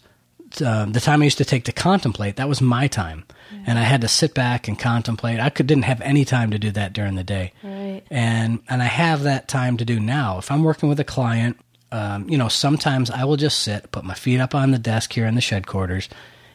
Uh, 0.64 0.84
the 0.86 1.00
time 1.00 1.22
I 1.22 1.26
used 1.26 1.38
to 1.38 1.44
take 1.44 1.64
to 1.64 1.72
contemplate 1.72 2.36
that 2.36 2.48
was 2.48 2.60
my 2.60 2.88
time, 2.88 3.24
and 3.66 3.78
I 3.78 3.82
had 3.82 4.00
to 4.00 4.08
sit 4.08 4.34
back 4.34 4.66
and 4.66 4.76
contemplate. 4.76 5.38
I 5.38 5.48
could 5.48 5.68
didn't 5.68 5.84
have 5.84 6.00
any 6.00 6.24
time 6.24 6.50
to 6.50 6.58
do 6.58 6.72
that 6.72 6.92
during 6.92 7.14
the 7.14 7.22
day, 7.22 7.52
Right. 7.62 8.02
and 8.10 8.58
and 8.68 8.82
I 8.82 8.86
have 8.86 9.22
that 9.22 9.46
time 9.46 9.76
to 9.76 9.84
do 9.84 10.00
now. 10.00 10.38
If 10.38 10.50
I'm 10.50 10.64
working 10.64 10.88
with 10.88 10.98
a 10.98 11.04
client, 11.04 11.56
um, 11.92 12.28
you 12.28 12.36
know, 12.36 12.48
sometimes 12.48 13.10
I 13.12 13.22
will 13.24 13.36
just 13.36 13.60
sit, 13.60 13.92
put 13.92 14.04
my 14.04 14.14
feet 14.14 14.40
up 14.40 14.52
on 14.54 14.72
the 14.72 14.78
desk 14.78 15.12
here 15.12 15.26
in 15.26 15.36
the 15.36 15.40
shed 15.40 15.68
quarters, 15.68 16.08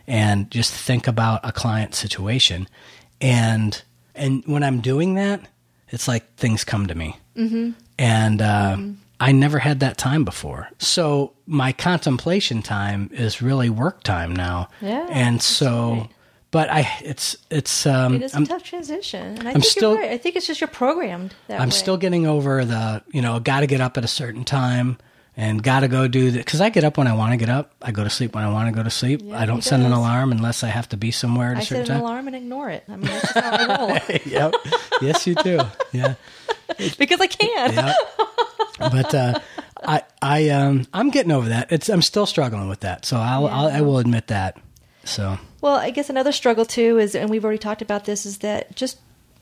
and 0.07 0.51
just 0.51 0.73
think 0.73 1.07
about 1.07 1.39
a 1.43 1.53
client 1.53 1.95
situation. 1.95 2.67
And 3.21 3.81
and 4.13 4.43
when 4.45 4.61
I'm 4.63 4.81
doing 4.81 5.13
that, 5.15 5.39
it's 5.87 6.07
like 6.09 6.35
things 6.35 6.65
come 6.65 6.87
to 6.87 6.95
me, 6.95 7.15
mm-hmm. 7.37 7.71
and 7.97 8.41
uh, 8.41 8.77
I 9.19 9.31
never 9.31 9.59
had 9.59 9.79
that 9.79 9.97
time 9.97 10.25
before. 10.25 10.69
So 10.79 11.33
my 11.47 11.71
contemplation 11.71 12.61
time 12.61 13.09
is 13.13 13.41
really 13.41 13.69
work 13.69 14.03
time 14.03 14.35
now. 14.35 14.69
Yeah, 14.81 15.07
and 15.09 15.41
so. 15.41 15.95
great. 15.95 16.09
But 16.51 16.69
I, 16.71 16.89
it's 17.03 17.35
it's 17.49 17.85
um, 17.85 18.15
It 18.15 18.21
is 18.21 18.33
a 18.33 18.37
I'm, 18.37 18.45
tough 18.45 18.63
transition, 18.63 19.37
and 19.39 19.45
I 19.45 19.51
I'm 19.51 19.53
think 19.55 19.65
still- 19.65 19.91
you're 19.91 20.01
right. 20.03 20.11
I 20.11 20.17
think 20.17 20.37
it's 20.37 20.47
just 20.47 20.61
you're 20.61 20.69
programmed 20.69 21.35
that 21.47 21.59
I'm 21.59 21.67
way. 21.67 21.71
still 21.75 21.97
getting 21.97 22.25
over 22.25 22.63
the, 22.63 23.03
you 23.11 23.21
know, 23.21 23.41
got 23.41 23.59
to 23.59 23.67
get 23.67 23.81
up 23.81 23.97
at 23.97 24.05
a 24.05 24.07
certain 24.07 24.45
time 24.45 24.97
and 25.37 25.61
got 25.61 25.81
to 25.81 25.87
go 25.87 26.07
do 26.07 26.31
that. 26.31 26.37
Because 26.39 26.61
I 26.61 26.69
get 26.69 26.83
up 26.83 26.97
when 26.97 27.07
I 27.07 27.13
want 27.13 27.31
to 27.33 27.37
get 27.37 27.49
up. 27.49 27.73
I 27.81 27.91
go 27.91 28.03
to 28.03 28.09
sleep 28.09 28.35
when 28.35 28.43
I 28.43 28.51
want 28.51 28.69
to 28.69 28.75
go 28.75 28.83
to 28.83 28.89
sleep. 28.89 29.21
Yeah, 29.23 29.39
I 29.39 29.45
don't 29.45 29.63
set 29.63 29.79
an 29.79 29.91
alarm 29.91 30.31
unless 30.31 30.63
I 30.63 30.67
have 30.67 30.87
to 30.89 30.97
be 30.97 31.11
somewhere 31.11 31.51
at 31.51 31.57
a 31.57 31.59
I 31.59 31.63
set 31.63 31.67
certain 31.67 31.81
an 31.83 31.87
time. 31.97 32.01
alarm 32.01 32.27
and 32.27 32.35
ignore 32.35 32.69
it. 32.69 32.83
I 32.87 32.95
mean, 32.95 33.01
that's 33.05 33.33
just 33.33 33.45
how 33.45 33.51
I 33.51 33.77
roll 33.77 34.19
yep. 34.25 34.53
Yes, 35.01 35.27
you 35.27 35.35
do. 35.35 35.59
Yeah. 35.91 36.15
because 36.97 37.19
I 37.19 37.27
can. 37.27 37.73
Yeah. 37.73 37.93
But 38.79 39.13
uh, 39.15 39.39
I, 39.83 40.03
I, 40.21 40.49
um, 40.49 40.85
I'm 40.93 41.09
getting 41.09 41.31
over 41.31 41.49
that. 41.49 41.71
It's, 41.71 41.89
I'm 41.89 42.01
still 42.01 42.25
struggling 42.25 42.69
with 42.69 42.81
that. 42.81 43.05
So 43.05 43.17
I'll, 43.17 43.47
I'll 43.47 43.67
I 43.67 43.81
will 43.81 43.97
admit 43.99 44.27
that. 44.27 44.57
So 45.03 45.37
Well, 45.61 45.75
I 45.75 45.91
guess 45.91 46.09
another 46.09 46.31
struggle 46.31 46.65
too 46.65 46.97
is, 46.97 47.13
and 47.13 47.29
we've 47.29 47.43
already 47.43 47.59
talked 47.59 47.81
about 47.81 48.05
this, 48.05 48.25
is 48.25 48.39
that 48.39 48.75
just 48.75 48.99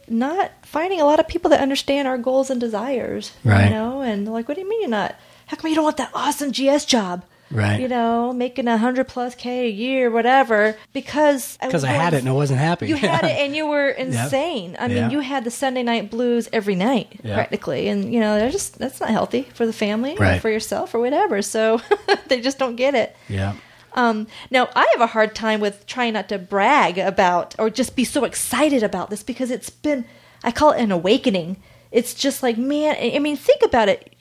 not 0.10 0.52
finding 0.64 1.00
a 1.00 1.06
lot 1.06 1.20
of 1.20 1.28
people 1.28 1.50
that 1.52 1.62
understand 1.62 2.08
our 2.08 2.18
goals 2.18 2.50
and 2.50 2.60
desires. 2.60 3.32
Right. 3.46 3.66
You 3.66 3.70
know, 3.70 4.02
and 4.02 4.28
like, 4.28 4.48
what 4.48 4.56
do 4.56 4.62
you 4.62 4.70
mean 4.70 4.82
you're 4.82 4.90
not? 4.90 5.16
How 5.54 5.58
come 5.62 5.70
you 5.70 5.76
don't 5.76 5.84
want 5.84 5.98
that 5.98 6.10
awesome 6.16 6.52
GS 6.52 6.84
job? 6.86 7.24
Right. 7.52 7.80
You 7.80 7.88
know, 7.88 8.34
making 8.34 8.68
a 8.68 8.76
hundred 8.76 9.08
plus 9.08 9.36
K 9.36 9.68
a 9.68 9.70
year, 9.70 10.10
whatever. 10.10 10.76
Because 10.94 11.60
because 11.62 11.84
I 11.84 11.90
had 11.92 12.16
it 12.16 12.22
and 12.22 12.30
I 12.30 12.32
wasn't 12.32 12.58
happy. 12.60 12.88
You 12.88 12.96
had 12.96 13.24
it 13.24 13.30
and 13.40 13.56
you 13.56 13.68
were 13.68 13.90
insane. 13.90 14.76
I 14.80 14.88
mean, 14.88 14.98
Yeah. 14.98 15.10
you 15.12 15.20
had 15.20 15.44
the 15.44 15.52
Sunday 15.52 15.84
night 15.84 16.10
blues 16.10 16.50
every 16.52 16.74
night 16.74 17.20
Yeah. 17.24 17.36
practically, 17.36 17.88
and 17.88 18.12
you 18.12 18.20
know, 18.20 18.40
they're 18.40 18.50
just 18.50 18.80
that's 18.80 19.00
not 19.00 19.12
healthy 19.12 19.44
for 19.54 19.68
the 19.68 19.74
family 19.74 20.18
or 20.18 20.40
for 20.40 20.50
yourself 20.50 20.96
or 20.96 21.00
whatever. 21.00 21.44
So 21.44 21.80
they 22.30 22.42
just 22.42 22.58
don't 22.58 22.76
get 22.76 22.96
it. 22.96 23.16
yeah. 23.30 23.54
Um, 23.94 24.26
now, 24.50 24.70
I 24.76 24.88
have 24.94 25.02
a 25.02 25.06
hard 25.14 25.36
time 25.36 25.60
with 25.60 25.86
trying 25.86 26.14
not 26.14 26.30
to 26.30 26.40
brag 26.40 26.98
about 26.98 27.54
or 27.60 27.70
just 27.70 27.96
be 27.96 28.06
so 28.06 28.24
excited 28.24 28.82
about 28.82 29.12
this 29.12 29.22
because 29.22 29.52
it's 29.52 29.70
been, 29.70 30.06
I 30.44 30.52
call 30.52 30.72
it 30.72 30.82
an 30.82 30.92
awakening. 30.92 31.58
It's 31.92 32.16
just 32.16 32.42
like, 32.42 32.58
man, 32.58 32.96
I 33.00 33.20
mean, 33.20 33.38
think 33.38 33.62
about 33.62 33.90
it. 33.90 34.13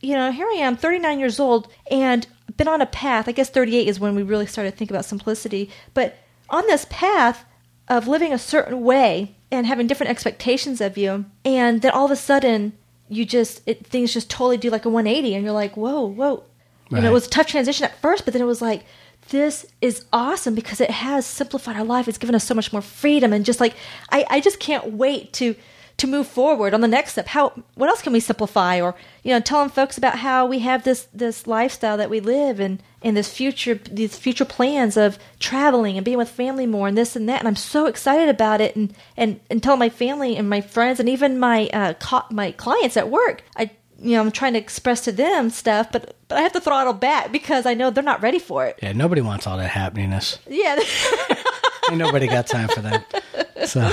You 0.00 0.14
know, 0.14 0.30
here 0.30 0.46
I 0.46 0.56
am, 0.58 0.76
39 0.76 1.18
years 1.18 1.40
old, 1.40 1.68
and 1.90 2.26
been 2.56 2.68
on 2.68 2.80
a 2.80 2.86
path. 2.86 3.28
I 3.28 3.32
guess 3.32 3.50
38 3.50 3.88
is 3.88 4.00
when 4.00 4.14
we 4.14 4.22
really 4.22 4.46
started 4.46 4.72
to 4.72 4.76
think 4.76 4.90
about 4.90 5.04
simplicity. 5.04 5.70
But 5.94 6.16
on 6.48 6.66
this 6.66 6.86
path 6.90 7.44
of 7.88 8.08
living 8.08 8.32
a 8.32 8.38
certain 8.38 8.82
way 8.82 9.34
and 9.50 9.66
having 9.66 9.86
different 9.86 10.10
expectations 10.10 10.80
of 10.80 10.98
you, 10.98 11.24
and 11.44 11.82
then 11.82 11.92
all 11.92 12.06
of 12.06 12.10
a 12.10 12.16
sudden, 12.16 12.72
you 13.08 13.24
just, 13.24 13.62
it, 13.66 13.86
things 13.86 14.12
just 14.12 14.28
totally 14.30 14.56
do 14.56 14.70
like 14.70 14.84
a 14.84 14.90
180, 14.90 15.34
and 15.34 15.44
you're 15.44 15.52
like, 15.52 15.76
whoa, 15.76 16.06
whoa. 16.06 16.44
You 16.88 17.00
know, 17.00 17.10
it 17.10 17.12
was 17.12 17.26
a 17.26 17.30
tough 17.30 17.48
transition 17.48 17.84
at 17.84 18.00
first, 18.00 18.24
but 18.24 18.32
then 18.32 18.40
it 18.40 18.46
was 18.46 18.62
like, 18.62 18.84
this 19.30 19.66
is 19.80 20.04
awesome 20.12 20.54
because 20.54 20.80
it 20.80 20.90
has 20.90 21.26
simplified 21.26 21.76
our 21.76 21.84
life. 21.84 22.06
It's 22.06 22.18
given 22.18 22.34
us 22.34 22.44
so 22.44 22.54
much 22.54 22.72
more 22.72 22.82
freedom 22.82 23.32
and 23.32 23.44
just 23.44 23.60
like 23.60 23.74
I, 24.10 24.24
I 24.30 24.40
just 24.40 24.60
can't 24.60 24.92
wait 24.92 25.32
to 25.34 25.56
to 25.98 26.06
move 26.06 26.26
forward 26.26 26.74
on 26.74 26.82
the 26.82 26.88
next 26.88 27.12
step. 27.12 27.28
How 27.28 27.52
what 27.74 27.88
else 27.88 28.02
can 28.02 28.12
we 28.12 28.20
simplify 28.20 28.80
or 28.80 28.94
you 29.22 29.32
know 29.32 29.40
telling 29.40 29.70
folks 29.70 29.96
about 29.96 30.18
how 30.18 30.46
we 30.46 30.58
have 30.60 30.84
this 30.84 31.08
this 31.14 31.46
lifestyle 31.46 31.96
that 31.96 32.10
we 32.10 32.20
live 32.20 32.60
and 32.60 32.82
and 33.02 33.16
this 33.16 33.32
future 33.32 33.74
these 33.90 34.16
future 34.16 34.44
plans 34.44 34.96
of 34.96 35.18
traveling 35.38 35.96
and 35.96 36.04
being 36.04 36.18
with 36.18 36.28
family 36.28 36.66
more 36.66 36.88
and 36.88 36.98
this 36.98 37.16
and 37.16 37.28
that 37.28 37.40
and 37.40 37.48
I'm 37.48 37.56
so 37.56 37.86
excited 37.86 38.28
about 38.28 38.60
it 38.60 38.76
and 38.76 38.94
and 39.16 39.40
and 39.50 39.62
telling 39.62 39.78
my 39.78 39.88
family 39.88 40.36
and 40.36 40.50
my 40.50 40.60
friends 40.60 41.00
and 41.00 41.08
even 41.08 41.38
my 41.38 41.68
uh 41.72 41.94
co- 41.94 42.26
my 42.30 42.52
clients 42.52 42.96
at 42.96 43.10
work. 43.10 43.42
I 43.56 43.70
you 44.00 44.12
know 44.12 44.20
I'm 44.20 44.30
trying 44.30 44.52
to 44.54 44.58
express 44.58 45.02
to 45.02 45.12
them 45.12 45.50
stuff, 45.50 45.90
but 45.92 46.16
but 46.28 46.38
I 46.38 46.42
have 46.42 46.52
to 46.52 46.60
throttle 46.60 46.92
back 46.92 47.32
because 47.32 47.66
I 47.66 47.74
know 47.74 47.90
they're 47.90 48.02
not 48.04 48.22
ready 48.22 48.38
for 48.38 48.66
it. 48.66 48.78
Yeah. 48.82 48.92
Nobody 48.92 49.20
wants 49.20 49.46
all 49.46 49.56
that 49.58 49.70
happeniness. 49.70 50.38
Yeah. 50.48 50.78
Ain't 51.90 51.98
nobody 51.98 52.26
got 52.26 52.46
time 52.48 52.68
for 52.68 52.80
that. 52.80 53.22
So. 53.66 53.88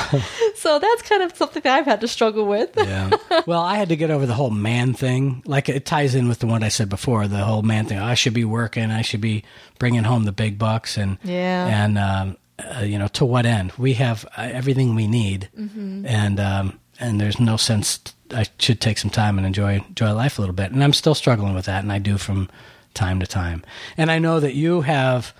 so 0.55 0.79
that's 0.79 1.01
kind 1.03 1.21
of 1.23 1.35
something 1.37 1.61
that 1.61 1.77
I've 1.77 1.85
had 1.85 2.01
to 2.01 2.07
struggle 2.07 2.45
with. 2.45 2.71
yeah. 2.75 3.11
Well, 3.45 3.61
I 3.61 3.75
had 3.75 3.89
to 3.89 3.95
get 3.95 4.09
over 4.11 4.25
the 4.25 4.33
whole 4.33 4.49
man 4.49 4.93
thing. 4.93 5.43
Like 5.45 5.69
it 5.69 5.85
ties 5.85 6.15
in 6.15 6.27
with 6.27 6.39
the 6.39 6.47
one 6.47 6.63
I 6.63 6.69
said 6.69 6.89
before. 6.89 7.27
The 7.27 7.37
whole 7.43 7.61
man 7.61 7.85
thing. 7.85 7.99
I 7.99 8.15
should 8.15 8.33
be 8.33 8.45
working. 8.45 8.89
I 8.91 9.03
should 9.03 9.21
be 9.21 9.43
bringing 9.79 10.03
home 10.03 10.23
the 10.25 10.31
big 10.31 10.57
bucks. 10.57 10.97
And 10.97 11.17
Yeah. 11.23 11.67
And 11.67 11.97
um, 11.99 12.37
uh, 12.59 12.79
you 12.81 12.97
know, 12.97 13.07
to 13.09 13.25
what 13.25 13.45
end? 13.45 13.71
We 13.77 13.93
have 13.93 14.25
uh, 14.37 14.41
everything 14.51 14.95
we 14.95 15.07
need, 15.07 15.49
Mm-hmm. 15.57 16.05
and 16.07 16.39
um, 16.39 16.79
and 16.99 17.19
there's 17.21 17.39
no 17.39 17.57
sense. 17.57 17.99
I 18.33 18.45
should 18.59 18.81
take 18.81 18.97
some 18.97 19.11
time 19.11 19.37
and 19.37 19.45
enjoy 19.47 19.75
enjoy 19.87 20.13
life 20.13 20.37
a 20.37 20.41
little 20.41 20.55
bit. 20.55 20.71
And 20.71 20.83
I'm 20.83 20.93
still 20.93 21.15
struggling 21.15 21.53
with 21.53 21.65
that, 21.65 21.83
and 21.83 21.91
I 21.91 21.99
do 21.99 22.17
from 22.17 22.49
time 22.93 23.19
to 23.19 23.27
time. 23.27 23.63
And 23.97 24.11
I 24.11 24.19
know 24.19 24.39
that 24.39 24.53
you 24.55 24.81
have. 24.81 25.33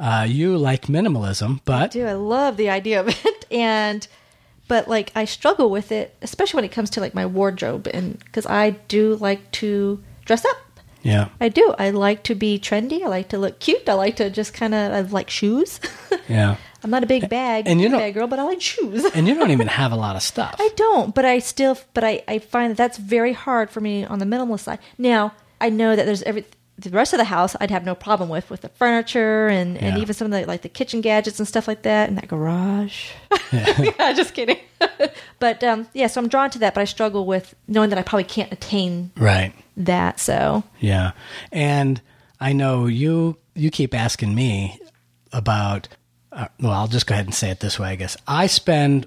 Uh, 0.00 0.24
you 0.28 0.56
like 0.56 0.82
minimalism, 0.86 1.60
but 1.64 1.90
Dude, 1.90 2.06
I 2.06 2.12
love 2.12 2.56
the 2.56 2.70
idea 2.70 3.00
of 3.00 3.08
it, 3.24 3.44
and 3.50 4.06
but 4.68 4.86
like 4.86 5.10
I 5.16 5.24
struggle 5.24 5.70
with 5.70 5.90
it, 5.90 6.14
especially 6.22 6.58
when 6.58 6.64
it 6.64 6.70
comes 6.70 6.90
to 6.90 7.00
like 7.00 7.14
my 7.14 7.26
wardrobe, 7.26 7.88
and 7.92 8.16
because 8.20 8.46
I 8.46 8.70
do 8.86 9.16
like 9.16 9.50
to 9.52 10.00
dress 10.24 10.44
up. 10.44 10.56
yeah, 11.02 11.30
I 11.40 11.48
do. 11.48 11.74
I 11.80 11.90
like 11.90 12.22
to 12.24 12.36
be 12.36 12.60
trendy. 12.60 13.02
I 13.02 13.08
like 13.08 13.30
to 13.30 13.38
look 13.38 13.58
cute. 13.58 13.88
I 13.88 13.94
like 13.94 14.14
to 14.16 14.30
just 14.30 14.54
kind 14.54 14.72
of. 14.72 14.92
I 14.92 15.00
like 15.00 15.30
shoes. 15.30 15.80
yeah, 16.28 16.58
I'm 16.84 16.90
not 16.90 17.02
a 17.02 17.06
big 17.06 17.28
bag, 17.28 17.64
And 17.66 17.80
you 17.80 17.88
know- 17.88 17.98
bag 17.98 18.14
girl, 18.14 18.26
but 18.26 18.38
I 18.38 18.42
like 18.44 18.60
shoes. 18.60 19.04
and 19.14 19.26
you 19.26 19.34
don't 19.34 19.50
even 19.50 19.66
have 19.80 19.92
a 19.92 19.96
lot 19.96 20.14
of 20.16 20.22
stuff. 20.22 20.54
I 20.58 20.70
don't, 20.76 21.14
but 21.14 21.24
I 21.24 21.38
still, 21.40 21.76
but 21.94 22.04
I, 22.04 22.22
I 22.28 22.38
find 22.38 22.70
that 22.70 22.76
that's 22.76 22.98
very 22.98 23.32
hard 23.32 23.70
for 23.70 23.80
me 23.80 24.04
on 24.04 24.18
the 24.20 24.24
minimalist 24.26 24.60
side. 24.60 24.78
Now, 24.96 25.32
I 25.60 25.70
know 25.70 25.96
that 25.96 26.06
there's 26.06 26.22
every, 26.22 26.44
the 26.78 26.90
rest 26.90 27.12
of 27.12 27.18
the 27.18 27.24
house 27.24 27.56
I'd 27.60 27.72
have 27.72 27.84
no 27.84 27.96
problem 27.96 28.28
with, 28.28 28.48
with 28.50 28.60
the 28.60 28.68
furniture 28.68 29.48
and, 29.48 29.76
and 29.76 29.96
Yeah. 29.96 30.02
even 30.02 30.14
some 30.14 30.26
of 30.26 30.30
the, 30.40 30.46
like 30.46 30.62
the 30.62 30.68
kitchen 30.68 31.00
gadgets 31.00 31.40
and 31.40 31.48
stuff 31.48 31.66
like 31.66 31.82
that, 31.82 32.08
and 32.08 32.16
that 32.18 32.28
garage. 32.28 33.10
yeah, 33.52 34.12
just 34.16 34.34
kidding. 34.34 34.58
but, 35.40 35.64
um, 35.64 35.88
yeah, 35.94 36.06
so 36.06 36.20
I'm 36.20 36.28
drawn 36.28 36.50
to 36.50 36.58
that, 36.60 36.74
but 36.74 36.80
I 36.80 36.84
struggle 36.84 37.26
with 37.26 37.56
knowing 37.66 37.90
that 37.90 37.98
I 37.98 38.02
probably 38.02 38.22
can't 38.24 38.52
attain 38.52 39.10
right. 39.16 39.52
that, 39.76 40.20
so. 40.20 40.62
Yeah. 40.78 41.10
And 41.50 42.00
I 42.40 42.52
know 42.52 42.86
you 42.86 43.36
you 43.56 43.72
keep 43.72 43.92
asking 43.92 44.32
me 44.36 44.78
about 45.32 45.88
uh, 46.32 46.48
well, 46.60 46.72
I'll 46.72 46.88
just 46.88 47.06
go 47.06 47.14
ahead 47.14 47.26
and 47.26 47.34
say 47.34 47.50
it 47.50 47.60
this 47.60 47.78
way, 47.78 47.88
I 47.88 47.94
guess. 47.96 48.16
I 48.26 48.46
spend 48.46 49.06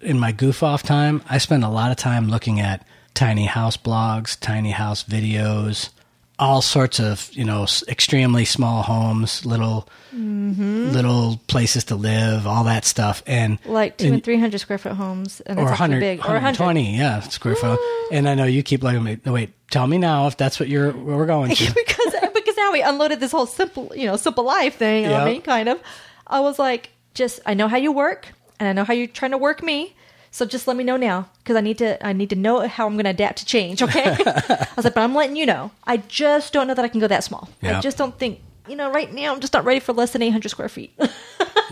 in 0.00 0.18
my 0.18 0.32
goof 0.32 0.62
off 0.62 0.82
time, 0.82 1.22
I 1.28 1.38
spend 1.38 1.64
a 1.64 1.68
lot 1.68 1.90
of 1.90 1.96
time 1.96 2.28
looking 2.28 2.60
at 2.60 2.86
tiny 3.14 3.46
house 3.46 3.76
blogs, 3.76 4.38
tiny 4.40 4.70
house 4.72 5.04
videos, 5.04 5.90
all 6.38 6.60
sorts 6.62 6.98
of, 6.98 7.30
you 7.32 7.44
know, 7.44 7.66
extremely 7.88 8.44
small 8.44 8.82
homes, 8.82 9.44
little 9.46 9.88
little 10.12 11.40
places 11.46 11.84
to 11.84 11.94
live, 11.94 12.46
all 12.46 12.64
that 12.64 12.84
stuff. 12.84 13.22
And 13.26 13.58
Like 13.64 13.96
two 13.98 14.06
and- 14.06 14.14
and 14.14 14.24
three 14.24 14.38
hundred 14.38 14.58
square 14.58 14.78
foot 14.78 14.92
homes, 14.92 15.40
and 15.42 15.58
or 15.58 15.64
that's 15.66 15.72
actually 15.80 15.96
100, 15.96 16.00
big, 16.00 16.18
or 16.20 16.32
100. 16.34 16.58
120, 16.58 16.96
yeah, 16.96 17.20
square 17.20 17.54
foot. 17.56 17.78
And 18.10 18.28
I 18.28 18.34
know 18.34 18.44
you 18.44 18.62
keep 18.62 18.82
looking 18.82 19.06
at 19.06 19.24
me. 19.24 19.30
Wait, 19.32 19.50
tell 19.70 19.86
me 19.86 19.98
now 19.98 20.26
if 20.26 20.36
that's 20.36 20.58
what 20.58 20.68
you're 20.68 20.92
what 20.92 21.16
we're 21.16 21.26
going 21.26 21.50
to. 21.54 21.74
because 21.74 22.14
because 22.34 22.56
now 22.56 22.72
we 22.72 22.82
unloaded 22.82 23.20
this 23.20 23.30
whole 23.32 23.46
simple 23.46 23.92
you 23.94 24.06
know 24.06 24.16
simple 24.16 24.44
life 24.44 24.76
thing 24.76 25.06
on 25.06 25.24
me 25.26 25.40
kind 25.40 25.68
of 25.68 25.80
i 26.26 26.40
was 26.40 26.58
like 26.58 26.90
just 27.14 27.40
i 27.46 27.54
know 27.54 27.68
how 27.68 27.76
you 27.76 27.92
work 27.92 28.28
and 28.58 28.68
i 28.68 28.72
know 28.72 28.84
how 28.84 28.92
you're 28.92 29.06
trying 29.06 29.30
to 29.32 29.38
work 29.38 29.62
me 29.62 29.94
so 30.30 30.46
just 30.46 30.66
let 30.66 30.76
me 30.76 30.84
know 30.84 30.96
now 30.96 31.28
because 31.38 31.56
i 31.56 31.60
need 31.60 31.78
to 31.78 32.04
i 32.06 32.12
need 32.12 32.30
to 32.30 32.36
know 32.36 32.66
how 32.66 32.86
i'm 32.86 32.94
going 32.94 33.04
to 33.04 33.10
adapt 33.10 33.38
to 33.38 33.44
change 33.44 33.82
okay 33.82 34.04
i 34.26 34.68
was 34.76 34.84
like 34.84 34.94
but 34.94 35.02
i'm 35.02 35.14
letting 35.14 35.36
you 35.36 35.46
know 35.46 35.70
i 35.84 35.96
just 35.96 36.52
don't 36.52 36.66
know 36.66 36.74
that 36.74 36.84
i 36.84 36.88
can 36.88 37.00
go 37.00 37.06
that 37.08 37.22
small 37.24 37.48
Yeah. 37.60 37.78
i 37.78 37.80
just 37.80 37.96
don't 37.98 38.18
think 38.18 38.40
you 38.68 38.76
know 38.76 38.90
right 38.90 39.12
now 39.12 39.32
i'm 39.34 39.40
just 39.40 39.52
not 39.52 39.64
ready 39.64 39.80
for 39.80 39.92
less 39.92 40.12
than 40.12 40.22
800 40.22 40.48
square 40.48 40.68
feet 40.68 40.92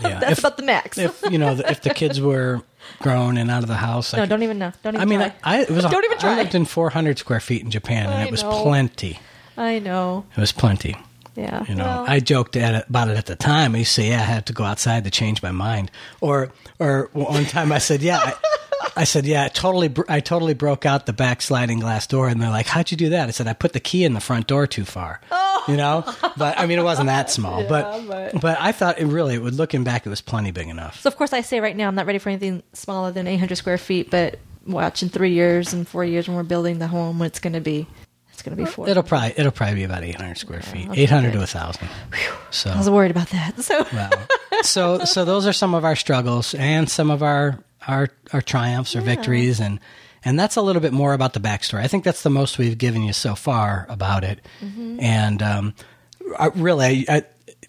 Yeah. 0.01 0.19
that's 0.19 0.31
if, 0.33 0.39
about 0.39 0.57
the 0.57 0.63
max 0.63 0.97
if 0.97 1.21
you 1.29 1.37
know 1.37 1.53
if 1.53 1.81
the 1.81 1.91
kids 1.91 2.19
were 2.19 2.61
grown 2.99 3.37
and 3.37 3.51
out 3.51 3.61
of 3.61 3.67
the 3.69 3.75
house. 3.75 4.13
I 4.13 4.17
no 4.17 4.23
could- 4.23 4.29
don't 4.29 4.43
even 4.43 4.57
know 4.57 4.71
don't 4.83 4.95
even 4.95 5.01
I 5.01 5.05
mean. 5.05 5.21
I, 5.21 5.33
I 5.43 5.61
it 5.61 5.69
was. 5.69 5.85
Don't 5.85 6.03
even 6.03 6.17
try. 6.17 6.33
I 6.33 6.35
lived 6.37 6.55
in 6.55 6.65
400 6.65 7.19
square 7.19 7.39
feet 7.39 7.61
in 7.61 7.69
Japan, 7.69 8.05
and 8.07 8.15
I 8.15 8.23
it 8.25 8.31
was 8.31 8.41
know. 8.41 8.63
plenty. 8.63 9.19
i 9.57 9.77
know 9.77 10.25
It 10.35 10.39
was 10.39 10.51
plenty. 10.51 10.95
Yeah 11.35 11.63
You 11.67 11.75
know, 11.75 11.83
Well, 11.85 12.05
I 12.07 12.19
joked 12.19 12.55
at 12.55 12.75
it, 12.75 12.85
about 12.89 13.09
it 13.09 13.17
at 13.17 13.25
the 13.25 13.35
time. 13.35 13.75
I 13.75 13.79
used 13.79 13.95
to 13.95 14.01
say, 14.01 14.09
"Yeah, 14.09 14.19
I 14.21 14.25
had 14.25 14.45
to 14.47 14.53
go 14.53 14.63
outside 14.63 15.03
to 15.05 15.09
change 15.11 15.41
my 15.41 15.51
mind." 15.51 15.91
Or, 16.19 16.51
or 16.79 17.09
one 17.13 17.45
time 17.45 17.71
I 17.71 17.77
said, 17.79 18.01
"Yeah." 18.01 18.19
I, 18.19 18.33
I 18.97 19.03
said, 19.05 19.25
"Yeah, 19.25 19.45
I 19.45 19.47
totally, 19.47 19.87
br- 19.87 20.01
I 20.09 20.19
totally 20.19 20.53
broke 20.53 20.85
out 20.85 21.05
the 21.05 21.13
back 21.13 21.41
sliding 21.41 21.79
glass 21.79 22.07
door," 22.07 22.27
and 22.27 22.41
they're 22.41 22.49
like, 22.49 22.67
"How'd 22.67 22.91
you 22.91 22.97
do 22.97 23.09
that?" 23.09 23.27
I 23.27 23.31
said, 23.31 23.47
"I 23.47 23.53
put 23.53 23.73
the 23.73 23.79
key 23.79 24.03
in 24.03 24.13
the 24.13 24.19
front 24.19 24.47
door 24.47 24.67
too 24.67 24.83
far." 24.85 25.21
oh. 25.31 25.47
You 25.67 25.77
know, 25.77 26.03
but 26.37 26.57
I 26.59 26.65
mean, 26.65 26.79
it 26.79 26.83
wasn't 26.83 27.05
that 27.07 27.29
small, 27.29 27.63
but, 27.69 27.85
Oh. 27.87 28.03
but- 28.07 28.41
but 28.41 28.57
I 28.59 28.71
thought 28.71 28.97
it 28.99 29.05
really, 29.05 29.35
it 29.35 29.43
would 29.43 29.53
looking 29.53 29.83
back, 29.83 30.05
it 30.07 30.09
was 30.09 30.19
plenty 30.21 30.49
big 30.51 30.67
enough. 30.67 30.99
So 31.01 31.07
of 31.07 31.15
course 31.15 31.33
I 31.33 31.41
say 31.41 31.59
right 31.59 31.75
now 31.77 31.87
I'm 31.87 31.93
not 31.95 32.07
ready 32.07 32.17
for 32.17 32.29
anything 32.29 32.63
smaller 32.73 33.11
than 33.11 33.27
800 33.27 33.55
square 33.55 33.77
feet, 33.77 34.09
but 34.09 34.39
watch 34.65 35.03
in 35.03 35.09
three 35.09 35.33
years 35.33 35.71
and 35.71 35.87
four 35.87 36.03
years 36.03 36.27
when 36.27 36.35
we're 36.35 36.43
building 36.43 36.79
the 36.79 36.87
home, 36.87 37.21
it's 37.21 37.39
going 37.39 37.53
to 37.53 37.61
be 37.61 37.85
it's 38.41 38.55
going 38.55 38.57
to 38.57 38.63
be 38.63 38.69
four. 38.69 38.89
It'll 38.89 39.03
probably, 39.03 39.33
it'll 39.37 39.51
probably 39.51 39.75
be 39.75 39.83
about 39.83 40.03
800 40.03 40.37
square 40.37 40.61
feet, 40.61 40.89
okay, 40.89 41.03
800 41.03 41.31
good. 41.31 41.37
to 41.37 41.43
a 41.43 41.47
thousand. 41.47 41.87
So 42.49 42.71
I 42.71 42.77
was 42.77 42.89
worried 42.89 43.11
about 43.11 43.29
that. 43.29 43.59
So 43.61 43.85
Wow. 43.93 44.09
so 44.63 45.05
so 45.05 45.25
those 45.25 45.45
are 45.45 45.53
some 45.53 45.75
of 45.75 45.85
our 45.85 45.95
struggles 45.95 46.53
and 46.55 46.89
some 46.89 47.11
of 47.11 47.21
our 47.21 47.63
our 47.87 48.09
our 48.33 48.41
triumphs 48.41 48.95
or 48.95 49.01
victories 49.01 49.59
and 49.59 49.79
and 50.23 50.39
that's 50.39 50.55
a 50.55 50.61
little 50.61 50.81
bit 50.81 50.93
more 50.93 51.13
about 51.13 51.33
the 51.33 51.39
backstory. 51.39 51.81
I 51.81 51.87
think 51.87 52.03
that's 52.03 52.23
the 52.23 52.29
most 52.29 52.57
we've 52.57 52.77
given 52.77 53.03
you 53.03 53.13
so 53.13 53.35
far 53.35 53.85
about 53.89 54.23
it. 54.23 54.39
And 54.99 55.41
um, 55.41 55.73
I, 56.37 56.47
really, 56.53 57.09
I, 57.09 57.23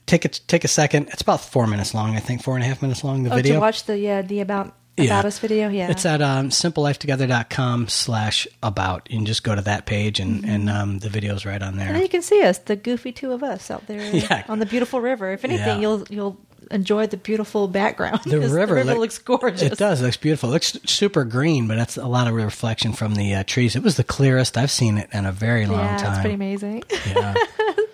take 0.05 0.25
a 0.27 0.29
take 0.29 0.65
a 0.65 0.69
second. 0.69 1.09
It's 1.09 1.23
about 1.23 1.41
four 1.41 1.67
minutes 1.67 1.95
long. 1.95 2.15
I 2.15 2.21
think 2.21 2.43
four 2.43 2.55
and 2.55 2.65
a 2.65 2.67
half 2.67 2.83
minutes 2.83 3.05
long. 3.05 3.23
The 3.23 3.33
oh, 3.33 3.37
video. 3.37 3.55
to 3.55 3.61
watch 3.61 3.85
the 3.85 3.99
yeah 3.99 4.21
the 4.23 4.41
about 4.41 4.75
about 4.99 5.25
us 5.25 5.39
video, 5.39 5.69
yeah. 5.69 5.91
It's 5.91 6.05
at 6.07 6.21
um, 6.23 6.51
simplelifetogether.com 6.51 7.89
slash 7.89 8.47
about. 8.63 9.11
You 9.11 9.19
can 9.19 9.27
just 9.27 9.43
go 9.43 9.55
to 9.55 9.63
that 9.63 9.87
page 9.87 10.21
and, 10.21 10.45
and 10.45 10.69
um, 10.71 10.99
the 10.99 11.09
video's 11.09 11.45
right 11.47 11.63
on 11.63 11.77
there. 11.77 11.89
and 11.93 12.03
you 12.03 12.09
can 12.09 12.23
see 12.23 12.43
us, 12.43 12.59
the 12.59 12.77
goofy 12.77 13.13
two 13.13 13.33
of 13.33 13.43
us 13.43 13.71
out 13.71 13.87
there 13.87 14.01
Yeah. 14.15 14.45
on 14.49 14.59
the 14.59 14.67
beautiful 14.67 15.01
river. 15.01 15.33
If 15.33 15.45
anything, 15.45 15.67
Yeah. 15.77 15.81
you'll 15.81 16.05
you'll 16.11 16.37
enjoy 16.71 17.07
the 17.07 17.17
beautiful 17.17 17.69
background. 17.69 18.21
The 18.25 18.39
river, 18.41 18.49
the 18.49 18.55
river 18.55 18.85
look- 18.85 18.99
looks 18.99 19.19
gorgeous. 19.19 19.63
It 19.63 19.79
does. 19.79 20.01
It 20.01 20.05
looks 20.05 20.17
beautiful. 20.17 20.51
It 20.51 20.53
looks 20.53 20.79
super 20.87 21.25
green, 21.25 21.67
but 21.69 21.77
that's 21.77 21.97
a 21.97 22.07
lot 22.07 22.29
of 22.29 22.35
reflection 22.35 22.93
from 22.93 23.15
the 23.15 23.35
uh, 23.35 23.45
trees. 23.45 23.75
It 23.77 23.83
was 23.83 23.97
the 23.97 24.05
clearest 24.05 24.57
I've 24.57 24.71
seen 24.71 24.97
it 24.99 25.09
in 25.13 25.27
a 25.27 25.33
very 25.33 25.67
long 25.67 25.81
Yeah, 25.81 25.97
time. 25.99 26.13
it's 26.13 26.21
pretty 26.21 26.35
amazing. 26.35 26.85
Yeah. 27.09 27.35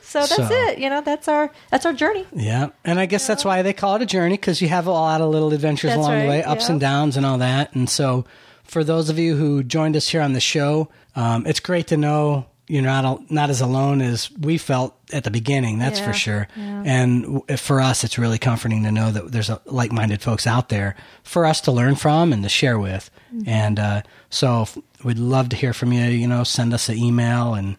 So 0.08 0.20
that's 0.20 0.34
So- 0.36 0.48
it. 0.50 0.78
You 0.78 0.88
know, 0.88 1.02
that's 1.02 1.28
our 1.28 1.50
that's 1.70 1.84
our 1.84 1.92
journey. 1.92 2.26
Yeah, 2.34 2.68
and 2.84 2.98
I 2.98 3.04
guess 3.06 3.26
that's 3.26 3.44
why 3.44 3.60
they 3.62 3.72
call 3.74 3.96
it 3.96 4.02
a 4.02 4.06
journey 4.06 4.34
because 4.36 4.62
you 4.62 4.68
have 4.68 4.86
a 4.86 4.90
lot 4.90 5.20
of 5.20 5.30
little 5.30 5.52
adventures 5.52 5.90
That's 5.90 5.98
along 5.98 6.20
the 6.20 6.26
way, 6.28 6.42
ups 6.42 6.64
yeah. 6.66 6.72
and 6.72 6.80
downs, 6.80 7.16
and 7.18 7.26
all 7.26 7.38
that. 7.38 7.74
And 7.74 7.90
so, 7.90 8.24
for 8.64 8.82
those 8.84 9.10
of 9.10 9.18
you 9.18 9.36
who 9.36 9.62
joined 9.62 9.96
us 9.96 10.08
here 10.08 10.22
on 10.22 10.32
the 10.32 10.40
show, 10.40 10.88
um, 11.14 11.46
it's 11.46 11.60
great 11.60 11.88
to 11.88 11.96
know 11.98 12.46
you're 12.68 12.82
not 12.82 13.30
not 13.30 13.50
as 13.50 13.60
alone 13.60 14.00
as 14.00 14.30
we 14.32 14.56
felt 14.56 14.94
at 15.12 15.24
the 15.24 15.30
beginning. 15.30 15.78
That's 15.78 16.00
Yeah, 16.00 16.06
for 16.06 16.12
sure. 16.14 16.48
yeah. 16.56 16.82
And 16.86 17.42
for 17.60 17.80
us, 17.80 18.02
it's 18.04 18.16
really 18.18 18.38
comforting 18.38 18.84
to 18.84 18.90
know 18.92 19.10
that 19.10 19.30
there's 19.32 19.50
a, 19.50 19.60
like-minded 19.66 20.22
folks 20.22 20.46
out 20.46 20.68
there 20.70 20.94
for 21.22 21.44
us 21.46 21.60
to 21.62 21.72
learn 21.72 21.96
from 21.96 22.32
and 22.32 22.42
to 22.42 22.48
share 22.48 22.78
with. 22.78 23.10
Mm-hmm. 23.34 23.48
And 23.48 23.78
uh, 23.78 24.02
so, 24.30 24.68
we'd 25.04 25.18
love 25.18 25.50
to 25.50 25.56
hear 25.56 25.72
from 25.74 25.92
you. 25.92 26.04
You 26.04 26.26
know, 26.28 26.44
send 26.44 26.72
us 26.72 26.88
an 26.88 26.96
email 26.96 27.52
and. 27.52 27.78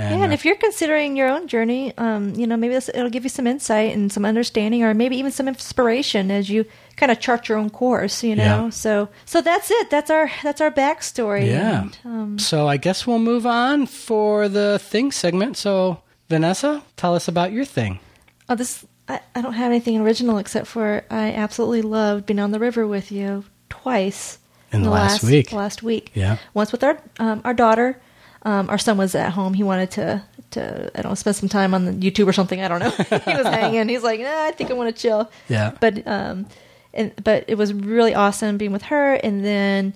And, 0.00 0.18
Yeah, 0.18 0.24
and 0.24 0.32
uh, 0.32 0.34
if 0.34 0.44
you're 0.44 0.56
considering 0.56 1.16
your 1.16 1.28
own 1.28 1.46
journey, 1.48 1.92
um, 1.98 2.34
you 2.34 2.46
know, 2.46 2.56
maybe 2.56 2.74
this, 2.74 2.88
it'll 2.88 3.10
give 3.10 3.24
you 3.24 3.28
some 3.30 3.46
insight 3.46 3.94
and 3.94 4.10
some 4.12 4.24
understanding, 4.24 4.82
or 4.82 4.94
maybe 4.94 5.16
even 5.16 5.30
some 5.32 5.48
inspiration 5.48 6.30
as 6.30 6.48
you 6.48 6.64
kind 6.96 7.12
of 7.12 7.20
chart 7.20 7.48
your 7.48 7.58
own 7.58 7.70
course. 7.70 8.22
You 8.22 8.36
know, 8.36 8.64
Yeah. 8.64 8.70
so 8.70 9.08
so 9.24 9.40
that's 9.40 9.70
it. 9.70 9.90
That's 9.90 10.10
our 10.10 10.30
that's 10.42 10.60
our 10.60 10.70
backstory. 10.70 11.46
Yeah. 11.46 11.82
And, 11.82 11.98
um, 12.04 12.38
so 12.38 12.66
I 12.66 12.76
guess 12.78 13.06
we'll 13.06 13.18
move 13.18 13.46
on 13.46 13.86
for 13.86 14.48
the 14.48 14.78
thing 14.78 15.12
segment. 15.12 15.56
So 15.56 16.00
Vanessa, 16.28 16.82
tell 16.96 17.14
us 17.14 17.28
about 17.28 17.52
your 17.52 17.64
thing. 17.64 17.98
oh, 18.48 18.54
this 18.54 18.86
I, 19.08 19.20
I 19.34 19.40
don't 19.42 19.54
have 19.54 19.70
anything 19.72 19.98
original 20.00 20.38
except 20.38 20.66
for 20.68 21.04
I 21.10 21.32
absolutely 21.32 21.82
loved 21.82 22.26
being 22.26 22.38
on 22.38 22.52
the 22.52 22.60
river 22.60 22.86
with 22.86 23.10
you 23.10 23.44
twice 23.68 24.38
In 24.72 24.82
the 24.82 24.90
last 24.90 25.24
week. 25.24 25.52
Last 25.52 25.82
week, 25.82 26.12
Yeah. 26.14 26.36
Once 26.54 26.70
with 26.72 26.84
our 26.84 27.00
um, 27.18 27.40
our 27.44 27.54
daughter. 27.54 28.00
Um, 28.42 28.70
our 28.70 28.78
son 28.78 28.96
was 28.96 29.14
at 29.14 29.30
home. 29.32 29.54
He 29.54 29.62
wanted 29.62 29.90
to 29.92 30.22
to 30.52 30.90
I 30.94 31.02
don't 31.02 31.10
know 31.10 31.14
spend 31.14 31.36
some 31.36 31.48
time 31.48 31.74
on 31.74 31.84
the 31.84 31.92
YouTube 31.92 32.26
or 32.26 32.32
something. 32.32 32.60
I 32.60 32.68
don't 32.68 32.80
know. 32.80 32.90
he 33.18 33.34
was 33.34 33.46
hanging. 33.46 33.88
He's 33.88 34.02
like, 34.02 34.20
nah, 34.20 34.46
I 34.46 34.52
think 34.52 34.70
I 34.70 34.74
want 34.74 34.94
to 34.94 35.00
chill. 35.00 35.30
Yeah. 35.48 35.76
But 35.80 36.06
um, 36.06 36.46
and 36.94 37.12
but 37.22 37.44
it 37.48 37.56
was 37.56 37.72
really 37.72 38.14
awesome 38.14 38.56
being 38.56 38.72
with 38.72 38.82
her, 38.84 39.14
and 39.14 39.44
then 39.44 39.94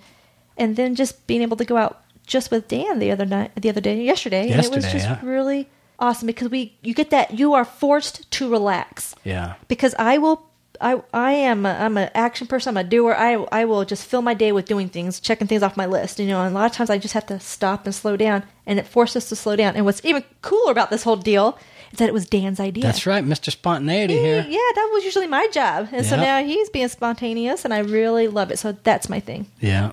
and 0.57 0.77
then 0.77 0.95
just 0.95 1.27
being 1.27 1.43
able 1.43 1.57
to 1.57 1.65
go 1.65 1.77
out 1.77 2.03
just 2.27 2.51
with 2.51 2.69
Dan 2.69 2.99
the 2.99 3.11
other 3.11 3.27
night, 3.27 3.51
the 3.57 3.69
other 3.69 3.81
day, 3.81 4.03
yesterday, 4.03 4.51
and 4.51 4.65
it 4.65 4.71
was 4.75 4.85
just 4.85 5.07
yeah. 5.07 5.21
really 5.23 5.69
awesome 5.99 6.27
because 6.27 6.49
we 6.51 6.75
you 6.83 6.95
get 6.95 7.11
that 7.11 7.39
you 7.39 7.55
are 7.55 7.65
forced 7.65 8.31
to 8.31 8.51
relax 8.51 9.15
Yeah. 9.25 9.55
because 9.69 9.95
I 9.99 10.19
will. 10.19 10.47
I 10.81 11.03
I 11.13 11.33
am 11.33 11.67
a, 11.67 11.71
I'm 11.71 11.97
an 11.97 12.11
action 12.15 12.47
person. 12.47 12.77
I'm 12.77 12.85
a 12.85 12.89
doer. 12.89 13.15
I 13.17 13.35
I 13.53 13.65
will 13.65 13.85
just 13.85 14.07
fill 14.07 14.23
my 14.23 14.35
day 14.35 14.53
with 14.53 14.67
doing 14.67 14.89
things, 14.89 15.21
checking 15.21 15.47
things 15.47 15.63
off 15.63 15.77
my 15.77 15.87
list. 15.87 16.19
You 16.19 16.27
know, 16.27 16.43
and 16.43 16.55
a 16.55 16.59
lot 16.59 16.71
of 16.71 16.73
times 16.77 16.91
I 16.91 16.99
just 16.99 17.15
have 17.15 17.27
to 17.27 17.41
stop 17.41 17.87
and 17.87 17.95
slow 17.95 18.17
down, 18.17 18.43
and 18.67 18.79
it 18.79 18.87
forced 18.87 19.17
us 19.17 19.29
to 19.29 19.37
slow 19.37 19.57
down. 19.57 19.77
And 19.77 19.85
what's 19.85 20.05
even 20.05 20.25
cooler 20.43 20.73
about 20.73 20.91
this 20.91 21.03
whole 21.03 21.17
deal 21.17 21.59
is 21.93 21.99
that 21.99 22.09
it 22.09 22.15
was 22.15 22.27
Dan's 22.27 22.61
idea. 22.61 22.83
That's 22.85 23.07
right, 23.07 23.25
Mr. 23.25 23.51
Spontaneity 23.51 24.15
He- 24.15 24.21
here. 24.21 24.43
Mm, 24.43 24.51
yeah, 24.51 24.59
that 24.75 24.91
was 24.93 25.05
usually 25.05 25.29
my 25.29 25.47
job, 25.53 25.89
and 25.93 26.05
so 26.05 26.17
now 26.17 26.43
he's 26.43 26.69
being 26.71 26.89
spontaneous, 26.89 27.65
and 27.65 27.73
I 27.73 27.79
really 27.79 28.29
love 28.29 28.51
it. 28.51 28.59
So 28.59 28.73
that's 28.73 29.09
my 29.09 29.21
thing. 29.21 29.47
Yeah. 29.61 29.93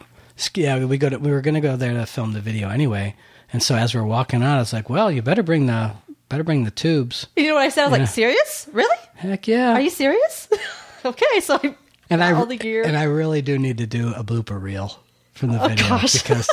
Yeah, 0.56 0.84
we 0.86 0.98
go 0.98 1.10
to, 1.10 1.18
we 1.20 1.30
were 1.30 1.42
going 1.42 1.54
to 1.54 1.62
go 1.62 1.76
there 1.76 1.94
to 1.94 2.06
film 2.08 2.34
the 2.34 2.42
video 2.42 2.70
anyway. 2.70 3.16
And 3.54 3.62
so 3.62 3.76
as 3.76 3.94
we're 3.94 4.04
walking 4.04 4.42
out, 4.42 4.56
I 4.56 4.60
was 4.60 4.74
like, 4.74 4.90
"Well, 4.90 5.12
you 5.12 5.22
better 5.22 5.44
bring 5.44 5.68
the 5.68 5.92
better 6.32 6.44
bring 6.44 6.64
the 6.64 6.72
tubes." 6.72 7.28
You 7.36 7.50
know 7.50 7.56
what 7.56 7.62
I 7.64 7.70
said? 7.70 7.84
I 7.84 7.88
was 7.90 7.98
Yeah. 7.98 8.04
like, 8.04 8.10
"Serious? 8.10 8.68
Really? 8.74 8.98
Heck 9.16 9.48
yeah. 9.48 9.74
Are 9.74 9.82
you 9.82 9.90
serious?" 9.92 10.48
okay, 11.06 11.40
so 11.42 11.60
I, 11.64 11.76
and 12.10 12.24
I 12.24 12.32
all 12.32 12.46
the 12.48 12.58
gear. 12.58 12.84
and 12.84 12.98
I 12.98 13.04
really 13.04 13.42
do 13.44 13.60
need 13.60 13.78
to 13.78 13.86
do 13.86 14.14
a 14.16 14.24
blooper 14.24 14.60
reel 14.62 14.98
from 15.34 15.52
the 15.52 15.64
Oh, 15.64 15.68
video 15.68 15.88
gosh. 15.90 16.14
because 16.22 16.50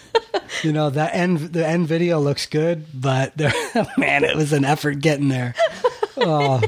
you 0.62 0.72
know 0.72 0.90
that 0.90 1.14
end 1.14 1.38
the 1.38 1.66
end 1.66 1.86
video 1.88 2.18
looks 2.20 2.46
good, 2.46 2.84
but 2.94 3.36
there, 3.36 3.52
man, 3.98 4.24
it 4.24 4.36
was 4.36 4.52
an 4.52 4.64
effort 4.64 5.00
getting 5.00 5.28
there. 5.28 5.54
Oh, 6.16 6.62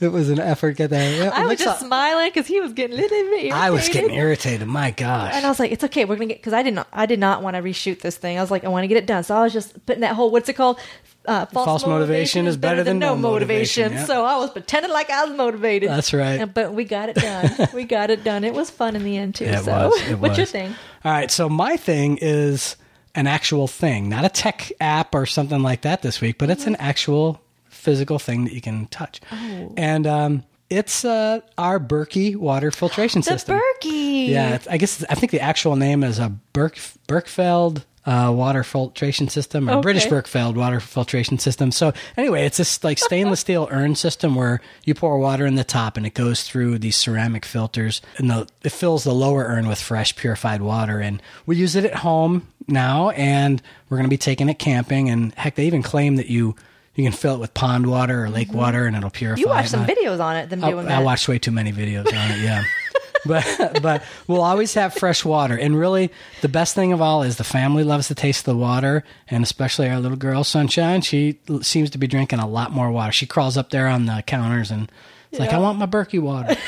it 0.00 0.08
was 0.08 0.28
an 0.28 0.38
effort 0.40 0.72
getting 0.76 0.98
there. 0.98 1.32
I 1.32 1.46
was 1.46 1.58
just 1.58 1.80
like- 1.80 1.86
smiling 1.88 2.30
because 2.34 2.46
he 2.46 2.60
was 2.60 2.72
getting 2.74 2.98
a 2.98 3.00
little 3.00 3.08
bit 3.16 3.24
irritated. 3.26 3.52
I 3.52 3.70
was 3.70 3.88
getting 3.88 4.14
irritated. 4.14 4.66
My 4.68 4.90
gosh. 4.90 5.32
And 5.34 5.46
I 5.46 5.48
was 5.48 5.58
like, 5.58 5.72
"It's 5.72 5.84
okay. 5.84 6.04
We're 6.04 6.16
gonna 6.16 6.26
get." 6.26 6.38
Because 6.38 6.52
I 6.52 6.62
did 6.62 6.74
not, 6.74 6.88
I 6.92 7.06
did 7.06 7.18
not 7.18 7.42
want 7.42 7.56
to 7.56 7.62
reshoot 7.62 8.00
this 8.00 8.16
thing. 8.18 8.36
I 8.36 8.42
was 8.42 8.50
like, 8.50 8.64
I 8.64 8.68
want 8.68 8.84
to 8.84 8.88
get 8.88 8.98
it 8.98 9.06
done. 9.06 9.24
So 9.24 9.34
I 9.34 9.42
was 9.42 9.52
just 9.54 9.86
putting 9.86 10.02
that 10.02 10.14
whole 10.14 10.30
what's 10.30 10.48
it 10.50 10.54
called, 10.54 10.78
uh, 11.26 11.46
false, 11.46 11.86
motivation, 11.86 12.46
is 12.46 12.56
better 12.56 12.82
than, 12.82 12.98
no 12.98 13.16
motivation. 13.16 13.92
yeah. 13.92 14.04
So 14.04 14.24
I 14.24 14.36
was 14.38 14.50
pretending 14.50 14.92
like 14.92 15.10
I 15.10 15.24
was 15.24 15.36
motivated. 15.36 15.88
That's 15.88 16.12
right. 16.12 16.52
But 16.52 16.74
we 16.74 16.84
got 16.84 17.08
it 17.08 17.16
done. 17.16 17.68
we 17.74 17.84
got 17.84 18.10
it 18.10 18.24
done. 18.24 18.44
It 18.44 18.54
was 18.54 18.70
fun 18.70 18.96
in 18.96 19.04
the 19.04 19.16
end 19.16 19.36
too. 19.36 19.44
It 19.44 19.64
so, 19.64 19.88
was, 19.88 20.14
what's 20.18 20.36
your 20.36 20.46
thing? 20.46 20.74
All 21.04 21.12
right, 21.12 21.30
so 21.30 21.48
my 21.48 21.76
thing 21.76 22.18
is 22.20 22.76
an 23.14 23.26
actual 23.26 23.68
thing, 23.68 24.08
not 24.08 24.24
a 24.24 24.28
tech 24.28 24.72
app 24.80 25.14
or 25.14 25.26
something 25.26 25.62
like 25.62 25.82
that 25.82 26.02
this 26.02 26.20
week, 26.20 26.38
but 26.38 26.50
it's 26.50 26.66
an 26.66 26.76
actual 26.76 27.40
physical 27.68 28.18
thing 28.18 28.44
that 28.44 28.52
you 28.52 28.60
can 28.60 28.86
touch. 28.86 29.20
Oh. 29.30 29.74
And 29.76 30.06
um, 30.06 30.44
it's 30.70 31.04
uh, 31.04 31.40
our 31.58 31.78
Berkey 31.78 32.36
water 32.36 32.70
filtration 32.70 33.20
The 33.20 33.38
system. 33.38 33.60
Berkey. 33.60 34.28
Yeah, 34.28 34.54
it's, 34.56 34.66
I 34.66 34.78
guess 34.78 35.04
I 35.08 35.14
think 35.14 35.32
the 35.32 35.40
actual 35.40 35.76
name 35.76 36.02
is 36.02 36.18
a 36.18 36.32
Berk 36.52 36.76
Berkefeld 37.06 37.84
uh, 38.06 38.30
water 38.34 38.62
filtration 38.62 39.28
system 39.28 39.68
or 39.68 39.74
Okay. 39.74 39.80
British 39.82 40.06
Berkefeld 40.06 40.54
water 40.56 40.78
filtration 40.80 41.38
system. 41.38 41.72
So 41.72 41.92
anyway, 42.16 42.44
it's 42.44 42.58
this 42.58 42.84
like 42.84 42.98
stainless 42.98 43.40
steel 43.46 43.66
urn 43.70 43.94
system 43.94 44.34
where 44.34 44.60
you 44.84 44.94
pour 44.94 45.18
water 45.18 45.46
in 45.46 45.54
the 45.54 45.64
top 45.64 45.96
and 45.96 46.04
it 46.04 46.14
goes 46.14 46.42
through 46.42 46.78
these 46.78 46.96
ceramic 46.96 47.44
filters 47.44 48.02
and 48.18 48.28
the, 48.28 48.46
it 48.62 48.70
fills 48.72 49.04
the 49.04 49.14
lower 49.14 49.44
urn 49.44 49.66
with 49.68 49.80
fresh 49.80 50.14
purified 50.16 50.60
water. 50.60 51.00
And 51.00 51.22
we 51.46 51.56
use 51.56 51.74
it 51.76 51.84
at 51.84 51.96
home 51.96 52.46
now, 52.66 53.10
and 53.10 53.60
we're 53.88 53.96
going 53.98 54.06
to 54.06 54.10
be 54.10 54.16
taking 54.16 54.48
it 54.48 54.58
camping. 54.58 55.08
And 55.10 55.34
heck, 55.34 55.54
they 55.54 55.66
even 55.66 55.82
claim 55.82 56.16
that 56.16 56.28
you. 56.28 56.56
You 56.96 57.02
can 57.02 57.12
fill 57.12 57.34
it 57.34 57.38
with 57.38 57.52
pond 57.54 57.88
water 57.88 58.24
or 58.24 58.30
lake 58.30 58.52
water, 58.52 58.86
and 58.86 58.96
it'll 58.96 59.10
purify. 59.10 59.40
Mm-hmm. 59.40 59.48
You 59.48 59.52
watched 59.52 59.70
some 59.70 59.84
videos 59.84 60.20
on 60.20 60.36
it, 60.36 60.48
them 60.48 60.60
doing 60.60 60.78
I 60.78 60.82
that. 60.82 61.00
I 61.00 61.02
watched 61.02 61.26
way 61.26 61.40
too 61.40 61.50
many 61.50 61.72
videos 61.72 62.06
on 62.06 62.30
it. 62.30 62.38
Yeah, 62.38 62.62
but 63.26 63.80
but 63.82 64.02
we'll 64.26 64.42
always 64.42 64.74
have 64.74 64.94
fresh 64.94 65.24
water, 65.24 65.56
and 65.56 65.78
really 65.78 66.10
the 66.42 66.48
best 66.48 66.74
thing 66.74 66.92
of 66.92 67.00
all 67.00 67.22
is 67.22 67.36
the 67.36 67.44
family 67.44 67.84
loves 67.84 68.08
the 68.08 68.14
taste 68.14 68.40
of 68.40 68.54
the 68.54 68.56
water, 68.56 69.04
and 69.28 69.42
especially 69.42 69.88
our 69.88 70.00
little 70.00 70.16
girl 70.18 70.44
Sunshine. 70.44 71.00
She 71.00 71.38
seems 71.62 71.90
to 71.90 71.98
be 71.98 72.06
drinking 72.06 72.38
a 72.38 72.46
lot 72.48 72.70
more 72.72 72.90
water. 72.90 73.12
She 73.12 73.26
crawls 73.26 73.56
up 73.56 73.70
there 73.70 73.88
on 73.88 74.06
the 74.06 74.22
counters 74.26 74.70
and 74.70 74.90
it's 75.30 75.40
like, 75.40 75.52
"I 75.52 75.58
want 75.58 75.78
my 75.78 75.86
Berkey 75.86 76.20
water." 76.20 76.56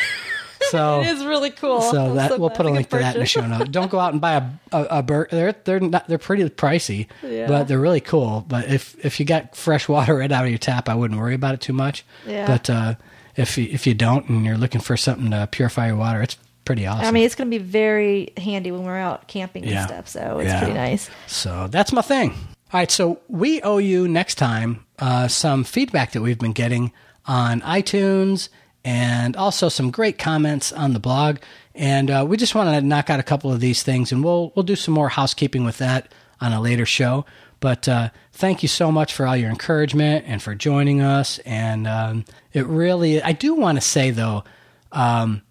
So. 0.71 1.01
It 1.01 1.09
is 1.09 1.25
really 1.25 1.51
cool. 1.51 1.81
So 1.81 2.15
that 2.15 2.31
so 2.33 2.39
we'll 2.39 2.51
put 2.51 2.67
a 2.67 2.71
link 2.71 2.89
to 2.89 2.99
that 2.99 3.15
in 3.15 3.21
the 3.21 3.27
show 3.27 3.47
note. 3.47 3.71
Don't 3.71 3.89
go 3.91 4.01
out 4.01 4.13
and 4.13 4.21
buy 4.21 4.33
a 4.33 4.43
a, 4.77 4.85
a 4.99 5.03
Ber- 5.03 5.29
They're 5.31 5.55
they're 5.65 5.79
not 5.79 6.09
they're 6.09 6.19
pretty 6.19 6.43
pricey, 6.49 7.07
Yeah. 7.23 7.47
but 7.47 7.69
they're 7.69 7.79
really 7.79 8.01
cool. 8.01 8.45
But 8.49 8.67
if 8.69 8.97
if 9.05 9.21
you 9.21 9.27
got 9.27 9.55
fresh 9.55 9.87
water 9.89 10.17
right 10.17 10.33
out 10.33 10.45
of 10.45 10.51
your 10.51 10.59
tap, 10.59 10.89
I 10.89 10.95
wouldn't 10.97 11.21
worry 11.21 11.35
about 11.35 11.55
it 11.55 11.61
too 11.61 11.73
much. 11.73 12.05
Yeah. 12.27 12.47
But 12.49 12.69
uh, 12.71 12.95
if 13.37 13.57
you, 13.59 13.69
if 13.71 13.87
you 13.87 13.95
don't 13.95 14.29
and 14.29 14.45
you're 14.45 14.57
looking 14.57 14.81
for 14.81 14.97
something 14.97 15.31
to 15.31 15.47
purify 15.53 15.87
your 15.89 15.97
water, 15.97 16.23
it's 16.23 16.37
pretty 16.67 16.87
awesome. 16.87 17.07
I 17.07 17.11
mean, 17.13 17.25
it's 17.25 17.35
going 17.35 17.51
to 17.51 17.59
be 17.59 17.65
very 17.65 18.33
handy 18.37 18.71
when 18.71 18.85
we're 18.85 18.99
out 18.99 19.27
camping 19.29 19.65
Yeah. 19.65 19.81
and 19.81 19.89
stuff. 19.89 20.09
So 20.09 20.39
it's 20.41 20.51
Yeah. 20.51 20.59
pretty 20.59 20.75
nice. 20.75 21.09
So 21.27 21.69
that's 21.71 21.93
my 21.93 22.03
thing. 22.03 22.31
All 22.73 22.81
right, 22.81 22.91
so 22.91 23.21
we 23.29 23.63
owe 23.63 23.79
you 23.79 24.07
next 24.09 24.35
time 24.35 24.85
uh, 24.99 25.29
some 25.29 25.65
feedback 25.65 26.13
that 26.13 26.21
we've 26.21 26.39
been 26.39 26.53
getting 26.53 26.93
on 27.25 27.61
iTunes 27.63 28.49
and 28.85 29.37
also 29.37 29.69
some 29.69 29.91
great 29.91 30.19
comments 30.19 30.73
on 30.73 30.93
the 30.93 30.99
blog. 31.01 31.39
And 31.75 32.11
uh, 32.11 32.25
we 32.29 32.37
just 32.37 32.55
want 32.55 32.71
to 32.75 32.81
knock 32.81 33.09
out 33.11 33.21
a 33.21 33.23
couple 33.23 33.53
of 33.53 33.61
these 33.61 33.83
things, 33.83 34.11
and 34.13 34.25
we'll 34.25 34.53
we'll 34.55 34.63
do 34.63 34.77
some 34.77 34.95
more 34.95 35.09
housekeeping 35.11 35.65
with 35.65 35.79
that 35.79 36.13
on 36.41 36.53
a 36.53 36.61
later 36.61 36.87
show. 36.87 37.25
But 37.61 37.89
uh, 37.89 38.09
thank 38.33 38.63
you 38.63 38.69
so 38.69 38.91
much 38.93 39.13
for 39.15 39.27
all 39.27 39.37
your 39.37 39.51
encouragement 39.51 40.25
and 40.27 40.43
for 40.43 40.55
joining 40.55 41.01
us. 41.01 41.39
And 41.41 41.87
um, 41.87 42.25
it 42.53 42.67
really, 42.67 43.23
I 43.23 43.33
do 43.33 43.55
want 43.55 43.77
to 43.77 43.81
say 43.83 44.11
though, 44.11 44.45
um, 44.93 45.43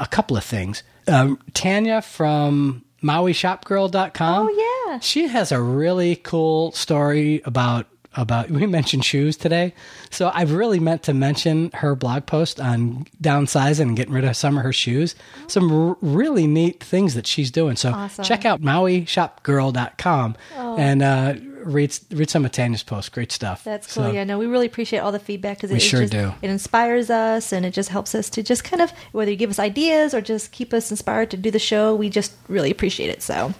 a 0.00 0.06
couple 0.06 0.36
of 0.36 0.44
things. 0.44 0.82
Um, 1.06 1.38
Tanya 1.54 2.00
from 2.02 2.84
MauiShopGirl.com. 3.02 4.48
Oh, 4.50 4.86
yeah. 4.88 4.98
She 5.00 5.28
has 5.28 5.52
a 5.52 5.60
really 5.60 6.16
cool 6.16 6.72
story 6.72 7.42
about 7.44 7.86
about 8.16 8.48
we 8.48 8.64
mentioned 8.64 9.04
shoes 9.04 9.36
today. 9.36 9.74
So 10.08 10.30
I've 10.32 10.52
really 10.52 10.78
meant 10.78 11.02
to 11.04 11.12
mention 11.12 11.72
her 11.74 11.96
blog 11.96 12.26
post 12.26 12.60
on 12.60 13.06
downsizing 13.20 13.80
and 13.80 13.96
getting 13.96 14.14
rid 14.14 14.24
of 14.24 14.36
some 14.36 14.56
of 14.56 14.62
her 14.62 14.72
shoes. 14.72 15.16
Some 15.48 15.72
r- 15.90 15.96
really 16.00 16.46
neat 16.46 16.80
things 16.80 17.14
that 17.14 17.26
she's 17.26 17.50
doing. 17.50 17.74
So 17.74 17.90
Awesome. 17.90 18.24
check 18.24 18.44
out 18.44 18.62
MauiShopGirl.com 18.62 20.36
and 20.56 21.02
uh, 21.02 21.34
read 21.64 21.98
read 22.10 22.30
some 22.30 22.44
of 22.44 22.52
Tanya's 22.52 22.82
posts. 22.82 23.08
Great 23.08 23.32
stuff. 23.32 23.64
That's 23.64 23.92
cool. 23.92 24.04
So- 24.04 24.12
yeah, 24.12 24.24
no, 24.24 24.38
we 24.38 24.46
really 24.46 24.66
appreciate 24.66 25.00
all 25.00 25.12
the 25.12 25.18
feedback 25.18 25.58
because 25.58 25.70
it, 25.70 25.76
it 25.76 25.80
sure 25.80 26.00
just, 26.00 26.12
do. 26.12 26.32
It 26.42 26.50
inspires 26.50 27.10
us 27.10 27.52
and 27.52 27.64
it 27.66 27.72
just 27.72 27.88
helps 27.88 28.14
us 28.14 28.30
to 28.30 28.42
just 28.42 28.64
kind 28.64 28.82
of 28.82 28.92
whether 29.12 29.30
you 29.30 29.36
give 29.36 29.50
us 29.50 29.58
ideas 29.58 30.14
or 30.14 30.20
just 30.20 30.52
keep 30.52 30.72
us 30.72 30.90
inspired 30.90 31.30
to 31.32 31.36
do 31.36 31.50
the 31.50 31.58
show. 31.58 31.94
We 31.94 32.08
just 32.10 32.32
really 32.48 32.70
appreciate 32.70 33.10
it. 33.10 33.22
So. 33.22 33.54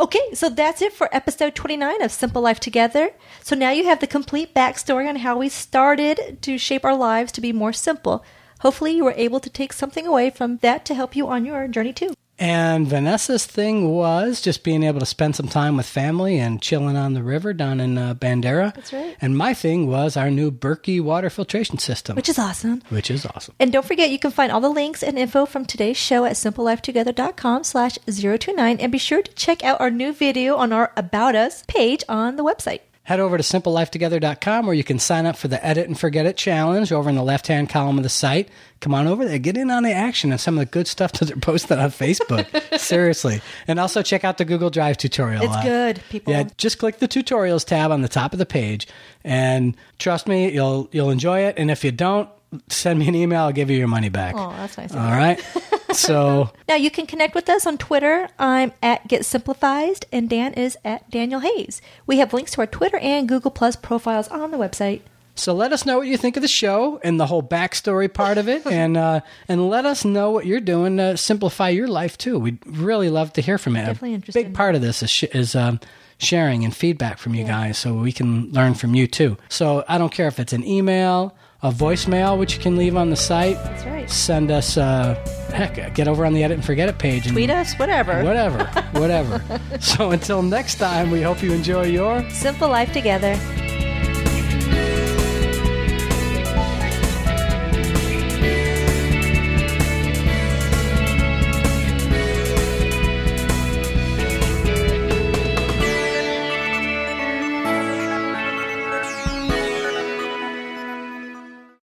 Okay, 0.00 0.32
so 0.32 0.48
that's 0.48 0.80
it 0.80 0.92
for 0.92 1.08
episode 1.12 1.56
29 1.56 2.02
of 2.02 2.12
Simple 2.12 2.40
Life 2.40 2.60
Together. 2.60 3.10
So 3.42 3.56
now 3.56 3.70
you 3.70 3.84
have 3.86 3.98
the 3.98 4.06
complete 4.06 4.54
backstory 4.54 5.08
on 5.08 5.16
how 5.16 5.38
we 5.38 5.48
started 5.48 6.38
to 6.42 6.56
shape 6.56 6.84
our 6.84 6.94
lives 6.94 7.32
to 7.32 7.40
be 7.40 7.52
more 7.52 7.72
simple. 7.72 8.24
Hopefully, 8.60 8.92
you 8.92 9.04
were 9.04 9.14
able 9.16 9.40
to 9.40 9.50
take 9.50 9.72
something 9.72 10.06
away 10.06 10.30
from 10.30 10.58
that 10.58 10.84
to 10.84 10.94
help 10.94 11.16
you 11.16 11.26
on 11.26 11.44
your 11.44 11.66
journey 11.66 11.92
too. 11.92 12.14
And 12.38 12.86
Vanessa's 12.86 13.44
thing 13.46 13.90
was 13.90 14.40
just 14.40 14.62
being 14.62 14.82
able 14.84 15.00
to 15.00 15.06
spend 15.06 15.34
some 15.34 15.48
time 15.48 15.76
with 15.76 15.86
family 15.86 16.38
and 16.38 16.62
chilling 16.62 16.96
on 16.96 17.14
the 17.14 17.22
river 17.22 17.52
down 17.52 17.80
in 17.80 17.98
uh, 17.98 18.14
Bandera. 18.14 18.72
That's 18.74 18.92
right. 18.92 19.16
And 19.20 19.36
my 19.36 19.54
thing 19.54 19.88
was 19.88 20.16
our 20.16 20.30
new 20.30 20.50
Berkey 20.52 21.00
water 21.00 21.30
filtration 21.30 21.78
system, 21.78 22.14
Which 22.14 22.28
is 22.28 22.38
awesome. 22.38 22.82
which 22.90 23.10
is 23.10 23.26
awesome. 23.26 23.54
And 23.58 23.72
don't 23.72 23.84
forget, 23.84 24.10
you 24.10 24.18
can 24.20 24.30
find 24.30 24.52
all 24.52 24.60
the 24.60 24.68
links 24.70 25.02
and 25.02 25.18
info 25.18 25.46
from 25.46 25.64
today's 25.64 25.96
show 25.96 26.24
at 26.24 26.34
simplelifetogether.com 26.34 27.64
slash 27.64 27.98
029. 28.06 28.78
And 28.78 28.92
be 28.92 28.98
sure 28.98 29.22
to 29.22 29.32
check 29.32 29.64
out 29.64 29.80
our 29.80 29.90
new 29.90 30.12
video 30.12 30.56
on 30.56 30.72
our 30.72 30.92
About 30.96 31.34
Us 31.34 31.64
page 31.66 32.04
on 32.08 32.36
the 32.36 32.44
website. 32.44 32.80
Head 33.08 33.20
over 33.20 33.38
to 33.38 33.42
simplelifetogether.com 33.42 34.66
where 34.66 34.74
you 34.74 34.84
can 34.84 34.98
sign 34.98 35.24
up 35.24 35.34
for 35.34 35.48
the 35.48 35.64
Edit 35.64 35.86
and 35.88 35.98
Forget 35.98 36.26
It 36.26 36.36
challenge 36.36 36.92
over 36.92 37.08
in 37.08 37.16
the 37.16 37.22
left 37.22 37.46
hand 37.46 37.70
column 37.70 37.96
of 37.96 38.02
the 38.02 38.10
site. 38.10 38.50
Come 38.82 38.92
on 38.94 39.06
over 39.06 39.24
there, 39.24 39.38
get 39.38 39.56
in 39.56 39.70
on 39.70 39.82
the 39.82 39.92
action 39.92 40.30
and 40.30 40.38
some 40.38 40.58
of 40.58 40.60
the 40.60 40.70
good 40.70 40.86
stuff 40.86 41.12
that 41.12 41.24
they're 41.24 41.36
posting 41.38 41.78
on 41.78 41.88
Facebook. 41.88 42.78
Seriously. 42.78 43.40
And 43.66 43.80
also 43.80 44.02
check 44.02 44.24
out 44.24 44.36
the 44.36 44.44
Google 44.44 44.68
Drive 44.68 44.98
tutorial. 44.98 45.42
It's 45.42 45.56
Uh, 45.56 45.62
good, 45.62 46.02
people. 46.10 46.34
Yeah, 46.34 46.48
just 46.58 46.76
click 46.78 46.98
the 46.98 47.08
tutorials 47.08 47.64
tab 47.64 47.90
on 47.90 48.02
the 48.02 48.08
top 48.08 48.34
of 48.34 48.38
the 48.38 48.44
page, 48.44 48.86
and 49.24 49.74
trust 49.98 50.28
me, 50.28 50.52
you'll 50.52 50.90
you'll 50.92 51.08
enjoy 51.10 51.40
it. 51.40 51.54
And 51.56 51.70
if 51.70 51.84
you 51.84 51.92
don't, 51.92 52.28
send 52.68 52.98
me 52.98 53.08
an 53.08 53.14
email. 53.14 53.42
I'll 53.42 53.52
give 53.52 53.70
you 53.70 53.76
your 53.78 53.88
money 53.88 54.08
back. 54.08 54.34
Oh, 54.36 54.50
that's 54.50 54.76
nice. 54.78 54.92
All 54.94 55.00
right. 55.00 55.40
So 55.90 56.50
Now 56.68 56.74
you 56.74 56.90
can 56.90 57.06
connect 57.06 57.34
with 57.34 57.48
us 57.48 57.66
on 57.66 57.78
Twitter. 57.78 58.28
I'm 58.38 58.72
at 58.82 59.08
Get 59.08 59.24
Simplified, 59.24 60.04
and 60.12 60.28
Dan 60.28 60.52
is 60.52 60.76
at 60.84 61.10
Daniel 61.10 61.40
Hayes. 61.40 61.80
We 62.06 62.18
have 62.18 62.34
links 62.34 62.52
to 62.52 62.60
our 62.60 62.66
Twitter 62.66 62.98
and 62.98 63.26
Google 63.26 63.50
Plus 63.50 63.74
profiles 63.74 64.28
on 64.28 64.50
the 64.50 64.58
website. 64.58 65.00
so 65.34 65.54
let 65.54 65.72
us 65.72 65.86
know 65.86 65.96
what 65.96 66.06
you 66.06 66.18
think 66.18 66.36
of 66.36 66.42
the 66.42 66.48
show 66.48 67.00
and 67.02 67.18
the 67.18 67.26
whole 67.26 67.42
backstory 67.42 68.12
part 68.12 68.36
of 68.36 68.50
it, 68.50 68.66
and 68.70 68.98
uh, 68.98 69.20
and 69.48 69.70
let 69.70 69.86
us 69.86 70.04
know 70.04 70.30
what 70.30 70.44
you're 70.44 70.60
doing 70.60 70.98
to 70.98 71.16
simplify 71.16 71.70
your 71.70 71.88
life 71.88 72.18
too. 72.18 72.38
We'd 72.38 72.58
really 72.66 73.08
love 73.08 73.32
to 73.32 73.40
hear 73.40 73.56
from 73.56 73.74
you. 73.74 73.82
Definitely 73.82 74.14
A 74.28 74.32
big 74.32 74.52
part 74.54 74.74
of 74.74 74.82
this 74.82 75.02
is 75.02 75.10
sh- 75.10 75.24
is. 75.24 75.54
Um, 75.56 75.80
Sharing 76.20 76.64
and 76.64 76.74
feedback 76.74 77.18
from 77.18 77.36
you 77.36 77.44
guys 77.44 77.78
so 77.78 77.94
we 77.94 78.10
can 78.10 78.50
learn 78.50 78.74
from 78.74 78.96
you 78.96 79.06
too. 79.06 79.36
So 79.48 79.84
I 79.86 79.98
don't 79.98 80.12
care 80.12 80.26
if 80.26 80.40
it's 80.40 80.52
an 80.52 80.66
email, 80.66 81.36
a 81.62 81.70
voicemail, 81.70 82.38
which 82.38 82.54
you 82.54 82.60
can 82.60 82.76
leave 82.76 82.96
on 82.96 83.10
the 83.10 83.16
site. 83.16 83.56
That's 83.64 83.84
right. 83.84 84.10
Send 84.10 84.50
us, 84.50 84.76
uh, 84.76 85.14
heck, 85.52 85.94
get 85.94 86.06
over 86.08 86.24
on 86.24 86.32
the 86.32 86.44
Edit 86.44 86.56
and 86.56 86.64
Forget 86.64 86.88
It 86.88 86.98
page 86.98 87.26
and 87.26 87.34
Tweet 87.34 87.50
us, 87.50 87.74
whatever. 87.78 88.22
whatever, 88.22 88.64
whatever. 88.92 89.42
so 89.80 90.12
until 90.12 90.42
next 90.42 90.76
time, 90.76 91.10
we 91.10 91.20
hope 91.20 91.42
you 91.42 91.52
enjoy 91.52 91.86
your 91.86 92.28
Simple 92.30 92.68
life 92.68 92.92
together. 92.92 93.34